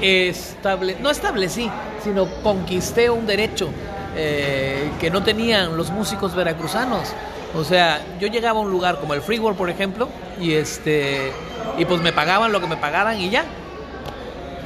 [0.03, 1.71] estable, no establecí,
[2.05, 3.71] sino conquisté un derecho
[4.15, 7.15] eh, que no tenían los músicos veracruzanos.
[7.55, 11.33] O sea, yo llegaba a un lugar como el Free World, por ejemplo, y este
[11.79, 13.47] y pues me pagaban lo que me pagaran y ya.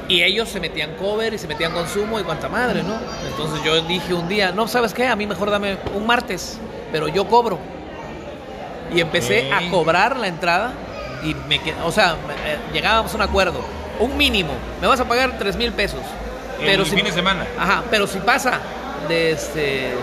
[0.09, 2.95] Y ellos se metían cover y se metían consumo y cuanta madre, ¿no?
[3.25, 5.07] Entonces yo dije un día, no, ¿sabes qué?
[5.07, 6.59] A mí mejor dame un martes,
[6.91, 7.59] pero yo cobro.
[8.93, 10.73] Y empecé a cobrar la entrada
[11.23, 13.59] y me o sea, eh, llegábamos a un acuerdo,
[13.99, 16.01] un mínimo, me vas a pagar 3 mil pesos.
[16.61, 17.45] El fin de semana.
[17.59, 18.59] Ajá, pero si pasa
[19.07, 19.93] de este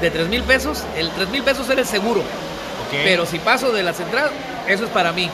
[0.00, 2.22] de 3 mil pesos, el 3 mil pesos era el seguro.
[2.90, 4.30] Pero si paso de las entradas,
[4.66, 5.28] eso es para mí.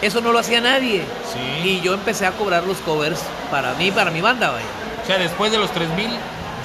[0.00, 1.04] Eso no lo hacía nadie.
[1.32, 1.68] Sí.
[1.68, 3.20] Y yo empecé a cobrar los covers
[3.50, 4.66] para mí, para mi banda, vaya.
[5.02, 6.10] O sea, después de los 3000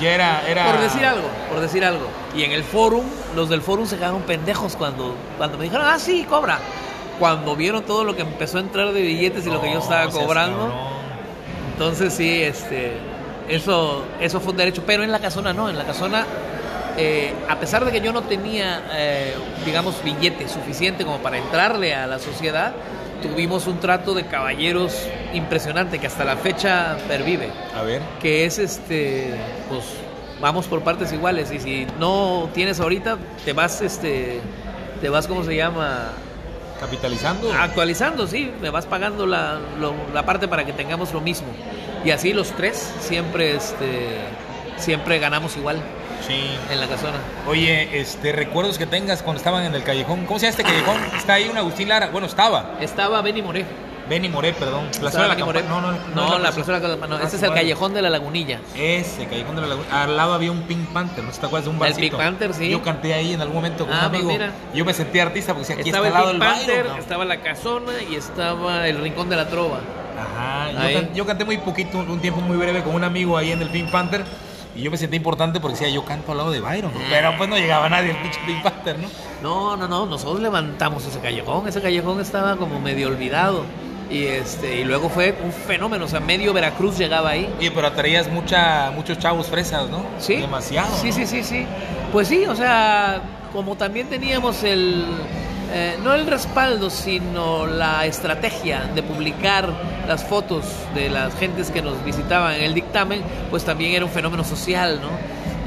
[0.01, 0.71] ya era, era...
[0.71, 2.07] Por decir algo, por decir algo.
[2.35, 3.05] Y en el forum,
[3.35, 6.59] los del forum se quedaron pendejos cuando, cuando me dijeron, ah, sí, cobra.
[7.19, 10.09] Cuando vieron todo lo que empezó a entrar de billetes y lo que yo estaba
[10.09, 10.71] cobrando.
[11.73, 12.93] Entonces sí, este,
[13.47, 16.25] eso, eso fue un derecho, pero en la casona no, en la casona,
[16.97, 21.93] eh, a pesar de que yo no tenía, eh, digamos, billete suficiente como para entrarle
[21.93, 22.73] a la sociedad,
[23.21, 24.93] tuvimos un trato de caballeros
[25.33, 28.01] impresionante que hasta la fecha pervive, A ver.
[28.21, 29.33] que es este,
[29.69, 29.83] pues
[30.39, 34.39] vamos por partes iguales y si no tienes ahorita, te vas, este,
[35.01, 36.09] te vas, ¿cómo se llama?
[36.79, 37.51] Capitalizando.
[37.53, 41.47] Actualizando, sí, me vas pagando la, lo- la parte para que tengamos lo mismo.
[42.05, 44.19] Y así los tres siempre, este,
[44.77, 45.77] siempre ganamos igual
[46.25, 46.57] Sí.
[46.71, 47.17] en la casona.
[47.47, 50.25] Oye, este, recuerdos que tengas cuando estaban en el callejón.
[50.25, 50.97] ¿Cómo se llama este callejón?
[51.17, 52.07] Está ahí un Agustín Lara.
[52.09, 52.75] Bueno, estaba.
[52.81, 53.65] Estaba Benny Moré.
[54.09, 54.87] Benny Moré, perdón.
[54.99, 55.45] Plazuela de la.
[55.45, 55.61] Campana.
[55.67, 57.93] No, no, no, es la Plaza de la Campana, no, Ah, Este es el callejón
[57.93, 58.61] de la Lagunilla.
[58.73, 59.87] Ese, Callejón de la Laguna.
[60.03, 62.01] Al lado había un Pink Panther, ¿no te acuerdas de un El barcito?
[62.01, 62.69] Pink Panther, sí.
[62.69, 64.31] Yo canté ahí en algún momento con Ah, un pues amigo.
[64.31, 64.51] mira.
[64.73, 66.95] Yo me sentí artista porque decía, aquí Estaba el está lado Pink del Panther, Byron,
[66.95, 67.01] ¿no?
[67.03, 69.79] estaba la casona y estaba el Rincón de la Trova.
[70.17, 73.51] Ajá, yo, can- yo canté muy poquito, un tiempo muy breve con un amigo ahí
[73.51, 74.23] en el Pink Panther.
[74.77, 76.91] Y yo me sentí importante porque decía, yo canto al lado de Byron.
[77.09, 79.07] Pero pues no llegaba nadie el pinche Pink Panther, ¿no?
[79.41, 83.65] No, no, no, nosotros levantamos ese callejón, ese callejón estaba como medio olvidado.
[84.09, 87.53] Y este, y luego fue un fenómeno, o sea, medio Veracruz llegaba ahí.
[87.57, 90.05] Oye, pero atraías mucha, muchos chavos fresas, ¿no?
[90.19, 90.35] Sí.
[90.35, 90.95] Demasiado.
[90.95, 91.13] Sí, ¿no?
[91.15, 91.65] sí, sí, sí.
[92.13, 93.21] Pues sí, o sea,
[93.51, 95.05] como también teníamos el,
[95.71, 99.69] eh, no el respaldo, sino la estrategia de publicar
[100.07, 100.65] las fotos
[100.95, 104.99] de las gentes que nos visitaban en el dictamen, pues también era un fenómeno social,
[105.01, 105.09] ¿no?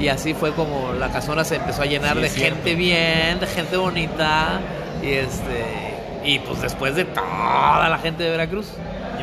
[0.02, 2.54] Y así fue como la casona se empezó a llenar Sí, de cierto.
[2.56, 4.60] gente bien, de gente bonita,
[5.02, 5.90] y este...
[6.22, 8.66] Y pues después de toda la gente de Veracruz.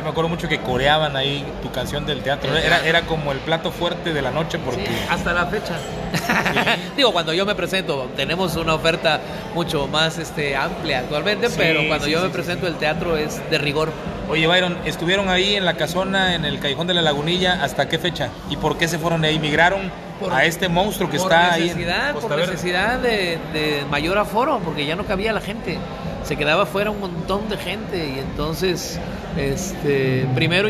[0.08, 2.56] Me acuerdo mucho que coreaban ahí tu canción del teatro.
[2.56, 4.86] Era, era como el plato fuerte de la noche porque...
[4.86, 5.74] Sí, hasta la fecha.
[6.96, 9.20] Digo, cuando yo me presento, tenemos una oferta
[9.54, 12.76] mucho más este, amplia actualmente, Sí, pero cuando sí, yo sí, me sí, presento el
[12.76, 13.92] teatro es de rigor.
[14.30, 17.98] Oye, Byron, ¿estuvieron ahí en la casona, en el Callejón de la Lagunilla, hasta qué
[17.98, 18.30] fecha?
[18.48, 19.38] ¿Y por qué se fueron de ahí?
[19.38, 24.16] ¿Migraron Por- a este monstruo que está ahí necesidad, en por necesidad de, de mayor
[24.16, 25.76] aforo, porque ya no cabía la gente.
[26.28, 29.00] Se quedaba fuera un montón de gente y entonces
[29.38, 30.68] este, primero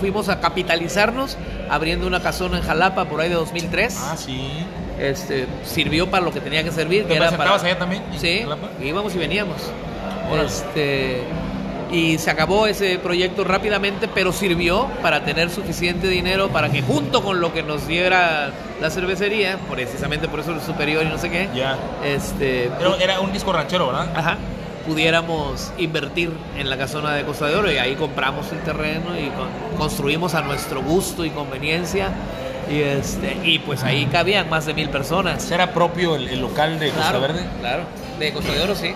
[0.00, 1.36] fuimos a capitalizarnos
[1.68, 3.96] abriendo una casona en Jalapa por ahí de 2003.
[4.00, 4.48] Ah, sí.
[4.98, 7.02] este, sirvió para lo que tenía que servir.
[7.02, 7.54] ¿Te que era para...
[7.54, 8.68] allá también, en Sí, Jalapa?
[8.82, 9.56] íbamos y veníamos.
[10.44, 11.22] Este,
[11.92, 17.22] y se acabó ese proyecto rápidamente, pero sirvió para tener suficiente dinero para que junto
[17.22, 18.50] con lo que nos diera
[18.80, 21.76] la cervecería, precisamente por eso el superior y no sé qué, Ya.
[22.04, 24.08] este, Era, era un disco ranchero, ¿verdad?
[24.16, 24.38] ajá,
[24.86, 29.28] pudiéramos invertir en la casona de Costa de Oro y ahí compramos el terreno y
[29.30, 32.10] con- construimos a nuestro gusto y conveniencia
[32.70, 35.50] y este y pues ahí cabían más de mil personas.
[35.50, 37.44] Era propio el, el local de Costa Claro, Verde.
[37.60, 37.82] claro,
[38.18, 38.94] de Costa de Oro sí.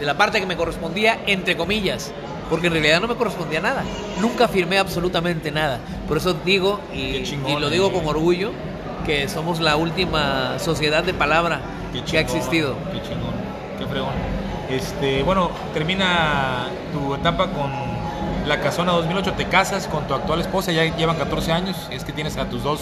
[0.00, 2.12] de la parte que me correspondía, entre comillas.
[2.50, 3.84] Porque en realidad no me correspondía nada.
[4.20, 5.78] Nunca firmé absolutamente nada.
[6.08, 7.92] Por eso digo, y, Qué chingón, y lo digo eh.
[7.92, 8.50] con orgullo,
[9.06, 11.60] que somos la última sociedad de palabra
[12.10, 12.74] que ha existido.
[12.92, 13.34] Qué chingón,
[13.78, 14.14] qué fregón.
[14.68, 17.89] Este, bueno, termina tu etapa con
[18.46, 22.12] la casona 2008, te casas con tu actual esposa, ya llevan 14 años, es que
[22.12, 22.80] tienes a tus dos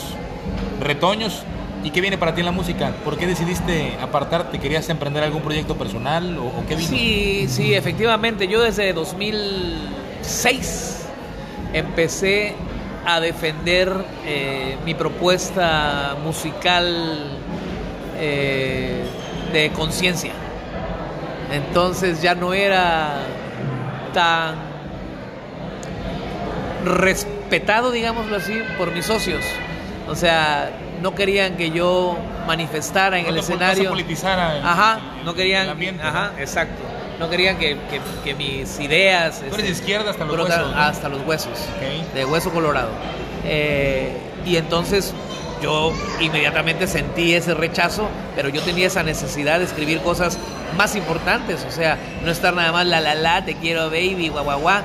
[0.80, 1.42] retoños.
[1.84, 2.92] ¿Y qué viene para ti en la música?
[3.04, 4.58] ¿Por qué decidiste apartarte?
[4.58, 6.88] ¿Querías emprender algún proyecto personal o, qué vino?
[6.88, 8.48] Sí, sí, efectivamente.
[8.48, 11.06] Yo desde 2006
[11.72, 12.56] empecé
[13.06, 13.92] a defender
[14.26, 17.38] eh, mi propuesta musical
[18.18, 19.04] eh,
[19.52, 20.32] de conciencia.
[21.52, 23.18] Entonces ya no era
[24.12, 24.67] tan
[26.84, 29.42] respetado, digámoslo así, por mis socios.
[30.08, 30.70] O sea,
[31.02, 33.90] no querían que yo manifestara en No el escenario.
[33.90, 35.64] politizara el- Ajá, no querían.
[35.64, 36.82] el ambiente, ajá, exacto.
[37.18, 39.40] No querían que, que- que mis ideas.
[39.40, 40.78] Tú eres de izquierda hasta los huesos, ¿no?
[40.80, 41.58] Hasta los huesos.
[42.14, 42.90] De hueso colorado.
[43.44, 45.12] Eh, y entonces
[45.60, 50.38] yo inmediatamente sentí ese rechazo, pero yo tenía esa necesidad de escribir cosas
[50.76, 51.66] más importantes.
[51.68, 54.82] O sea, no estar nada más la la la, te quiero baby, guau guau guau,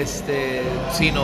[0.00, 0.62] este,
[0.92, 1.22] sino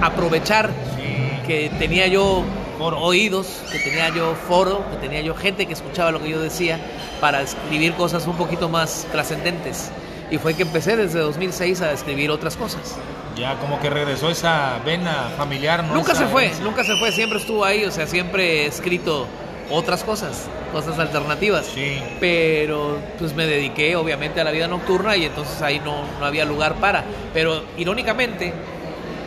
[0.00, 1.46] aprovechar Sí.
[1.46, 2.42] que tenía yo
[2.78, 2.98] Foro.
[3.00, 6.78] oídos, que tenía yo foro, que tenía yo gente que escuchaba lo que yo decía
[7.20, 9.90] para escribir cosas un poquito más trascendentes.
[10.30, 12.96] Y fue que empecé desde 2006 a escribir otras cosas.
[13.36, 15.94] Ya como que regresó esa vena familiar, ¿no?
[15.94, 19.26] Nunca Esa se fue, nunca se fue, siempre estuvo ahí, o sea, siempre he escrito
[19.70, 21.66] otras cosas, cosas alternativas.
[21.66, 21.98] Sí.
[22.20, 26.44] Pero pues me dediqué obviamente a la vida nocturna y entonces ahí no, no había
[26.44, 27.04] lugar para.
[27.32, 28.52] Pero irónicamente,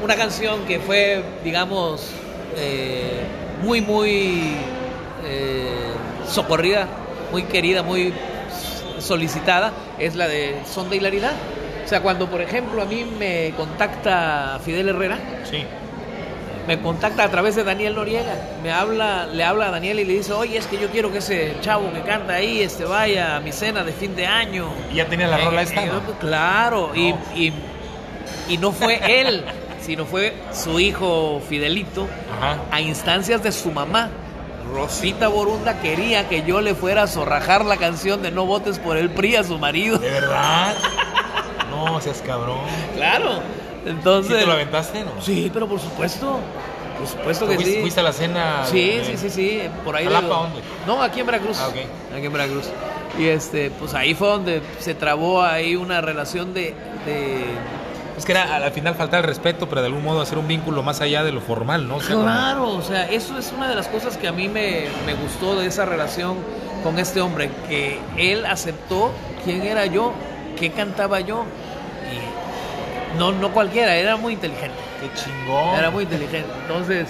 [0.03, 2.11] una canción que fue, digamos,
[2.57, 3.21] eh,
[3.63, 4.55] muy, muy
[5.25, 5.93] eh,
[6.27, 6.87] socorrida,
[7.31, 8.13] muy querida, muy
[8.99, 11.33] solicitada, es la de Son de Hilaridad.
[11.83, 15.63] O sea, cuando por ejemplo a mí me contacta Fidel Herrera, Sí.
[16.67, 18.33] Me contacta a través de Daniel Noriega.
[18.63, 21.19] Me habla, le habla a Daniel y le dice, oye, es que yo quiero que
[21.19, 24.69] ese chavo que canta ahí este, vaya a mi cena de fin de año.
[24.91, 25.83] ¿Y ya tenía la rola Eh, esta?
[25.83, 26.01] eh, no?
[26.19, 27.19] Claro, y, No.
[27.35, 27.53] y,
[28.49, 29.43] y no fue él,
[29.81, 32.57] sino fue su hijo Fidelito, Ajá.
[32.71, 34.09] a instancias de su mamá.
[34.73, 38.97] Rosita Borunda quería que yo le fuera a zorrajar la canción de No votes por
[38.97, 39.99] el PRI a su marido.
[39.99, 40.73] ¿De verdad?
[41.69, 42.59] No, seas cabrón.
[42.95, 43.41] Claro.
[43.85, 44.39] ¿Sí Entonces...
[44.39, 45.21] te lo aventaste, no?
[45.21, 46.39] Sí, pero por supuesto.
[46.97, 47.81] Por supuesto que ¿Fuiste, sí.
[47.81, 48.61] fuiste a la cena?
[48.65, 50.05] Sí, de- sí, sí, sí, por ahí.
[50.05, 50.59] ¿Jalapa de- dónde?
[50.87, 51.57] No, aquí en Veracruz.
[51.61, 51.75] Ah, ok.
[52.15, 52.65] Aquí en Veracruz.
[53.19, 56.73] Y este, pues ahí fue donde se trabó ahí una relación de,
[57.05, 57.43] de
[58.17, 60.83] Es que era al final faltar el respeto, pero de algún modo hacer un vínculo
[60.83, 61.97] más allá de lo formal, ¿no?
[61.97, 64.47] O sea, como- Claro, o sea, eso es una de las cosas que a mí
[64.47, 66.37] me, me gustó de esa relación
[66.81, 69.11] con este hombre, que él aceptó
[69.43, 70.13] quién era yo,
[70.57, 71.43] qué cantaba yo.
[73.17, 74.75] No, no cualquiera, era muy inteligente.
[75.01, 75.75] Qué chingón.
[75.77, 76.49] Era muy inteligente.
[76.61, 77.07] Entonces,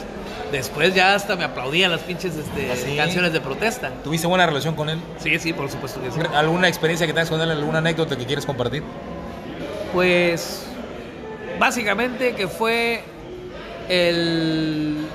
[0.51, 2.95] después ya hasta me aplaudían las pinches este, ¿Ah, sí?
[2.95, 3.89] canciones de protesta.
[4.03, 4.99] ¿Tuviste buena relación con él?
[5.19, 6.19] Sí, sí, por supuesto que sí.
[6.33, 7.51] ¿Alguna experiencia que tengas con él?
[7.51, 8.83] ¿Alguna anécdota que quieres compartir?
[9.93, 10.65] Pues
[11.59, 13.03] básicamente que fue
[13.89, 15.07] el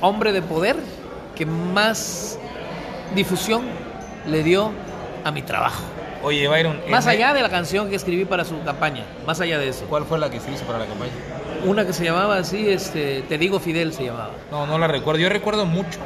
[0.00, 0.76] hombre de poder
[1.34, 2.38] que más
[3.14, 3.62] difusión
[4.26, 4.70] le dio
[5.24, 5.82] a mi trabajo.
[6.24, 6.80] Oye, Byron.
[6.88, 9.84] Más allá de la canción que escribí para su campaña, más allá de eso.
[9.88, 11.12] ¿Cuál fue la que se hizo para la campaña?
[11.64, 14.30] Una que se llamaba así, este, Te digo Fidel se llamaba.
[14.50, 15.20] No, no la recuerdo.
[15.20, 15.98] Yo recuerdo mucho.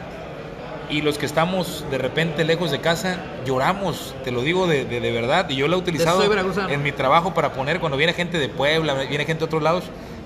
[0.90, 5.00] Y los que estamos de repente lejos de casa, lloramos, te lo digo de, de-
[5.00, 5.48] de verdad.
[5.50, 6.22] Y yo la he utilizado
[6.70, 9.84] en mi trabajo para poner, cuando viene gente de Puebla, viene gente de otros lados,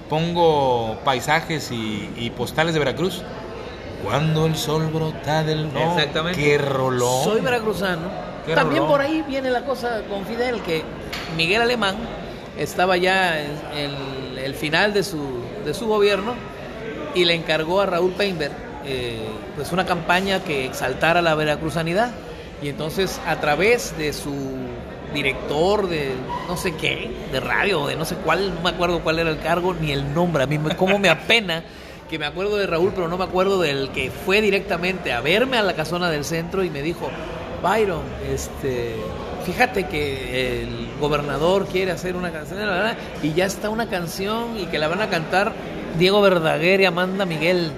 [0.08, 3.22] pongo paisajes y, y postales de Veracruz.
[4.04, 5.72] Cuando el sol brota del...
[5.72, 6.40] No, Exactamente.
[6.40, 7.24] ¡Qué rolón!
[7.24, 8.31] Soy veracruzano.
[8.46, 8.90] Qué También rolón.
[8.90, 10.82] por ahí viene la cosa con Fidel, que
[11.36, 11.96] Miguel Alemán
[12.58, 16.34] estaba ya en, en el final de su, de su gobierno
[17.14, 18.52] y le encargó a Raúl Peinberg
[18.84, 19.20] eh,
[19.54, 22.10] pues una campaña que exaltara la veracruzanidad.
[22.62, 24.32] Y entonces a través de su
[25.14, 26.12] director de
[26.48, 29.38] no sé qué, de radio, de no sé cuál, no me acuerdo cuál era el
[29.40, 31.64] cargo ni el nombre, a mí me, cómo me apena
[32.08, 35.58] que me acuerdo de Raúl, pero no me acuerdo del que fue directamente a verme
[35.58, 37.10] a la casona del centro y me dijo,
[37.62, 38.96] Byron, este,
[39.46, 42.58] fíjate que el gobernador quiere hacer una canción
[43.22, 45.52] y ya está una canción y que la van a cantar
[45.98, 47.72] Diego Verdaguer y Amanda Miguel.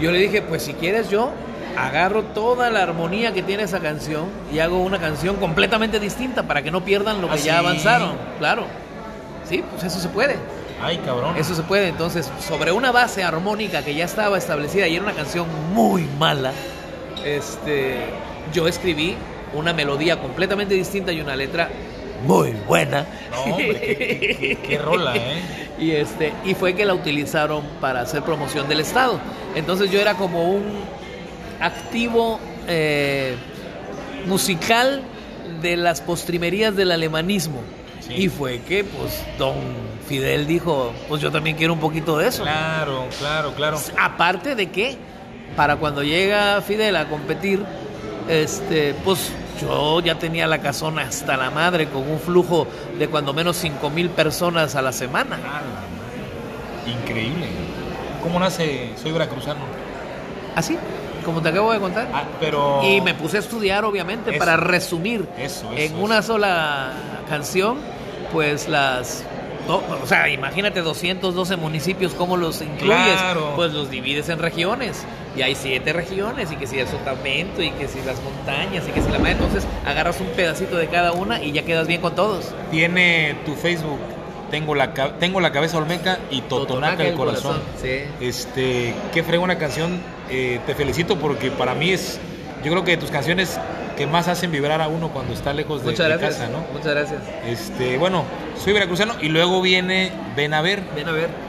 [0.00, 1.30] Yo le dije, pues si quieres yo
[1.76, 6.62] agarro toda la armonía que tiene esa canción y hago una canción completamente distinta para
[6.62, 8.16] que no pierdan lo que ya ¿Ah, avanzaron.
[8.38, 8.66] Claro.
[9.48, 10.36] Sí, pues eso se puede.
[10.82, 11.36] Ay, cabrón.
[11.36, 11.88] Eso se puede.
[11.88, 16.52] Entonces, sobre una base armónica que ya estaba establecida y era una canción muy mala,
[17.36, 17.96] este,
[18.52, 19.16] yo escribí
[19.54, 21.68] una melodía completamente distinta y una letra
[22.26, 23.06] muy buena.
[23.30, 25.42] No, qué, rola, ¿eh?
[25.78, 29.20] y, este, y fue que la utilizaron para hacer promoción del Estado.
[29.54, 30.64] Entonces yo era como un
[31.60, 33.36] activo eh,
[34.26, 35.02] musical
[35.62, 37.60] de las postrimerías del alemanismo.
[38.08, 39.54] Y fue que, pues, don
[40.06, 42.42] Fidel dijo, pues yo también quiero un poquito de eso.
[42.42, 43.78] Claro, claro, claro.
[43.98, 44.96] Aparte de que,
[45.58, 47.64] para cuando llega Fidel a competir,
[48.28, 53.34] este, pues yo ya tenía la casona hasta la madre con un flujo de cuando
[53.34, 55.36] menos 5 mil personas a la semana.
[56.86, 57.48] Increíble.
[58.22, 59.62] ¿Cómo nace Soy Veracruzano?
[60.54, 60.78] Así,
[61.24, 62.06] como te acabo de contar.
[62.14, 62.80] Ah, pero...
[62.84, 65.26] Y me puse a estudiar, obviamente, para resumir
[65.76, 66.92] en una sola
[67.28, 67.78] canción,
[68.32, 69.24] pues las
[69.68, 73.20] o sea, imagínate 212 municipios, ¿cómo los incluyes?
[73.54, 75.04] Pues los divides en regiones.
[75.38, 78.90] Y hay siete regiones, y que si el sotamento, y que si las montañas, y
[78.90, 79.32] que si la madre.
[79.32, 82.52] Entonces agarras un pedacito de cada una y ya quedas bien con todos.
[82.72, 84.00] Tiene tu Facebook.
[84.50, 87.60] Tengo la, tengo la cabeza olmeca y Totonaca, el corazón.
[87.80, 88.00] Sí.
[88.20, 90.00] Este, qué una canción.
[90.28, 92.18] Eh, te felicito porque para mí es,
[92.64, 93.60] yo creo que de tus canciones
[93.96, 96.64] que más hacen vibrar a uno cuando está lejos de, casa, ¿no?
[96.72, 97.22] Muchas gracias.
[97.46, 98.24] Este, bueno,
[98.56, 100.82] soy veracruzano y luego viene Ven a ver.
[100.96, 101.47] Ven a ver.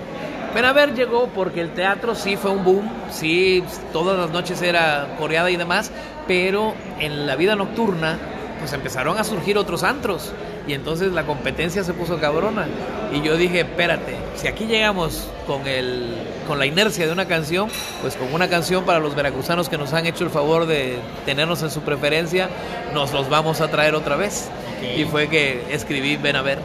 [0.53, 3.63] Ven a ver llegó porque el teatro sí fue un boom, sí,
[3.93, 5.91] todas las noches era coreada y demás,
[6.27, 8.17] pero en la vida nocturna
[8.59, 10.33] pues empezaron a surgir otros antros
[10.67, 12.67] y entonces la competencia se puso cabrona.
[13.11, 16.13] Y yo dije, espérate, si aquí llegamos con, el,
[16.47, 17.69] con la inercia de una canción,
[18.01, 21.63] pues con una canción para los veracruzanos que nos han hecho el favor de tenernos
[21.63, 22.49] en su preferencia,
[22.93, 24.49] nos los vamos a traer otra vez.
[24.95, 26.59] Y fue que escribí Ven a ver.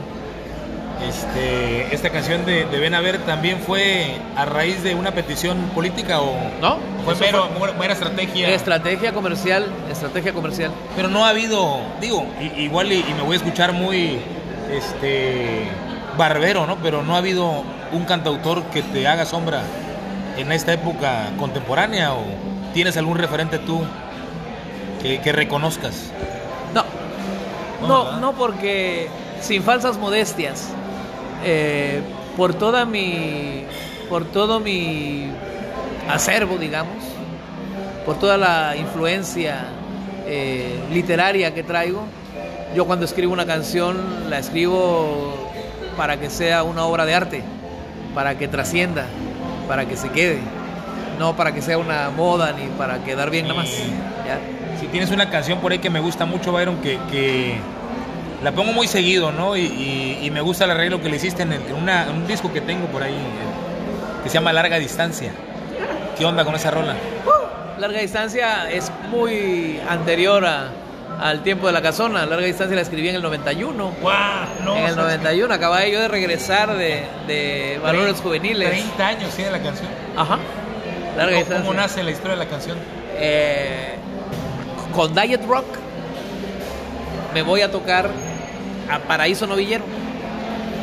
[1.09, 5.59] Este, esta canción de, de, Ven a ver también fue a raíz de una petición
[5.75, 7.49] política o no fue mero,
[7.79, 10.71] mera estrategia estrategia comercial estrategia comercial.
[10.97, 12.27] Pero no ha habido digo
[12.57, 14.19] igual y, me voy a escuchar muy
[14.71, 15.69] este
[16.17, 19.63] barbero no pero no ha habido un cantautor que te haga sombra
[20.39, 22.25] en esta época contemporánea o
[22.73, 23.83] tienes algún referente tú
[25.03, 26.11] que, que reconozcas
[26.73, 26.85] no.
[27.87, 29.09] No no porque
[29.43, 30.73] sin falsas modestias
[31.45, 32.01] eh,
[32.37, 33.65] por toda mi,
[34.09, 35.29] por todo mi
[36.09, 37.03] acervo, digamos,
[38.05, 39.67] por toda la influencia
[40.27, 42.05] eh, literaria que traigo,
[42.75, 45.51] yo cuando escribo una canción la escribo
[45.97, 47.43] para que sea una obra de arte,
[48.15, 49.07] para que trascienda,
[49.69, 50.41] para que se quede,
[51.19, 53.69] no para que sea una moda ni para quedar bien nada más.
[54.81, 57.59] Si tienes una canción por ahí que me gusta mucho, Byron, que, que
[58.45, 59.57] la pongo muy seguido, ¿no?
[59.57, 63.17] Y, me gusta el arreglo que le hiciste en, un disco que tengo por ahí,
[64.23, 65.33] que se llama Larga Distancia.
[66.19, 66.95] ¿Qué onda con esa rola?
[67.25, 72.27] Uh, larga Distancia es muy anterior al tiempo de la casona.
[72.27, 73.93] Larga Distancia la escribí en el 91.
[74.03, 74.77] ¡Wow!
[74.77, 78.69] en el 91 acababa yo de regresar de, Valores Juveniles.
[78.69, 79.89] 30 años tiene la canción.
[80.17, 80.39] Ajá.
[81.17, 82.77] Larga ¿Cómo, ¿Cómo nace la historia de la canción?
[83.17, 83.95] Eh,
[84.93, 85.67] con Diet Rock
[87.33, 88.11] me voy a tocar
[88.91, 89.85] a Paraíso Novillero.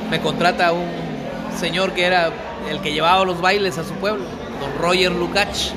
[0.10, 0.88] Me contrata un
[1.60, 2.32] señor que era
[2.69, 4.26] el que llevaba los bailes a su pueblo,
[4.60, 5.72] don Roger Lucach.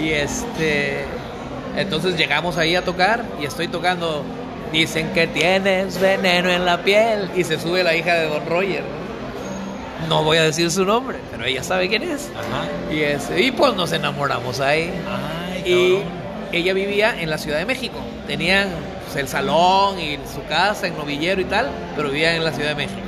[0.00, 1.04] Y este,
[1.76, 4.24] entonces llegamos ahí a tocar y estoy tocando.
[4.72, 7.30] Dicen que tienes veneno en la piel.
[7.36, 8.82] Y se sube la hija de don Roger.
[10.08, 12.30] No voy a decir su nombre, pero ella sabe quién es.
[12.90, 14.90] Y, ese, y pues nos enamoramos ahí.
[15.66, 15.98] y
[16.52, 17.98] ella vivía en la Ciudad de México.
[19.12, 22.70] Tenían el salón y su casa en Novillero y tal, pero vivía en la Ciudad
[22.70, 23.00] de México.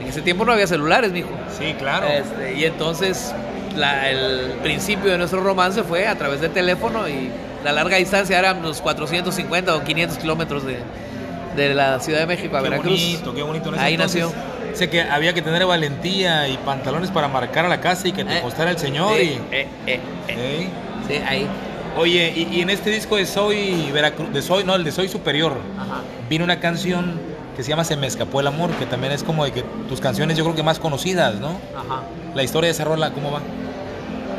[0.00, 1.30] En ese tiempo no había celulares, mijo.
[1.58, 2.06] Sí, claro.
[2.06, 3.34] Este, y entonces
[3.76, 7.30] el principio de nuestro romance fue a través del teléfono y
[7.64, 10.78] la larga distancia eran unos 450 o 500 kilómetros de,
[11.56, 12.92] de la Ciudad de México a qué Veracruz.
[13.00, 13.72] Bonito, qué bonito.
[13.78, 14.32] Ahí nació.
[14.74, 18.24] Sé que había que tener valentía y pantalones para marcar a la casa y que
[18.24, 19.16] te Eh, costara el señor.
[19.16, 20.00] Sí, y, eh, eh, eh.
[20.28, 20.68] ¿eh?
[21.08, 21.46] Sí, ahí.
[21.98, 25.08] Oye, y, y en este disco de Soy Veracruz, de Soy, no, el de Soy
[25.08, 26.02] Superior, Ajá.
[26.30, 27.18] vino una canción
[27.56, 30.00] que se llama Se me escapó el amor, que también es como de que tus
[30.00, 31.58] canciones yo creo que más conocidas, ¿no?
[31.76, 32.02] Ajá.
[32.36, 33.40] La historia de esa rola, ¿cómo va?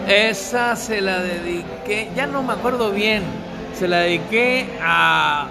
[0.07, 3.23] Esa se la dediqué, ya no me acuerdo bien,
[3.77, 5.49] se la dediqué a,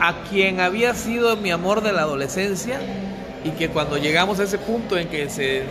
[0.00, 2.80] a quien había sido mi amor de la adolescencia
[3.44, 5.62] y que cuando llegamos a ese punto en que se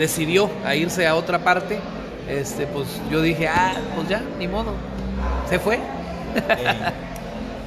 [0.00, 1.78] decidió a irse a otra parte,
[2.28, 4.72] este, pues yo dije, ah, pues ya, ni modo,
[5.48, 5.76] se fue.
[6.36, 6.92] Eh,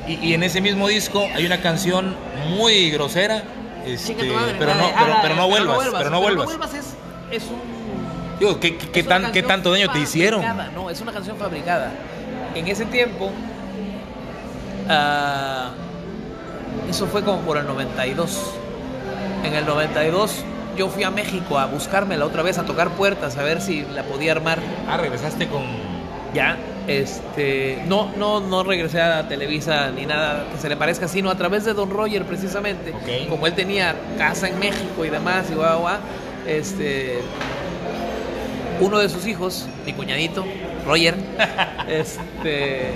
[0.08, 2.16] y, y en ese mismo disco hay una canción
[2.50, 3.44] muy grosera,
[3.86, 6.74] este, Chinga tu madre, pero, no, de- pero, pero no vuelvas, pero no vuelvas.
[6.74, 6.86] es,
[7.32, 7.78] es un
[8.40, 10.44] Digo, ¿qué, qué- qué Es una tan, ¿qué canción tanto daño te hicieron?
[10.76, 11.92] No, es una canción fabricada.
[12.56, 13.32] En ese tiempo,
[14.90, 15.72] ah,
[16.90, 18.52] eso fue como por el 92.
[19.44, 20.44] En el 92
[20.78, 24.04] yo fui a México a buscármela otra vez, a tocar puertas, a ver si la
[24.04, 24.60] podía armar.
[24.88, 25.64] Ah, regresaste con...
[26.34, 31.30] Ya, este, no, no, no regresé a Televisa ni nada que se le parezca, sino
[31.30, 32.94] a través de Don Roger precisamente.
[33.28, 35.98] Como él tenía casa en México y demás, y guau, guau,
[36.45, 37.20] este,
[38.80, 40.45] uno de sus hijos, mi cuñadito,
[40.86, 41.16] Roger,
[41.88, 42.91] este,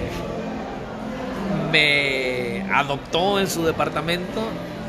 [1.71, 4.41] me adoptó en su departamento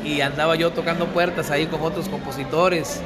[0.03, 3.01] y andaba yo tocando puertas ahí con otros compositores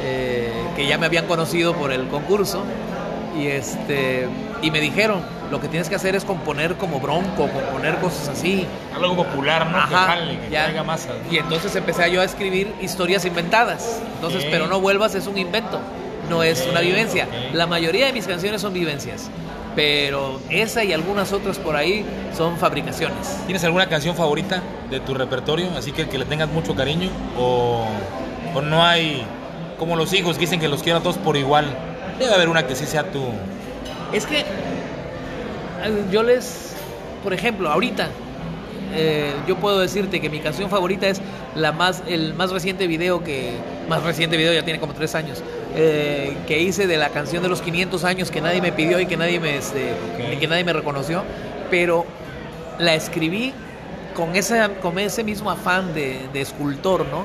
[0.00, 2.62] eh, que ya me habían conocido por el concurso
[3.38, 4.28] y este
[4.60, 5.20] y me dijeron
[5.50, 9.72] lo que tienes que hacer es componer como bronco componer cosas así Algo popular, ¿no?
[9.88, 10.64] que Ajá, jale, que ya.
[10.64, 11.12] traiga masas.
[11.26, 11.32] ¿no?
[11.32, 14.48] y entonces empecé yo a escribir historias inventadas entonces Ok.
[14.50, 15.80] pero no vuelvas es un invento
[16.30, 17.54] no es Ok, una vivencia ok.
[17.54, 19.28] la mayoría de mis canciones son vivencias
[19.74, 22.04] pero esa y algunas otras por ahí
[22.36, 25.70] son fabricaciones ¿Tienes alguna canción favorita de tu repertorio?
[25.76, 27.10] Así que que le tengas mucho cariño.
[27.38, 27.84] O,
[28.54, 29.24] o no hay,
[29.78, 31.66] como los hijos que dicen que los quiero a todos por igual.
[32.18, 33.20] Debe haber una que sí sea tu.
[34.12, 34.44] Es que eh,
[36.10, 36.74] yo les,
[37.22, 38.08] por ejemplo, ahorita
[38.94, 41.20] eh, yo puedo decirte que mi canción favorita es
[41.54, 43.52] la más, el más reciente video que,
[43.88, 45.42] más reciente video ya tiene como tres años,
[45.74, 49.06] eh, que hice de la canción de los 500 años que nadie me pidió y
[49.06, 49.92] que nadie me, este,
[50.38, 51.24] que nadie me reconoció,
[51.70, 52.04] pero
[52.78, 53.52] la escribí
[54.14, 57.24] con ese, con ese mismo afán de, de escultor, ¿no?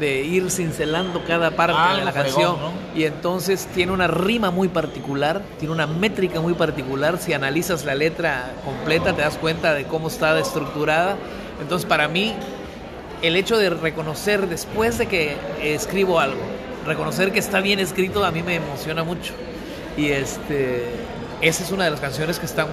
[0.00, 2.56] De ir cincelando cada parte Ah, de la canción.
[2.56, 7.18] fregón, Y entonces tiene una rima muy particular, tiene una métrica muy particular.
[7.18, 11.16] Si analizas la letra completa, te das cuenta de cómo está estructurada.
[11.60, 12.34] Entonces, para mí,
[13.20, 16.40] el hecho de reconocer después de que escribo algo,
[16.86, 19.34] reconocer que está bien escrito, a mí me emociona mucho.
[19.98, 20.86] Y este,
[21.42, 22.68] esa es una de las canciones que están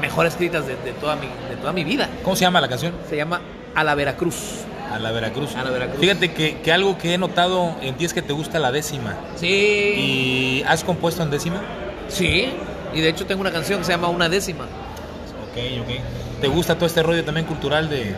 [0.00, 2.08] mejor escritas de, de toda, mi, de toda mi vida.
[2.24, 2.94] ¿Cómo se llama la canción?
[3.10, 3.42] Se llama
[3.74, 4.62] A la Veracruz.
[4.94, 5.54] A la Veracruz.
[5.56, 6.00] A la Veracruz.
[6.00, 9.14] Fíjate que, que algo que he notado en ti es que te gusta la décima.
[9.36, 9.46] Sí.
[9.48, 11.60] ¿Y has compuesto en décima?
[12.08, 12.50] Sí.
[12.94, 14.64] Y de hecho tengo una canción que se llama Una décima.
[14.64, 16.40] Ok, ok.
[16.40, 18.14] ¿Te gusta todo este rollo también cultural de,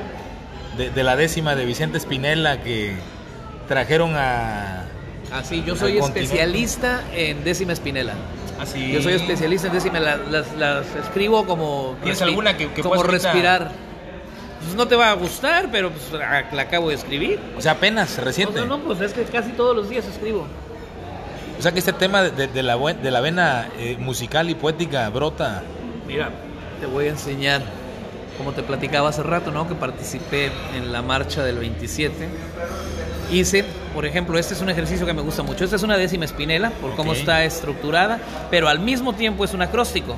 [0.77, 2.95] de, de la décima de Vicente Espinela que
[3.69, 4.85] trajeron a...
[5.33, 6.21] Así, yo Al soy continente.
[6.25, 8.15] especialista en décima espinela.
[8.61, 8.93] Así.
[8.93, 11.97] Yo soy especialista en décima, la- las, las escribo como...
[12.03, 13.73] ¿Tienes alguna que- que Como respirar.
[14.65, 17.39] Pues no te va a gustar, pero pues la, la acabo de escribir.
[17.57, 18.61] O sea, apenas, reciente.
[18.61, 20.47] No, no, no, pues es que casi todos los días escribo.
[21.59, 24.55] O sea que este tema de, de- de la, de la vena eh, musical y
[24.55, 25.63] poética brota.
[26.07, 26.31] Mira,
[26.81, 27.63] te voy a enseñar,
[28.37, 29.69] como te platicaba hace rato, ¿no?
[29.69, 32.29] Que participé en la marcha del 27.
[33.31, 33.65] Hice,
[33.95, 35.65] por ejemplo, este es un ejercicio que me gusta mucho.
[35.65, 38.19] Esta es una décima espinela, por cómo está estructurada,
[38.51, 40.17] pero al mismo tiempo es un acróstico.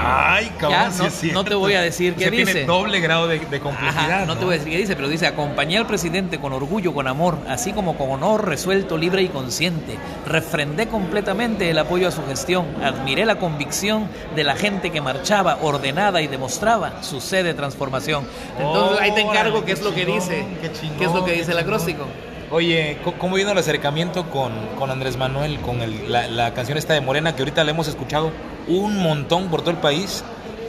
[0.00, 2.44] Ay, Ya, no- no te voy a decir qué dice.
[2.52, 4.10] Tiene doble grado de, de complejidad.
[4.22, 6.94] Ajá, no te voy a decir qué dice, pero dice, acompañé al presidente con orgullo,
[6.94, 9.98] con amor, así como con honor, resuelto, libre y consciente.
[10.26, 15.58] Refrendé completamente el apoyo a su gestión, admiré la convicción de la gente que marchaba
[15.62, 18.26] ordenada y demostraba su sed de transformación.
[18.58, 21.32] Entonces ahí te encargo qué es lo que dice, qué chingón, qué es lo que
[21.32, 22.04] dice el acróstico.
[22.50, 26.94] Oye, ¿cómo vino el acercamiento con, con Andrés Manuel, con el- la, la canción esta
[26.94, 28.30] de Morena, que ahorita la hemos escuchado
[28.66, 30.24] un montón por todo el país,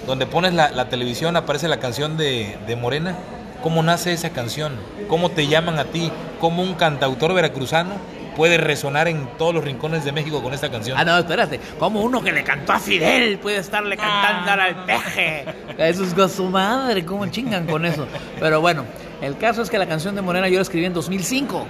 [0.05, 3.15] donde pones la, la televisión, aparece la canción de, de Morena?
[3.63, 4.73] ¿Cómo nace esa canción?
[5.07, 6.11] ¿Cómo te llaman a ti?
[6.41, 7.91] ¿Cómo un cantautor veracruzano
[8.35, 10.97] puede resonar en todos los rincones de México con esta canción?
[10.97, 11.59] Ah, no, espérate.
[11.77, 15.45] Como uno que le cantó a Fidel puede estarle cantando ahora al peje.
[15.77, 18.05] Eso es con su madre, cómo chingan con eso.
[18.39, 18.85] Pero bueno,
[19.21, 21.67] el caso es que la canción de Morena yo la escribí en 2005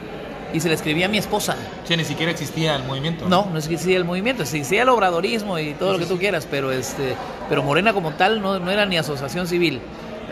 [0.53, 1.55] y se la escribí a mi esposa.
[1.87, 3.27] Che, ni siquiera existía el movimiento.
[3.27, 6.71] No, no existía el movimiento, existía el obradorismo y todo lo que tú quieras, pero
[6.71, 7.15] este,
[7.47, 9.81] pero Morena como tal no, no era ni asociación civil.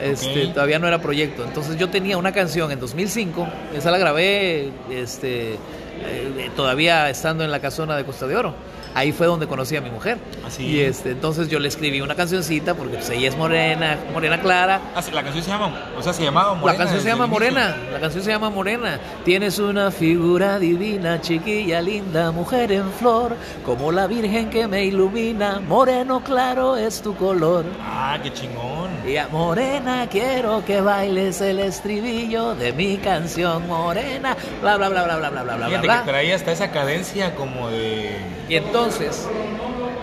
[0.01, 0.47] Este.
[0.47, 1.43] Todavía no era proyecto.
[1.43, 7.51] Entonces yo tenía una canción en 2005, esa la grabé este, eh, todavía estando en
[7.51, 8.53] la casona de Costa de Oro.
[8.97, 10.17] Ahí fue donde conocí a mi mujer.
[10.43, 10.65] Así.
[10.65, 14.81] Y este, entonces yo le escribí una cancioncita porque pues, ella es morena, morena clara.
[14.95, 16.73] Ah, la canción se llama, o sea, se llamaba Morena.
[16.73, 17.27] La canción se llama.
[17.27, 18.99] Morena, la canción se llama Morena.
[19.23, 25.59] Tienes una figura divina, chiquilla, linda, mujer en flor, como la virgen que me ilumina,
[25.59, 27.65] moreno claro es tu color.
[27.79, 28.89] Ah, qué chingón.
[29.07, 35.03] Y a Morena quiero que bailes el estribillo de mi canción Morena, bla bla bla
[35.03, 35.67] bla bla bla bla bla.
[35.67, 35.99] Fíjate bla.
[35.99, 38.17] que traía hasta esa cadencia como de...
[38.49, 38.86] Y entonces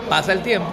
[0.09, 0.69] pasa el tiempo,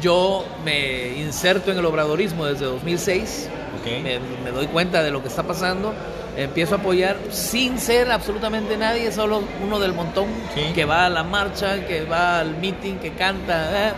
[0.00, 3.48] yo me inserto en el obradorismo desde 2006,
[3.80, 4.02] Ok.
[4.02, 5.94] me, me doy cuenta de lo que está pasando,
[6.36, 10.72] empiezo a apoyar sin ser absolutamente nadie, solo uno del montón Sí.
[10.74, 13.88] que va a la marcha, que va al meeting, que canta.
[13.88, 13.92] ¿eh?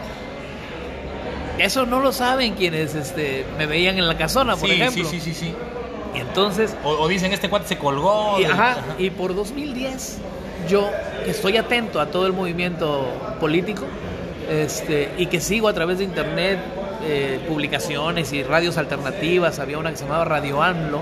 [1.59, 5.05] Eso no lo saben quienes este, me veían en la casona, por sí, ejemplo.
[5.11, 5.55] sí, sí, sí, sí.
[6.15, 8.37] Y entonces O, o dicen, este cuate se colgó.
[8.39, 10.19] y, del- ajá, y por 2010,
[10.69, 10.91] yo
[11.25, 13.07] que estoy atento a todo el movimiento
[13.41, 13.85] político
[14.51, 16.59] este, y que sigo a través de internet
[17.05, 21.01] eh, publicaciones y radios alternativas, había una que se llamaba Radio ANLO,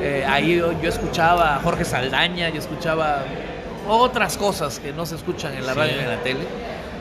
[0.00, 3.24] eh, ahí yo, yo escuchaba a Jorge Saldaña, yo escuchaba
[3.88, 5.78] otras cosas que no se escuchan en la Sí.
[5.78, 6.40] radio y en la tele.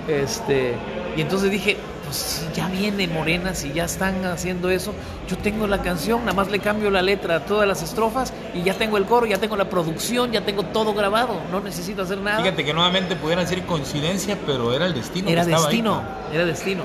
[0.08, 0.74] Este,
[1.16, 1.78] y entonces dije,
[2.12, 4.94] pues si ya viene Morena, si ya están haciendo eso,
[5.30, 8.64] yo tengo la canción, nada más le cambio la letra a todas las estrofas y
[8.64, 12.18] ya tengo el coro, ya tengo la producción, ya tengo todo grabado, no necesito hacer
[12.18, 12.42] nada.
[12.42, 15.30] Fíjate que nuevamente pudieran decir coincidencia, pero era el destino.
[15.30, 15.78] era que estaba ahí.
[15.78, 16.84] destino, era destino.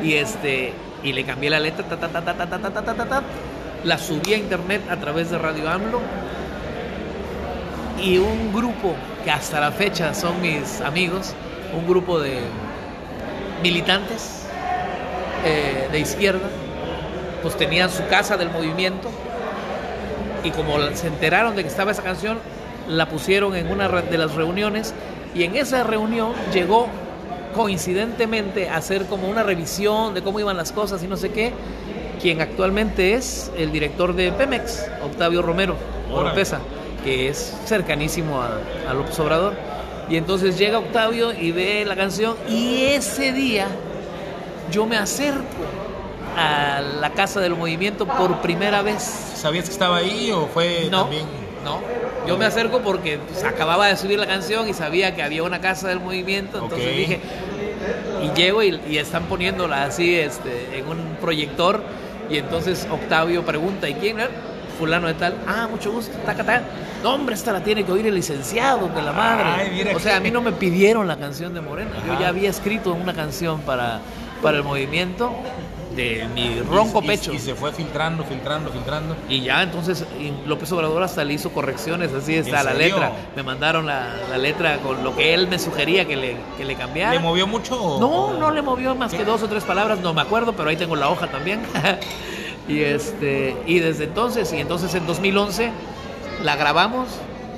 [0.00, 0.72] Y este,
[1.02, 3.04] y le cambié la letra, ta, ta, ta, ta, ta, ta, ta, ta, ta, ta,
[3.04, 3.22] ta.
[3.82, 6.00] la subí a internet a través de Radio AMLO
[8.00, 8.94] y un grupo
[9.24, 11.34] que hasta la fecha son mis amigos,
[11.76, 12.38] un grupo de
[13.60, 14.37] militantes
[15.44, 16.48] eh, de izquierda,
[17.42, 19.08] pues tenían su casa del movimiento
[20.44, 22.38] y como se enteraron de que estaba esa canción,
[22.88, 24.94] la pusieron en una de las reuniones
[25.34, 26.88] y en esa reunión llegó
[27.54, 31.52] coincidentemente a hacer como una revisión de cómo iban las cosas y no sé qué,
[32.20, 35.76] quien actualmente es el director de Pemex, Octavio Romero.
[36.10, 36.60] Oropesa,
[37.04, 38.58] que es cercanísimo a,
[38.88, 39.54] a López Obrador.
[40.08, 43.66] Y entonces llega Octavio y ve la canción y ese día
[44.70, 45.42] yo me acerco
[46.36, 49.02] a la casa del movimiento por primera vez.
[49.34, 51.24] ¿Sabías que estaba ahí o fue No, también?
[51.64, 51.80] no.
[52.26, 55.60] Yo me acerco porque pues, acababa de subir la canción y sabía que había una
[55.60, 57.20] casa del movimiento, entonces dije
[58.22, 61.82] y llego y, y están poniéndola así este, en un proyector
[62.28, 64.28] y entonces Octavio pregunta ¿y quién es?
[64.78, 66.62] Fulano de tal, ah, mucho gusto, taca, taca.
[67.02, 69.44] No, hombre, esta la tiene que oír el licenciado, que la madre.
[69.44, 71.90] Ay, mira o sea, a mí no me pidieron la canción de Morena.
[72.06, 74.00] Yo ya había escrito una canción para,
[74.42, 75.32] para el movimiento
[75.96, 77.32] de mi ronco Y- pecho.
[77.32, 79.16] Y, se fue filtrando, filtrando, filtrando.
[79.28, 83.12] Y ya entonces y López Obrador hasta le hizo correcciones, así está ¿En la letra.
[83.34, 86.76] Me mandaron la, la letra con lo que él me sugería que le, que le
[86.76, 87.14] cambiara.
[87.14, 87.82] ¿Le movió mucho?
[87.82, 90.68] o- no, no le movió más que dos o tres palabras, no me acuerdo, pero
[90.70, 91.62] ahí tengo la hoja también.
[92.68, 95.72] y este y desde entonces, y entonces en 2011
[96.44, 97.08] la grabamos,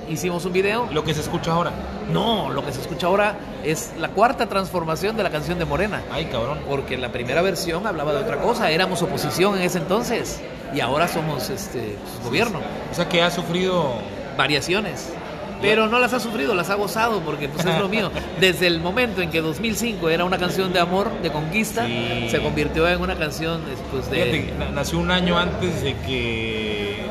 [0.08, 0.88] hicimos un video.
[0.92, 1.72] Lo que se escucha ahora.
[2.10, 6.02] No, lo que se escucha ahora es la cuarta transformación de la canción de Morena.
[6.12, 6.58] Ay, cabrón.
[6.68, 10.40] Porque la primera versión hablaba de otra cosa, éramos oposición en ese entonces
[10.74, 12.60] y ahora somos este pues, gobierno.
[12.90, 13.94] O sea que ha sufrido.
[14.36, 15.12] Variaciones.
[15.60, 18.10] Pero no las ha sufrido, las ha gozado porque pues es lo mío.
[18.40, 22.28] Desde el momento en que 2005 era una canción de amor, de conquista, Sí.
[22.30, 24.52] se convirtió en una canción después Fíjate, de...
[24.58, 27.04] na- nació un año antes de que.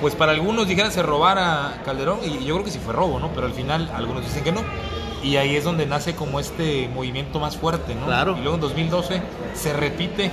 [0.00, 3.28] Pues para algunos dijeran se robara Calderón, y yo creo que sí fue robo, ¿no?
[3.34, 4.62] Pero al final algunos dicen que no.
[5.22, 8.06] Y ahí es donde nace como este movimiento más fuerte, ¿no?
[8.06, 8.34] Claro.
[8.36, 9.22] Y luego en 2012
[9.54, 10.30] se repite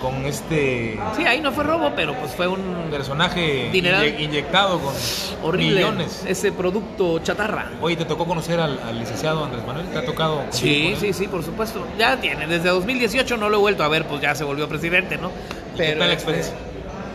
[0.00, 4.04] con este Sí, ahí no fue robo, pero pues fue un personaje Dineral.
[4.06, 4.94] inye- inyectado con
[5.42, 6.24] horrible millones.
[6.26, 7.70] ese producto chatarra.
[7.80, 9.86] Oye, ¿te tocó conocer al, al licenciado Andrés Manuel?
[9.88, 10.42] ¿Te ha tocado?
[10.50, 11.86] Sí, sí, sí, por supuesto.
[11.98, 15.16] Ya tiene, desde 2018 no lo he vuelto a ver, pues ya se volvió presidente,
[15.18, 15.30] ¿no?
[15.74, 16.54] ¿Y qué tal la este, experiencia?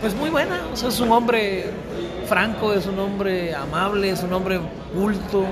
[0.02, 1.66] Pues muy buena, o sea, es un hombre
[2.28, 4.60] franco, es un hombre amable, es un hombre
[4.96, 5.46] culto.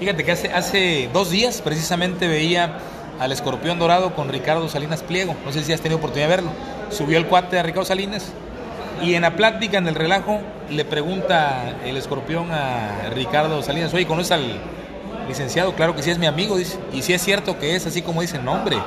[0.00, 2.78] Fíjate que hace, hace dos días precisamente veía
[3.18, 5.36] al escorpión dorado con Ricardo Salinas Pliego.
[5.44, 6.50] No sé si has tenido oportunidad de verlo.
[6.90, 8.32] Subió el cuate a Ricardo Salinas
[9.02, 10.40] y en la plática, en el relajo,
[10.70, 14.58] le pregunta el escorpión a Ricardo Salinas, oye, ¿conoces al
[15.28, 15.74] licenciado?
[15.74, 16.58] Claro que sí, es mi amigo.
[16.58, 18.78] Y si es cierto que es así como dice el nombre,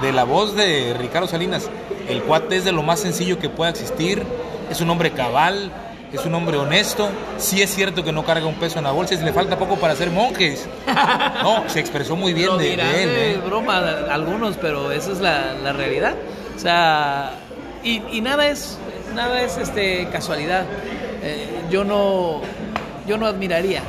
[0.00, 1.68] de la voz de Ricardo Salinas.
[2.08, 4.22] El cuate es de lo más sencillo que pueda existir,
[4.70, 5.72] es un hombre cabal,
[6.12, 7.08] es un hombre honesto.
[7.38, 9.76] Sí es cierto que no carga un peso en la bolsa y le falta poco
[9.76, 10.68] para ser monjes.
[11.42, 13.08] No, se expresó muy bien Lo de, dirán de él.
[13.08, 13.36] de ¿eh?
[13.38, 13.78] broma
[14.10, 16.14] algunos, pero esa es la, la realidad.
[16.54, 17.32] O sea,
[17.82, 18.76] y, y nada es
[19.14, 20.64] nada es este, casualidad.
[21.22, 22.40] Eh, yo, no,
[23.06, 23.82] yo no admiraría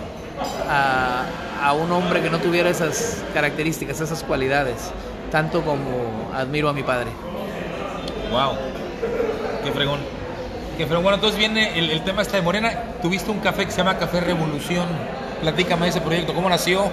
[0.69, 1.26] a,
[1.61, 4.91] a un hombre que no tuviera esas características, esas cualidades,
[5.31, 7.11] tanto como admiro a mi padre.
[8.31, 8.53] Wow,
[9.64, 9.99] qué fregón.
[10.77, 11.03] Qué fregón.
[11.03, 12.72] Bueno, entonces viene el, el tema este de Morena.
[13.02, 14.88] Tuviste un café que se llama Café Revolución.
[15.41, 16.89] Platícame ese proyecto, ¿cómo nació?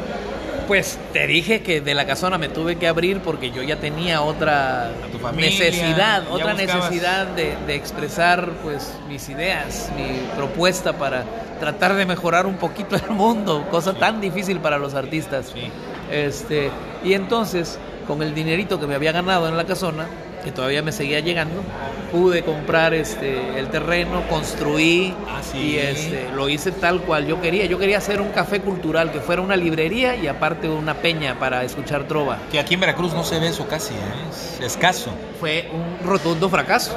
[0.67, 4.21] Pues te dije que de la casona me tuve que abrir porque yo ya tenía
[4.21, 4.91] otra
[5.21, 6.91] familia, necesidad, otra buscabas.
[6.91, 11.25] necesidad de, de expresar pues mis ideas, mi propuesta para
[11.59, 15.53] tratar de mejorar un poquito el mundo, cosa tan difícil para los artistas.
[15.55, 15.71] Sí.
[16.11, 16.71] Este,
[17.03, 20.07] y entonces, con el dinerito que me había ganado en la casona,
[20.45, 21.63] que todavía me seguía llegando,
[22.13, 25.59] pude comprar este, el terreno, construí Ah, sí.
[25.59, 27.67] y este, lo hice tal cual yo quería.
[27.67, 31.65] Yo quería hacer un café cultural, que fuera una librería y aparte una peña para
[31.65, 32.39] escuchar trova.
[32.51, 33.99] Que aquí en Veracruz no se ve eso casi, ¿eh?
[34.31, 35.11] es escaso.
[35.41, 36.97] Fue un rotundo fracaso.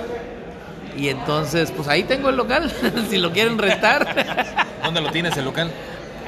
[0.98, 2.72] Y entonces, pues ahí tengo el local,
[3.10, 4.14] si lo quieren rentar.
[4.84, 5.72] ¿Dónde lo tienes el local?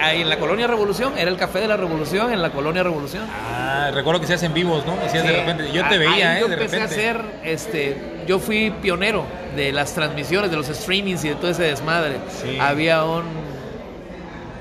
[0.04, 3.26] Ahí en la Colonia Revolución, era el Café de la Revolución en la Colonia Revolución.
[3.32, 4.94] Ah, recuerdo que se hacen vivos, ¿no?
[5.06, 5.36] Hacías de Sí.
[5.36, 5.72] repente.
[5.72, 6.42] Yo Ah, te veía, ahí ¿eh?
[6.42, 6.82] Yo De empecé repente.
[6.82, 7.98] a hacer, este,
[8.28, 9.24] yo fui pionero
[9.56, 12.18] de las transmisiones, de los streamings y de todo ese desmadre.
[12.42, 12.58] Sí.
[12.60, 13.24] Había un,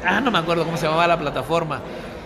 [0.06, 1.80] ah, no me acuerdo cómo se llamaba la plataforma,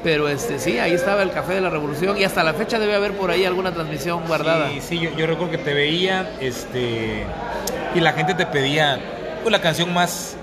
[0.04, 2.94] pero este, sí, ahí estaba el Café de la Revolución y hasta la fecha debe
[2.96, 4.68] haber por ahí alguna transmisión guardada.
[4.68, 7.24] Sí, sí, yo, yo recuerdo que te veía, este,
[7.94, 8.98] y la gente te pedía,
[9.42, 10.36] pues la canción más.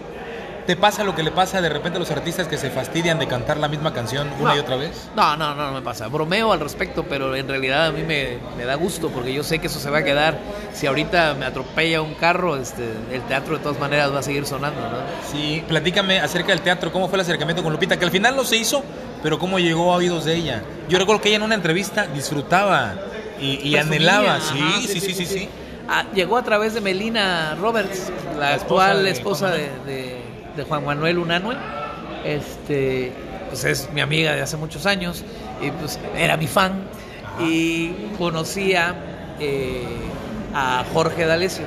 [0.65, 3.27] ¿Te pasa lo que le pasa de repente a los artistas que se fastidian de
[3.27, 4.56] cantar la misma canción una No.
[4.56, 5.10] y otra vez?
[5.14, 6.07] No, no, no, no me pasa.
[6.07, 9.60] Bromeo al respecto, pero en realidad a mí me, me da gusto porque yo sé
[9.60, 10.38] que eso se va a quedar.
[10.73, 14.45] Si ahorita me atropella un carro, este, el teatro de todas maneras va a seguir
[14.45, 14.98] sonando, ¿no?
[15.31, 18.45] Sí, platícame acerca del teatro, cómo fue el acercamiento con Lupita, que al final no
[18.45, 18.84] se hizo,
[19.22, 20.64] pero cómo llegó a oídos de ella.
[20.88, 22.94] Yo recuerdo que ella en una entrevista disfrutaba
[23.38, 24.41] y, y Presumía, anhelaba, ajá,
[24.81, 25.49] sí, sí, sí, sí, sí.
[25.90, 30.23] Ah, llegó a través de Melina Roberts, la, La esposa actual de esposa de-
[30.55, 31.55] de Juan Manuel Unanue.
[32.25, 33.11] Este,
[33.49, 35.23] pues es mi amiga de hace muchos años
[35.61, 36.85] y pues era mi fan
[37.25, 37.43] Ajá.
[37.43, 38.95] y conocía
[39.39, 39.84] eh,
[40.53, 41.65] a Jorge D'Alessio.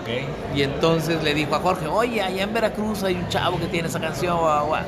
[0.00, 0.56] Ok.
[0.56, 3.88] Y entonces le dijo a Jorge, oye, allá en Veracruz hay un chavo que tiene
[3.88, 4.82] esa canción, guau, guau".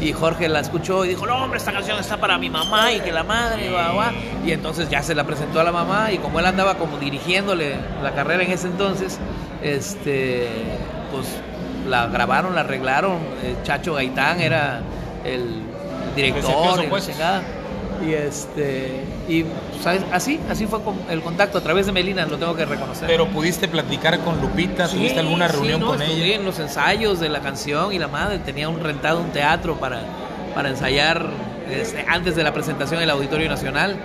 [0.00, 3.00] Y Jorge la escuchó y dijo, no, hombre, esta canción está para mi mamá y
[3.00, 4.12] que la madre, guau, guau".
[4.44, 7.76] Y entonces ya se la presentó a la mamá y como él andaba como dirigiéndole
[8.02, 9.18] la carrera en ese entonces,
[9.62, 10.48] este,
[11.12, 11.26] pues
[11.88, 13.18] la grabaron, la arreglaron.
[13.42, 14.80] eh, Chacho Gaitán era
[15.24, 15.62] el
[16.16, 17.08] director y pues.
[18.06, 19.44] este, y
[19.82, 20.02] ¿sabes?
[20.12, 20.80] así, así fue
[21.10, 23.06] el contacto a través de Melina, lo tengo que reconocer.
[23.08, 26.34] Pero pudiste platicar con Lupita, Sí, tuviste alguna sí, reunión no, con ella.
[26.36, 30.00] en los ensayos de la canción y la madre tenía un rentado un teatro para,
[30.54, 31.26] para ensayar
[31.70, 33.96] este, antes de la presentación en el Auditorio Nacional.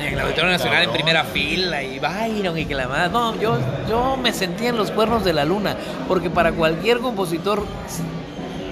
[0.00, 3.10] En el Auditorio Nacional en primera fila y Byron y que la madre.
[3.10, 3.58] No, yo,
[3.88, 5.76] yo me sentía en los cuernos de la luna,
[6.08, 7.64] porque para cualquier compositor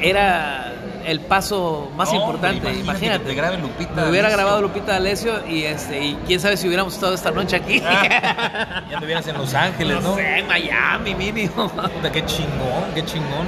[0.01, 0.73] era
[1.05, 2.59] el paso más No, importante.
[2.59, 3.19] imagínate Imagínate.
[3.25, 6.67] que te grabe Lupita Me hubiera grabado Lupita D'Alessio y este y quién sabe si
[6.69, 7.83] hubiéramos estado esta noche aquí.
[7.85, 10.11] Ah, ya anduvieras en Los Ángeles, ¿no?
[10.11, 11.71] no sé, en Miami mínimo.
[12.13, 13.47] Qué chingón, qué chingón.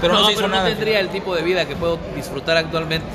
[0.00, 0.62] Pero no, no, se hizo pero nada.
[0.64, 3.06] no tendría el tipo de vida que puedo disfrutar actualmente.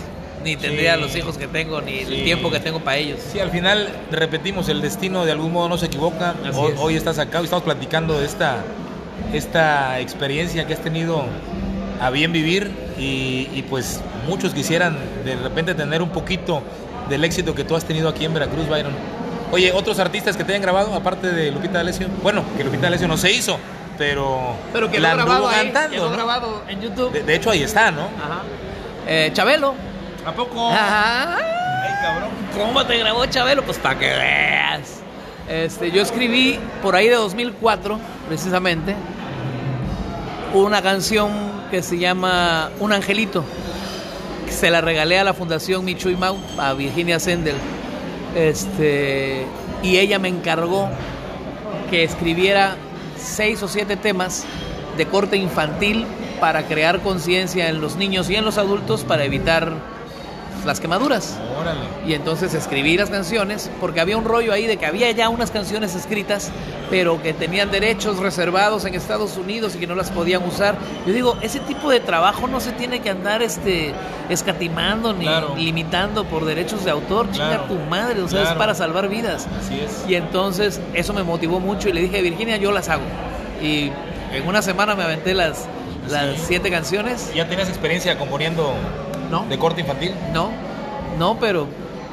[0.44, 1.02] Ni tendría Sí.
[1.02, 2.14] los hijos que tengo, ni Sí.
[2.16, 3.20] el tiempo que tengo para ellos.
[3.32, 6.36] Sí, al final repetimos, el destino de algún modo no se equivoca.
[6.56, 6.80] Hoy, es.
[6.80, 8.58] hoy estás acá y estamos platicando de esta,
[9.34, 11.24] esta experiencia que has tenido
[12.02, 16.62] a bien vivir y, y pues muchos quisieran de repente tener un poquito
[17.10, 18.94] del éxito que tú has tenido aquí en Veracruz, Byron.
[19.52, 22.08] Oye, otros artistas que te hayan grabado, aparte de Lupita D'Alessio.
[22.24, 23.58] Bueno, que Lupita D'Alessio no se hizo,
[23.98, 26.16] pero, Pero que la grabado ahí, cantando, ¿no?
[26.16, 27.12] grabado en YouTube.
[27.12, 28.02] De, de hecho, ahí está, ¿no?
[28.04, 28.42] Ajá.
[29.08, 29.76] Eh, Chabelo.
[30.26, 30.70] ¿A poco?
[30.70, 31.38] Ajá.
[31.38, 32.30] Ay, cabrón.
[32.58, 33.64] ¿Cómo te grabó Chabelo?
[33.64, 35.02] Pues para que veas.
[35.50, 38.96] Este, yo escribí por ahí de 2004, precisamente,
[40.54, 41.32] una canción
[41.70, 43.44] que se llama Un Angelito.
[44.46, 47.56] que Se la regalé a la Fundación Michuy Mau, a Virginia Sendel.
[48.36, 49.46] Este,
[49.82, 50.90] y ella me encargó
[51.90, 52.78] que escribiera
[53.18, 54.46] seis o siete temas
[54.98, 56.06] de corte infantil
[56.40, 59.74] para crear conciencia en los niños y en los adultos para evitar
[60.66, 61.38] las quemaduras.
[61.60, 61.80] Órale.
[62.06, 65.52] Y entonces escribí las canciones, porque había un rollo ahí de que había ya unas
[65.52, 66.52] canciones escritas,
[66.90, 70.76] pero que tenían derechos reservados en Estados Unidos y que no las podían usar.
[71.08, 73.94] Yo digo, ese tipo de trabajo no se tiene que andar este
[74.30, 75.56] escatimando ni Claro.
[75.58, 77.28] limitando por derechos de autor.
[77.30, 77.66] Claro.
[77.66, 79.48] Chinga tu madre, o sea, es para salvar vidas.
[79.64, 80.04] Así es.
[80.10, 83.04] Y entonces eso me motivó mucho y le dije, Virginia, yo las hago.
[83.62, 83.92] Y
[84.34, 85.66] en una semana me aventé las,
[86.10, 86.44] las Sí.
[86.48, 87.32] siete canciones.
[87.34, 88.74] ¿Ya tenías experiencia componiendo
[89.30, 90.14] No, de corte infantil?
[90.34, 90.50] no,
[91.18, 91.68] no, pero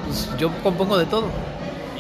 [0.07, 1.25] pues, yo compongo de todo.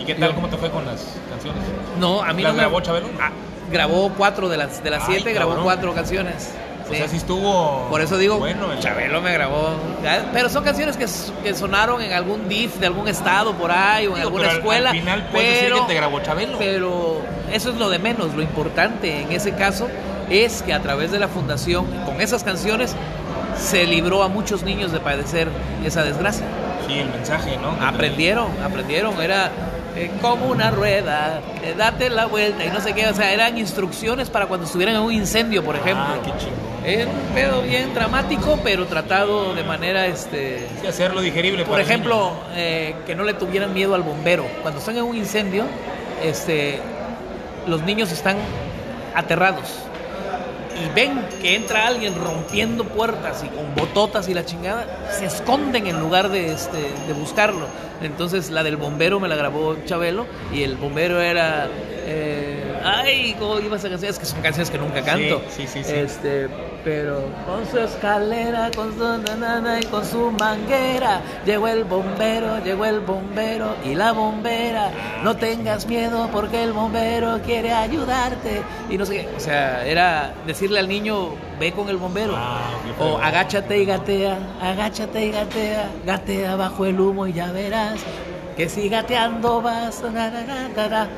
[0.00, 0.30] ¿Y qué tal?
[0.30, 1.62] Yo- ¿Cómo te fue con las canciones?
[1.98, 2.62] No, a mí ¿Las no me...
[2.62, 3.08] grabó Chabelo?
[3.20, 3.30] Ah,
[3.70, 6.52] grabó cuatro de las, de las Ay, siete, grabó cuatro canciones.
[6.88, 7.86] O sea, sí estuvo.
[7.88, 9.68] Por eso digo, Bueno, el- Chabelo me grabó.
[10.02, 11.06] Ya, Pero son canciones que,
[11.44, 14.50] que sonaron en algún DIF de algún estado por ahí o en Digo, alguna pero
[14.50, 14.90] al- escuela.
[14.90, 16.58] Al final puedes pero, decir que te grabó Chabelo.
[16.58, 17.20] pero
[17.52, 18.34] eso es lo de menos.
[18.34, 19.86] Lo importante en ese caso
[20.30, 22.96] es que a través de la fundación, con esas canciones,
[23.60, 25.48] se libró a muchos niños de padecer
[25.84, 26.46] esa desgracia.
[26.86, 27.78] Sí, el mensaje, ¿no?
[27.78, 29.50] Que Aprendieron, aprendieron, era
[29.96, 33.58] eh, como una rueda, eh, date la vuelta y no sé qué, o sea, eran
[33.58, 36.04] instrucciones para cuando estuvieran en un incendio, por ejemplo.
[36.04, 36.70] Ah, qué chingón.
[36.82, 41.64] Era un pedo bien dramático, pero tratado de manera, este, Sí, hacerlo digerible.
[41.64, 44.46] por para ejemplo, eh, que no le tuvieran miedo al bombero.
[44.62, 45.64] Cuando están en un incendio,
[46.24, 46.80] este,
[47.66, 48.38] los niños están
[49.14, 49.68] aterrados
[50.80, 54.86] y ven que entra alguien rompiendo puertas y con bototas y la chingada,
[55.18, 57.66] se esconden en lugar de, este, de buscarlo.
[58.02, 61.68] Entonces la del bombero me la grabó Chabelo y el bombero era...
[62.06, 64.10] eh, Ay, ¿cómo iba esa canción?
[64.10, 65.42] Es que son canciones que nunca canto.
[65.54, 65.92] Sí, sí, sí, sí.
[65.94, 66.48] Este,
[66.84, 72.84] pero con su escalera, con su nanana y con su manguera, llegó el bombero, llegó
[72.84, 74.90] el bombero y la bombera.
[75.22, 78.62] No tengas miedo porque el bombero quiere ayudarte.
[78.88, 79.28] Y no sé qué.
[79.36, 82.34] O sea, era decirle al niño, ve con el bombero.
[82.36, 88.00] Ah, o agáchate y gatea, agáchate y gatea, gatea bajo el humo y ya verás
[88.56, 90.02] que si gateando vas.
[90.02, 91.08] na, na, na, na, na.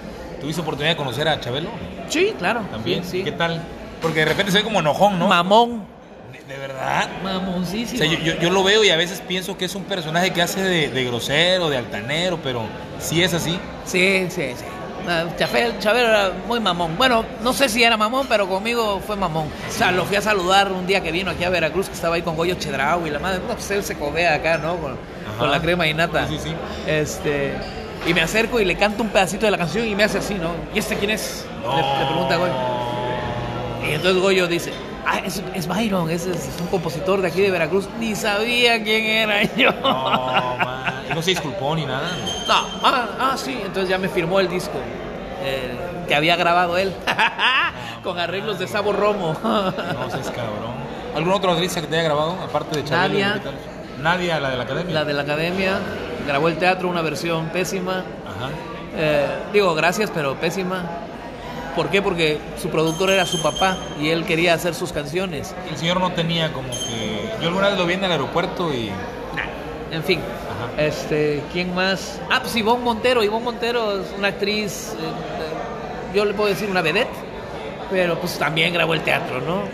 [0.40, 1.70] ¿Tuviste oportunidad de conocer a Chabelo?
[2.08, 2.60] Sí, claro.
[2.70, 3.04] También.
[3.04, 3.24] Sí, sí.
[3.24, 3.60] ¿Qué tal?
[4.02, 5.28] Porque de repente se ve como enojón, ¿no?
[5.28, 5.84] Mamón.
[6.32, 7.08] De, de verdad.
[7.20, 7.98] O Mamoncísimo.
[7.98, 10.42] sea, yo, yo- yo lo veo y a veces pienso que es un personaje que
[10.42, 12.62] hace de, de grosero, de altanero, pero
[12.98, 13.58] sí es así.
[13.84, 14.64] Sí, sí, sí.
[15.08, 16.96] Ah, Chafel- era muy mamón.
[16.96, 19.48] Bueno, no sé si era mamón, pero conmigo fue mamón.
[19.68, 22.14] O sea, lo fui a saludar un día que vino aquí a Veracruz, que estaba
[22.16, 23.40] ahí con Goyo Chedraui y la madre.
[23.40, 24.76] No, pues él se codea acá, ¿no?
[24.76, 24.96] Con,
[25.50, 26.28] la crema y nata.
[26.28, 26.54] Sí, sí, sí.
[26.86, 27.52] Este,
[28.06, 30.34] y me acerco y le canto un pedacito de la canción y me hace así,
[30.34, 30.50] ¿no?
[30.72, 31.46] ¿Y este quién es?
[31.62, 32.52] Le, le pregunta a Goyo.
[33.86, 34.72] Y entonces Goyo dice,
[35.06, 37.88] ah, es, es Byron, es, es un compositor de aquí de Veracruz.
[37.98, 39.72] Ni sabía quién era yo.
[39.72, 40.94] No, man.
[41.10, 42.08] Y No se disculpó ni nada.
[42.46, 44.78] No, ah, ah, sí, entonces ya me firmó el disco
[45.42, 45.72] eh,
[46.06, 46.92] que había grabado él
[48.04, 49.36] con arreglos de Sabo Romo.
[49.42, 50.72] No seas cabrón.
[51.14, 53.14] ¿Algún otro artista que te haya grabado, aparte de Chabelo?
[53.14, 53.34] Nadia.
[53.36, 53.54] y tal?
[54.00, 54.94] Nadia, la de la academia.
[54.94, 55.78] La de la academia
[56.26, 57.98] grabó el teatro, una versión pésima.
[58.26, 58.48] Ajá.
[58.96, 60.84] Eh, digo, gracias, pero pésima.
[61.76, 62.02] ¿Por qué?
[62.02, 65.54] Porque su productor era su papá y él quería hacer sus canciones.
[65.70, 67.30] El señor no tenía como que.
[67.40, 68.90] Yo alguna vez lo vi en el aeropuerto y.
[69.90, 70.82] En fin, Ajá.
[70.82, 72.18] este, ¿quién más?
[72.30, 73.22] Ah, pues Ivonne Montero.
[73.22, 77.10] Ivonne Montero es una actriz, eh, eh, yo le puedo decir una vedette,
[77.90, 79.64] pero pues también grabó el teatro, ¿no?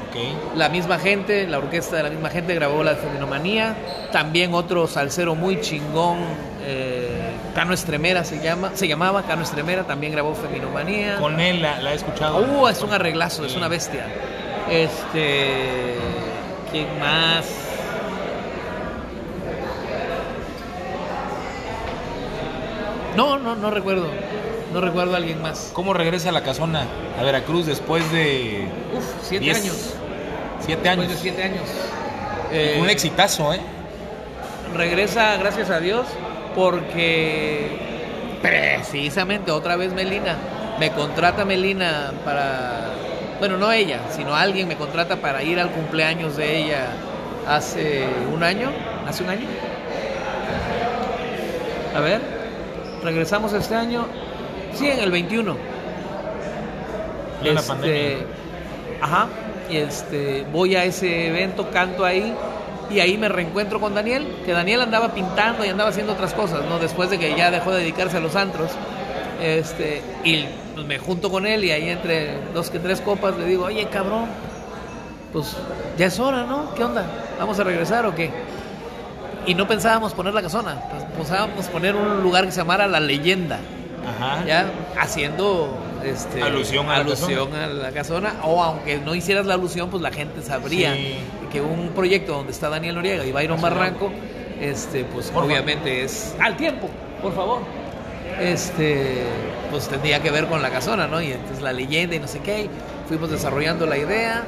[0.56, 3.76] La misma gente, la orquesta de la misma gente grabó la Feminomanía.
[4.10, 6.18] También otro salsero muy chingón,
[6.70, 11.16] eh, Cano Estremera se llama, se llamaba Cano Estremera, también grabó Feminomanía.
[11.18, 12.38] Con él la, la he escuchado.
[12.40, 14.04] Uh, es un arreglazo, es una bestia.
[14.70, 15.94] Este,
[16.70, 17.46] ¿quién más?
[23.16, 24.06] No, no, no recuerdo.
[24.72, 25.70] No recuerdo a alguien más.
[25.72, 26.84] ¿Cómo regresa la casona
[27.18, 29.94] a Veracruz después de Uf, siete Diez años.
[30.60, 31.08] siete años?
[31.08, 31.68] Después de siete años.
[32.52, 33.60] Eh, Un exitazo, ¿eh?
[34.74, 36.06] regresa, gracias a Dios,
[36.58, 37.70] porque
[38.42, 40.36] precisamente otra vez Melina,
[40.80, 42.94] me contrata Melina para,
[43.38, 46.98] bueno, no ella, sino alguien me contrata para ir al cumpleaños de ella
[47.46, 48.72] hace un año,
[49.06, 49.48] hace un año.
[51.94, 52.20] A ver,
[53.02, 54.08] regresamos este año,
[54.72, 55.56] sí, en el 21.
[57.40, 58.26] Ya la Este, pandemia.
[59.00, 59.28] Ajá.
[59.68, 62.47] Y este, voy a ese evento, canto ahí.
[62.90, 66.64] Y ahí me reencuentro con Daniel, que Daniel andaba pintando y andaba haciendo otras cosas,
[66.68, 66.78] ¿no?
[66.78, 68.70] Después de que ya dejó de dedicarse a los antros.
[69.42, 70.44] Este, y
[70.74, 73.86] pues, me junto con él y ahí entre dos que tres copas le digo, oye,
[73.88, 74.26] cabrón,
[75.32, 75.56] pues
[75.96, 76.74] ya es hora, ¿no?
[76.74, 77.04] ¿Qué onda?
[77.38, 78.30] ¿Vamos a regresar o qué?
[79.46, 83.00] Y no pensábamos poner la casona, pues, pensábamos poner un lugar que se llamara La
[83.00, 83.58] Leyenda
[84.06, 84.44] Ajá.
[84.44, 84.66] ya
[84.98, 89.90] haciendo este, Alusión a la alusión a la casona o aunque no hicieras la alusión
[89.90, 91.16] pues la gente sabría Sí.
[91.50, 94.10] Que un proyecto donde está Daniel Noriega y Byron Barranco
[94.60, 96.88] este pues Por obviamente es al tiempo
[97.22, 97.60] por favor.
[98.40, 99.22] Este
[99.70, 102.40] pues tendría que ver con la casona no y entonces la leyenda y no sé
[102.40, 102.68] qué
[103.08, 104.44] fuimos desarrollando la idea.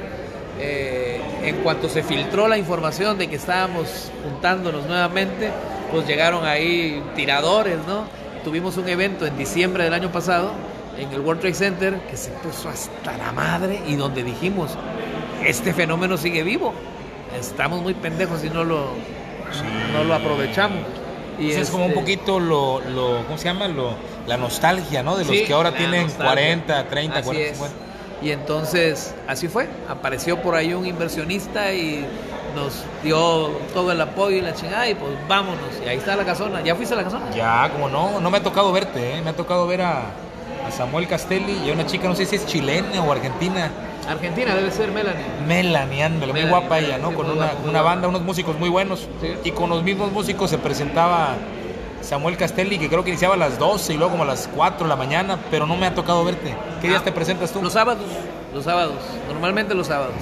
[0.59, 5.49] Eh, en cuanto se filtró la información de que estábamos juntándonos nuevamente
[5.91, 8.03] pues llegaron ahí tiradores no
[8.43, 10.51] tuvimos un evento en diciembre del año pasado
[10.97, 14.77] en el World Trade Center que se puso hasta la madre y donde dijimos,
[15.45, 16.73] este fenómeno sigue vivo.
[17.39, 18.93] Estamos muy pendejos y no lo,
[19.93, 20.79] no lo aprovechamos.
[21.39, 23.67] Y Sí, es como un este, poquito lo, lo ¿cómo se llama?
[23.67, 23.93] Lo,
[24.27, 25.15] la nostalgia, ¿no?
[25.17, 26.33] De los Sí, que ahora tienen nostalgia.
[26.33, 27.57] 40, 30, Así 40, es.
[27.57, 27.75] 50.
[28.21, 32.05] Y entonces así fue, apareció por ahí un inversionista y
[32.55, 35.65] nos dio todo el apoyo y la chingada y pues vámonos.
[35.83, 36.61] Y ahí está la casona.
[36.61, 37.31] ¿Ya fuiste a la casona?
[37.31, 39.21] Ya, como no, no me ha tocado verte, ¿eh?
[39.23, 40.01] me ha tocado ver a,
[40.67, 43.71] a Samuel Castelli y a una chica, no sé si es chilena o argentina.
[44.07, 45.23] Argentina debe ser Melanie.
[45.47, 47.09] Melanie, ándale, muy guapa ella, ¿no?
[47.09, 49.07] sí, con una, guapa, una banda, unos músicos muy buenos.
[49.21, 49.33] Sí.
[49.43, 51.35] Y con los mismos músicos se presentaba
[52.01, 54.85] Samuel Castelli, que creo que iniciaba a las 12 y luego como a las 4
[54.85, 56.53] de la mañana, pero no me ha tocado verte.
[56.81, 57.61] ¿Qué días Ah, te presentas tú?
[57.61, 58.03] Los sábados,
[58.53, 58.95] los sábados,
[59.27, 60.15] normalmente los sábados.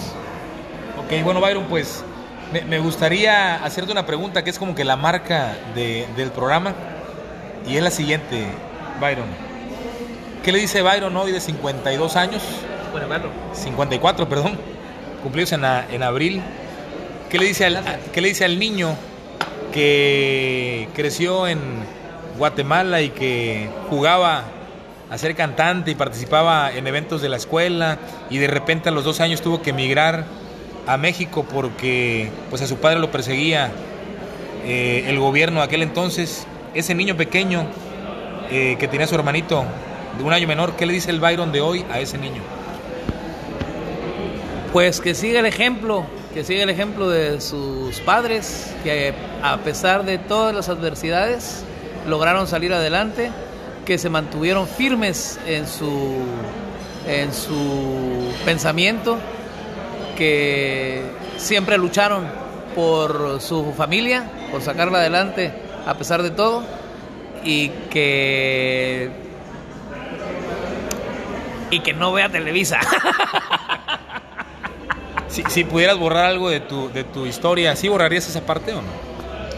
[0.97, 2.03] Ok, bueno, Byron, pues
[2.51, 6.73] me, me gustaría hacerte una pregunta que es como que la marca de- del programa.
[7.67, 8.45] Y es la siguiente,
[8.99, 9.25] Byron.
[10.43, 12.41] ¿Qué le dice Byron hoy de 52 años?
[12.91, 13.25] Bueno, bueno.
[13.53, 14.57] 54, perdón,
[15.21, 16.41] cumplidos en, en abril.
[17.29, 18.95] ¿Qué le, dice al, qué le dice al niño
[19.71, 21.59] que creció en
[22.37, 24.45] Guatemala y que jugaba
[25.11, 27.99] a ser cantante y participaba en eventos de la escuela
[28.29, 30.25] y de repente a los dos años tuvo que emigrar
[30.87, 33.71] a México porque pues a su padre lo perseguía
[34.65, 36.47] eh, el gobierno de aquel entonces?
[36.73, 37.67] Ese niño pequeño
[38.49, 39.63] eh, que tenía a su hermanito
[40.17, 42.41] de un año menor, ¿qué le dice el Byron de hoy a ese niño?
[44.71, 50.05] Pues que siga el ejemplo, que siga el ejemplo de sus padres, que a pesar
[50.05, 51.63] de todas las adversidades
[52.07, 53.31] lograron salir adelante,
[53.83, 56.17] que se mantuvieron firmes en su,
[57.07, 59.17] en su pensamiento,
[60.15, 61.01] que
[61.37, 62.27] siempre lucharon
[62.75, 65.51] por su familia, por sacarla adelante
[65.87, 66.63] a pesar de todo,
[67.43, 69.09] y que
[71.71, 72.79] y que no vea Televisa.
[75.29, 79.09] Si, pudieras borrar algo de tu, de tu historia, ¿sí borrarías esa parte o no?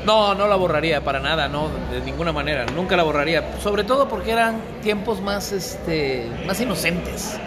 [0.06, 3.43] No, no la borraría para nada, no, de ninguna manera, nunca la borraría.
[3.61, 7.38] Sobre todo porque eran tiempos más, este, más inocentes.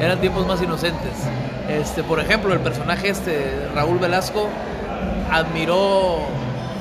[0.00, 1.12] Eran tiempos más inocentes.
[1.68, 4.48] Este, por ejemplo, el personaje este, Raúl Velasco,
[5.30, 6.20] admiró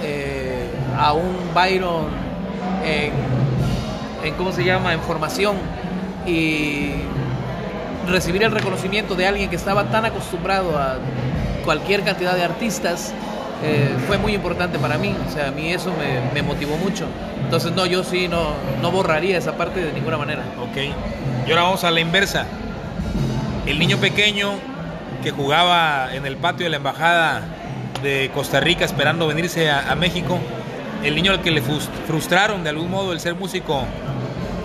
[0.02, 2.08] eh, a un Byron
[2.86, 3.12] en,
[4.24, 5.58] en, ¿cómo se llama?, en formación
[6.26, 6.92] y
[8.08, 10.98] recibir el reconocimiento de alguien que estaba tan acostumbrado a
[11.64, 13.14] cualquier cantidad de artistas
[13.64, 15.16] eh, fue muy importante para mí.
[15.28, 15.94] O sea, a mí eso
[16.34, 17.06] me, motivó mucho.
[17.44, 20.44] Entonces, no, yo sí no, no borraría esa parte de ninguna manera.
[20.62, 20.78] Ok.
[21.48, 22.46] Y ahora vamos a la inversa.
[23.66, 24.52] El niño pequeño
[25.24, 27.42] que jugaba en el patio de la embajada
[28.02, 30.40] de Costa Rica esperando venirse a, México.
[31.04, 33.84] El niño al que le frus- frustraron de algún modo el ser músico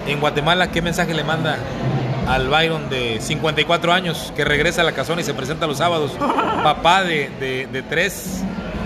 [0.06, 1.56] en Guatemala, ¿qué mensaje le manda
[2.28, 6.12] al Byron de 54 años que regresa a la casona y se presenta los sábados?
[6.62, 8.42] Papá de, de- de tres.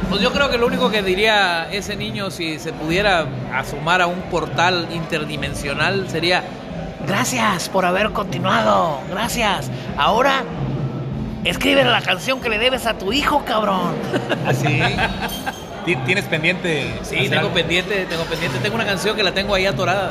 [0.09, 4.07] Pues yo creo que lo único que diría ese niño si se pudiera asomar a
[4.07, 6.45] un portal interdimensional sería
[7.07, 9.69] gracias por haber continuado, gracias.
[9.99, 10.45] Ahora
[11.45, 13.95] escribe la canción que le debes a tu hijo, cabrón.
[14.47, 14.81] Así.
[15.85, 16.93] Ti- ¿Tienes pendiente?
[17.03, 17.51] Sí, tengo algo?
[17.55, 20.11] pendiente, tengo pendiente, tengo una canción que la tengo ahí atorada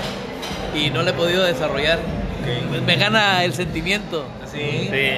[0.73, 1.99] y no la he podido desarrollar.
[2.45, 2.81] Ok.
[2.85, 4.25] Me gana el sentimiento.
[4.51, 4.89] Sí.
[4.91, 5.09] Sí.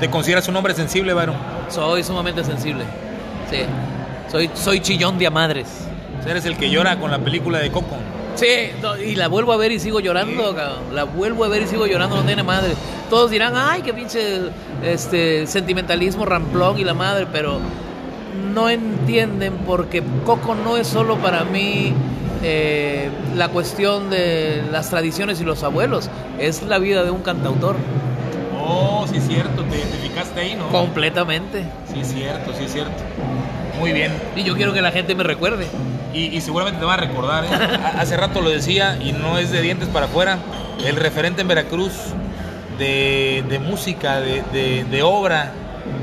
[0.00, 1.36] ¿Te consideras un hombre sensible, Byron?
[1.68, 2.84] Soy sumamente sensible.
[3.50, 3.58] Sí.
[4.30, 5.68] Soy, soy chillón de a madres.
[6.18, 7.96] O sea, Eres el que llora con la película de Coco.
[8.34, 8.70] Sí,
[9.04, 10.94] y la vuelvo a ver y sigo llorando, cabrón.
[10.94, 12.72] La vuelvo a ver y sigo llorando, no tiene madre.
[13.10, 14.40] Todos dirán, ay, qué pinche
[14.82, 17.60] este, sentimentalismo ramplón y la madre, pero
[18.54, 21.92] no entienden porque Coco no es solo para mí
[22.42, 27.76] eh, la cuestión de las tradiciones y los abuelos, es la vida de un cantautor.
[28.64, 30.68] Oh, sí es cierto, te identificaste ahí, ¿no?
[30.68, 31.64] Completamente.
[31.92, 33.02] Sí es cierto, sí es cierto.
[33.78, 34.12] Muy bien.
[34.36, 35.66] Y yo quiero que la gente me recuerde.
[36.14, 37.48] Y, y seguramente te va a recordar, ¿eh?
[37.52, 40.38] Ha- Hace rato lo decía y no es de dientes para afuera.
[40.86, 41.92] El referente en Veracruz
[42.78, 45.52] de, de música, de, de- de obra,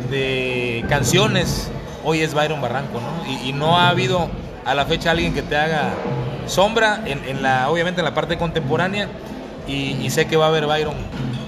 [0.10, 1.70] de canciones,
[2.03, 3.32] hoy es Byron Barranco, ¿no?
[3.32, 4.30] Y, y no ha habido
[4.66, 5.91] a la fecha alguien que te haga
[6.50, 9.08] sombra, en, en la, obviamente en la parte contemporánea,
[9.68, 10.96] y, y sé que va a haber Byron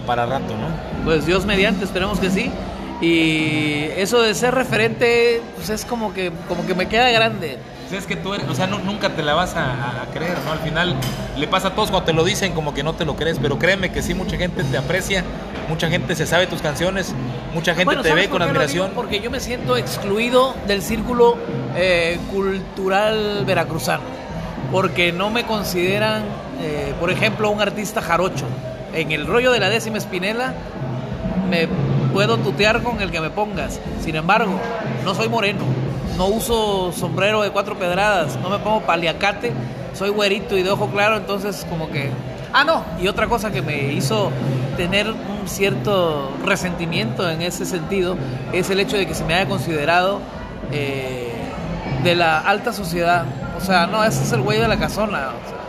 [0.06, 1.03] para rato, ¿no?
[1.06, 2.52] Pues Dios mediante, esperemos que sí.
[3.02, 7.57] Y eso de ser referente, pues es como que, como que me queda grande.
[7.90, 10.38] Sea, es que tú eres, o sea, nu- nunca te la vas a, a creer,
[10.45, 10.52] ¿no?
[10.52, 10.95] Al final
[11.36, 13.57] le pasa a todos cuando te lo dicen como que no te lo crees, pero
[13.57, 15.23] créeme que sí, mucha gente te aprecia,
[15.68, 17.14] mucha gente se sabe tus canciones,
[17.56, 18.91] mucha gente Bueno, te ¿sabes ve con admiración.
[18.95, 21.38] Porque yo me siento excluido del círculo
[21.76, 24.03] eh, cultural veracruzano.
[24.72, 26.23] Porque no me consideran,
[26.61, 28.45] eh, por ejemplo, un artista jarocho.
[28.93, 30.53] En el rollo de la décima espinela
[31.49, 31.68] me
[32.14, 33.80] puedo tutear con el que me pongas.
[34.03, 34.60] Sin embargo,
[35.03, 35.61] no soy moreno,
[36.18, 39.52] no uso sombrero de cuatro pedradas, no me pongo paliacate,
[39.93, 42.10] soy güerito y de ojo claro, entonces como que
[42.53, 44.30] Ah, no, y otra cosa que me hizo
[44.76, 48.18] tener un cierto resentimiento en ese sentido
[48.52, 50.19] es el hecho de que se me haya considerado
[50.72, 51.31] eh,
[52.03, 53.23] de la alta sociedad.
[53.61, 55.29] O sea, no, ese es el güey de la casona.
[55.29, 55.61] o sea,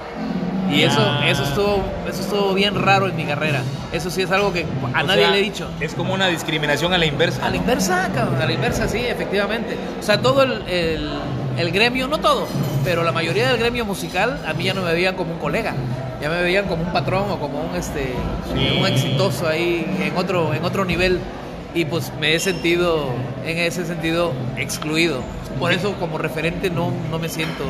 [0.74, 3.60] y eso, eso estuvo, eso estuvo bien raro en mi carrera.
[3.92, 4.64] Eso sí es algo que
[4.94, 5.68] a O nadie sea, le he dicho.
[5.80, 7.44] Es como una discriminación a la inversa.
[7.44, 9.76] A la inversa, cabrón, a la inversa, sí, efectivamente.
[10.00, 11.10] O sea, todo el, el-
[11.58, 12.46] el gremio, no todo,
[12.82, 15.74] pero la mayoría del gremio musical a mí ya no me veían como un colega,
[16.22, 18.14] ya me veían como un patrón o como un este
[18.54, 18.78] Sí.
[18.80, 21.20] un exitoso ahí en otro en otro nivel
[21.74, 23.08] y pues me he sentido
[23.44, 25.20] en ese sentido excluido.
[25.58, 27.64] Por eso como referente no, no me siento.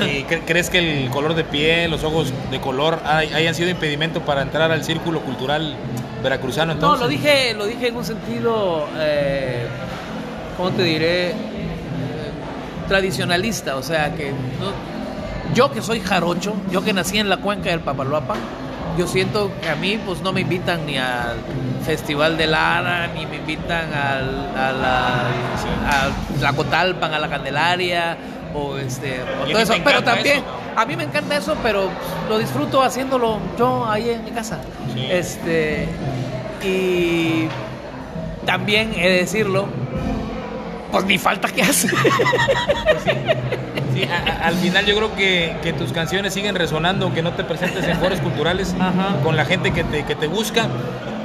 [0.00, 3.68] ¿Y cre- crees que el color de piel, los ojos de color hay- hayan sido
[3.70, 5.76] impedimento para entrar al círculo cultural
[6.22, 6.68] veracruzano?
[6.74, 7.00] No, Entonces?
[7.02, 9.66] lo dije, lo dije en un sentido, eh,
[10.56, 11.28] ¿cómo te diré?
[11.30, 11.34] Eh,
[12.88, 17.70] tradicionalista, o sea, que no- yo que soy jarocho, yo que nací en la cuenca
[17.70, 18.34] del Papaloapa,
[18.96, 21.36] yo siento que a mí pues no me invitan ni al
[21.84, 25.28] Festival de Lara, ni me invitan al, a la
[25.86, 28.16] a Tlacotalpan, a la Candelaria,
[28.54, 29.74] o este, o todo eso.
[29.84, 30.46] Pero también, eso,
[30.76, 31.88] a mí me encanta eso, pero
[32.28, 34.60] lo disfruto haciéndolo yo ahí en mi casa.
[34.92, 35.06] Sí.
[35.10, 35.88] Este,
[36.62, 37.48] y
[38.44, 39.68] también he de decirlo,
[40.90, 41.88] pues ni falta que hace.
[41.88, 41.94] Sí,
[44.04, 47.84] a- al final yo creo que, que tus canciones siguen resonando, aunque no te presentes
[47.86, 49.16] en foros culturales Ajá.
[49.22, 50.66] con la gente que te, que te busca.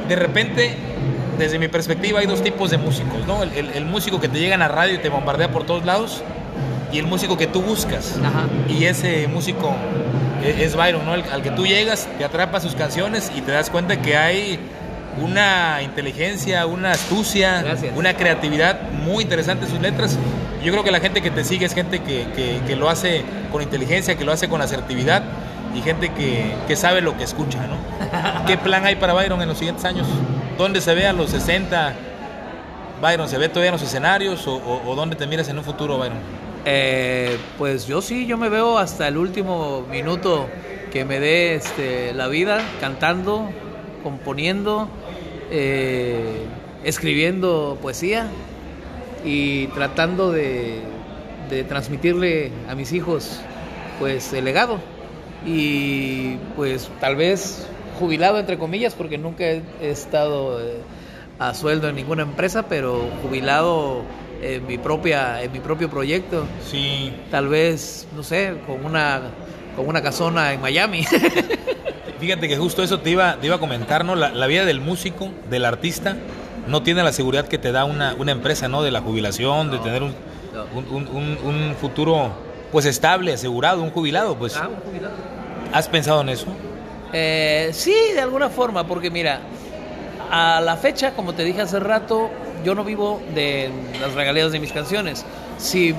[0.07, 0.75] De repente,
[1.37, 3.43] desde mi perspectiva, hay dos tipos de músicos, ¿no?
[3.43, 5.85] El, el- el músico que te llega a la radio y te bombardea por todos
[5.85, 6.21] lados
[6.91, 8.17] y el músico que tú buscas.
[8.23, 8.45] Ajá.
[8.69, 9.73] Y ese músico
[10.43, 11.15] e- es Byron, ¿no?
[11.15, 14.59] El- al que tú llegas, te atrapa sus canciones y te das cuenta que hay
[15.21, 17.93] una inteligencia, una astucia, Gracias.
[17.95, 20.17] una creatividad muy interesante en sus letras.
[20.63, 23.23] Yo creo que la gente que te sigue es gente que, que- que lo hace
[23.51, 25.23] con inteligencia, que lo hace con asertividad
[25.75, 28.45] y gente que, que sabe lo que escucha, ¿no?
[28.47, 30.07] ¿Qué plan hay para Byron en los siguientes años?
[30.57, 31.93] ¿Dónde se ve a los 60?
[33.01, 35.63] Byron, ¿se ve todavía en los escenarios o, o- o dónde te miras en un
[35.63, 36.17] futuro, Byron?
[36.65, 40.47] Eh, pues yo sí, yo me veo hasta el último minuto
[40.93, 43.49] que me dé este, la vida cantando,
[44.03, 44.87] componiendo,
[45.51, 46.45] eh,
[46.85, 48.27] escribiendo poesía
[49.23, 50.81] y tratando de,
[51.49, 53.39] de transmitirle a mis hijos
[53.99, 54.79] pues el legado.
[55.45, 57.67] Y pues tal vez
[57.99, 60.77] jubilado entre comillas porque nunca he, estado eh,
[61.39, 64.03] a sueldo en ninguna empresa pero jubilado
[64.41, 66.45] en mi propia en mi propio proyecto.
[66.65, 69.21] Sí, tal vez no sé con una
[69.75, 71.05] con una casona en Miami.
[72.19, 74.15] Fíjate que justo eso te iba, te iba a comentar, ¿no?
[74.15, 76.15] La, la vida del músico, del artista,
[76.67, 78.81] no tiene la seguridad que te da una, una empresa, ¿no?
[78.83, 80.13] De la jubilación, de tener un,
[80.53, 80.65] No.
[80.89, 82.31] un, un- futuro,
[82.71, 84.55] pues, estable, asegurado, un jubilado, pues.
[84.57, 85.13] Ah, un jubilado.
[85.73, 86.45] ¿Has pensado en eso?
[87.11, 89.39] Eh, sí, de alguna forma, porque mira,
[90.31, 92.29] a la fecha, como te dije hace rato,
[92.63, 93.69] yo no vivo de
[94.01, 95.25] las regalías de mis canciones.
[95.57, 95.93] Si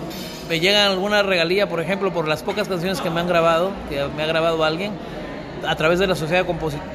[0.48, 4.04] me llegan alguna regalía, por ejemplo, por las pocas canciones que me han grabado, que
[4.16, 4.92] me ha grabado alguien,
[5.66, 6.44] a través de la Sociedad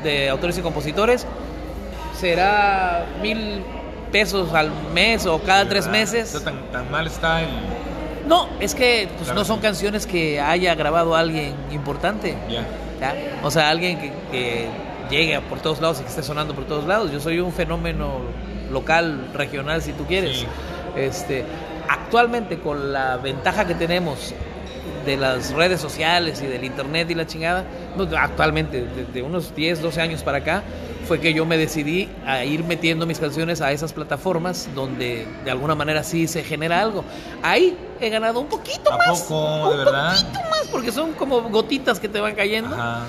[0.03, 1.25] de Autores y Compositores,
[2.19, 3.63] será mil
[4.11, 6.33] pesos al mes o cada tres meses.
[6.35, 7.49] O sea, tan, tan mal está el...
[8.27, 9.39] No, es que pues, Claro.
[9.39, 12.35] no son canciones que haya grabado alguien importante.
[12.49, 12.63] Ya.
[12.99, 13.15] ¿ya?
[13.43, 14.67] O sea, alguien que, que
[15.09, 17.11] llegue por todos lados y que esté sonando por todos lados.
[17.11, 18.19] Yo soy un fenómeno
[18.71, 20.39] local, regional, si tú quieres.
[20.39, 20.45] Sí.
[20.95, 21.43] Este,
[21.87, 24.33] actualmente, con la ventaja que tenemos
[25.05, 27.63] de las redes sociales y del internet y la chingada,
[27.97, 30.61] no, actualmente, desde unos 10, 12 años para acá,
[31.09, 35.49] fue que yo me decidí a ir metiendo mis canciones a esas plataformas donde de
[35.51, 37.03] alguna manera sí se genera algo.
[37.41, 39.21] Ahí he ganado un poquito ¿A más.
[39.23, 39.69] poco?
[39.71, 40.11] ¿De un verdad?
[40.21, 42.75] poquito más, porque son como gotitas que te van cayendo.
[42.75, 43.05] Ajá.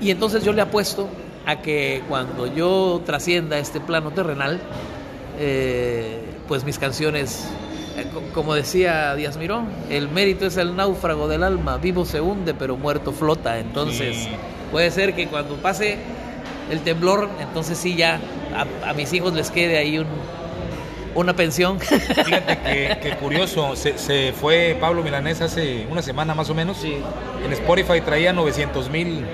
[0.00, 1.08] Y entonces yo le apuesto
[1.44, 4.60] a que cuando yo trascienda este plano terrenal,
[5.38, 7.46] eh, pues mis canciones,
[7.96, 12.20] eh, co- como decía Díaz Mirón, el mérito es el náufrago del alma, vivo se
[12.20, 13.58] hunde pero muerto flota.
[13.58, 14.28] Entonces Sí.
[14.70, 15.98] puede ser que cuando pase
[16.70, 18.20] el temblor, entonces sí ya
[18.54, 20.06] a, a mis hijos les quede ahí un,
[21.14, 21.80] una pensión.
[21.80, 26.78] Fíjate que, que curioso, se, se fue Pablo Milanés hace una semana más o menos.
[26.78, 26.96] Sí.
[27.44, 29.24] En Spotify traía 900 mil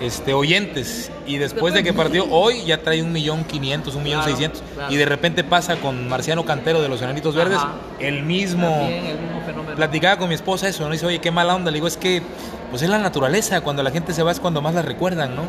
[0.00, 4.22] este, oyentes y después de que partió hoy ya trae un millón quinientos, un millón
[4.24, 7.74] seiscientos y de repente pasa con Marciano Cantero de los Enanitos Verdes, Ajá.
[7.98, 8.68] el mismo.
[8.68, 9.76] También el mismo fenómeno.
[9.76, 10.92] Platicaba con mi esposa eso, ¿no?
[10.92, 11.70] Dice, oye, qué mala onda.
[11.70, 12.22] Le digo, es que,
[12.70, 13.60] pues es la naturaleza.
[13.60, 15.42] Cuando la gente se va es cuando más la recuerdan, ¿no?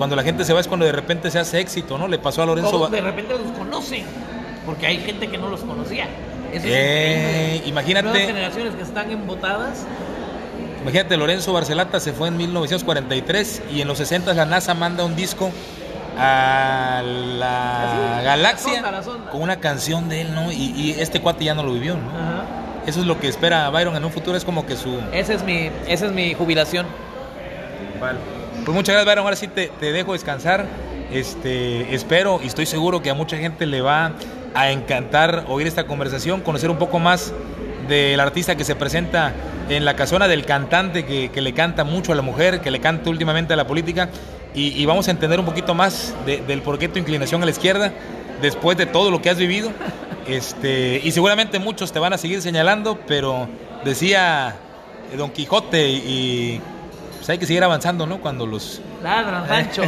[0.00, 2.08] Cuando la gente se va es cuando de repente se hace éxito, ¿no?
[2.08, 2.88] Le pasó a Lorenzo.
[2.88, 4.04] De repente los conocen,
[4.64, 6.04] porque hay gente que no los conocía.
[6.50, 7.16] Eso es Eh,
[7.58, 7.68] increíble.
[7.68, 8.08] imagínate.
[8.08, 9.84] Nuevas generaciones que están embotadas
[10.80, 15.14] Imagínate, Lorenzo Barcelata se fue en 1943 y en los 60 la NASA manda un
[15.16, 15.50] disco
[16.18, 19.30] a la Así, galaxia la sonda, la sonda.
[19.32, 20.50] con una canción de él, ¿no?
[20.50, 22.00] Y, y este cuate ya no lo vivió, ¿no?
[22.86, 24.98] Eso es lo que espera Byron en un futuro, es como que su...
[25.12, 26.86] Esa es mi, esa es mi jubilación.
[28.00, 28.18] Vale.
[28.64, 29.24] Pues muchas gracias, Byron.
[29.24, 30.66] Ahora sí te, dejo descansar.
[31.12, 34.12] Este, espero y estoy seguro que a mucha gente le va
[34.54, 37.32] a encantar oír esta conversación, conocer un poco más
[37.88, 39.32] del artista que se presenta
[39.68, 43.10] en la casona, del cantante que, le canta mucho a la mujer, que le canta
[43.10, 44.08] últimamente a la política.
[44.54, 47.52] Y, vamos a entender un poquito más de- del por qué tu inclinación a la
[47.52, 47.92] izquierda
[48.42, 49.70] después de todo lo que has vivido.
[50.26, 53.48] Este, y seguramente muchos te van a seguir señalando, pero
[53.84, 54.56] decía
[55.16, 56.60] Don Quijote y,
[57.32, 58.20] hay que seguir avanzando, ¿no?
[58.20, 58.80] Cuando los...
[59.02, 59.82] Ladran, Pancho.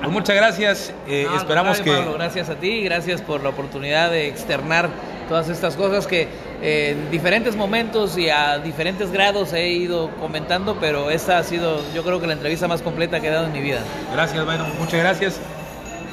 [0.00, 0.92] Pues muchas gracias.
[1.08, 1.90] eh, No, esperamos que...
[1.92, 4.88] Pablo, gracias a ti, gracias por la oportunidad de externar
[5.28, 6.28] todas estas cosas que
[6.62, 11.80] eh, en diferentes momentos y a diferentes grados he ido comentando, pero esta ha sido,
[11.94, 13.80] yo creo que la entrevista más completa que he dado en mi vida.
[14.12, 14.66] Gracias, Byron.
[14.78, 15.40] Muchas gracias.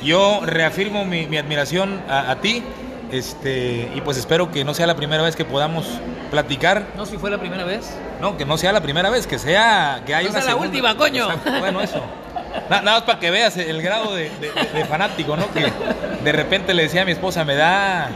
[0.04, 2.64] Yo reafirmo mi, mi admiración a, a ti.
[3.12, 5.86] Este, y pues espero que no sea la primera vez que podamos
[6.30, 6.84] platicar.
[6.96, 7.90] No si fue la primera vez.
[8.22, 10.62] No, que no sea la primera vez, que sea que haya No una sea la
[10.62, 10.68] segunda.
[10.94, 11.28] última, coño.
[11.60, 12.02] Bueno, eso.
[12.70, 15.52] Na- nada más para que veas el grado de, de- de fanático, ¿no?
[15.52, 15.72] Que
[16.24, 18.10] de repente le decía a mi esposa, me da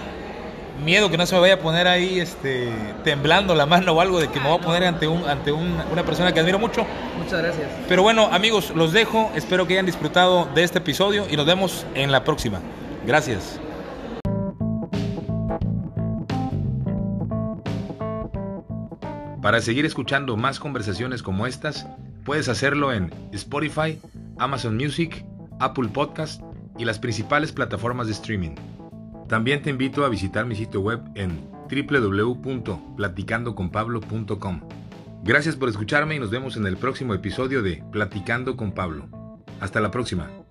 [0.84, 2.70] miedo que no se me vaya a poner ahí este,
[3.04, 5.82] temblando la mano o algo de que me voy a poner ante, un, ante un-
[5.92, 6.86] una persona que admiro mucho.
[7.18, 7.68] Muchas gracias.
[7.88, 9.32] Pero bueno, amigos, los dejo.
[9.36, 12.60] Espero que hayan disfrutado de este episodio y nos vemos en la próxima.
[13.06, 13.60] Gracias.
[19.44, 21.86] Para seguir escuchando más conversaciones como estas,
[22.24, 24.00] puedes hacerlo en Spotify,
[24.40, 25.26] Amazon Music,
[25.60, 26.42] Apple Podcast
[26.78, 28.56] y las principales plataformas de streaming.
[29.28, 34.62] También te invito a visitar mi sitio web en www.platicandoconpablo.com.
[35.24, 39.10] Gracias por escucharme y nos vemos en el próximo episodio de Platicando con Pablo.
[39.60, 40.43] Hasta la próxima.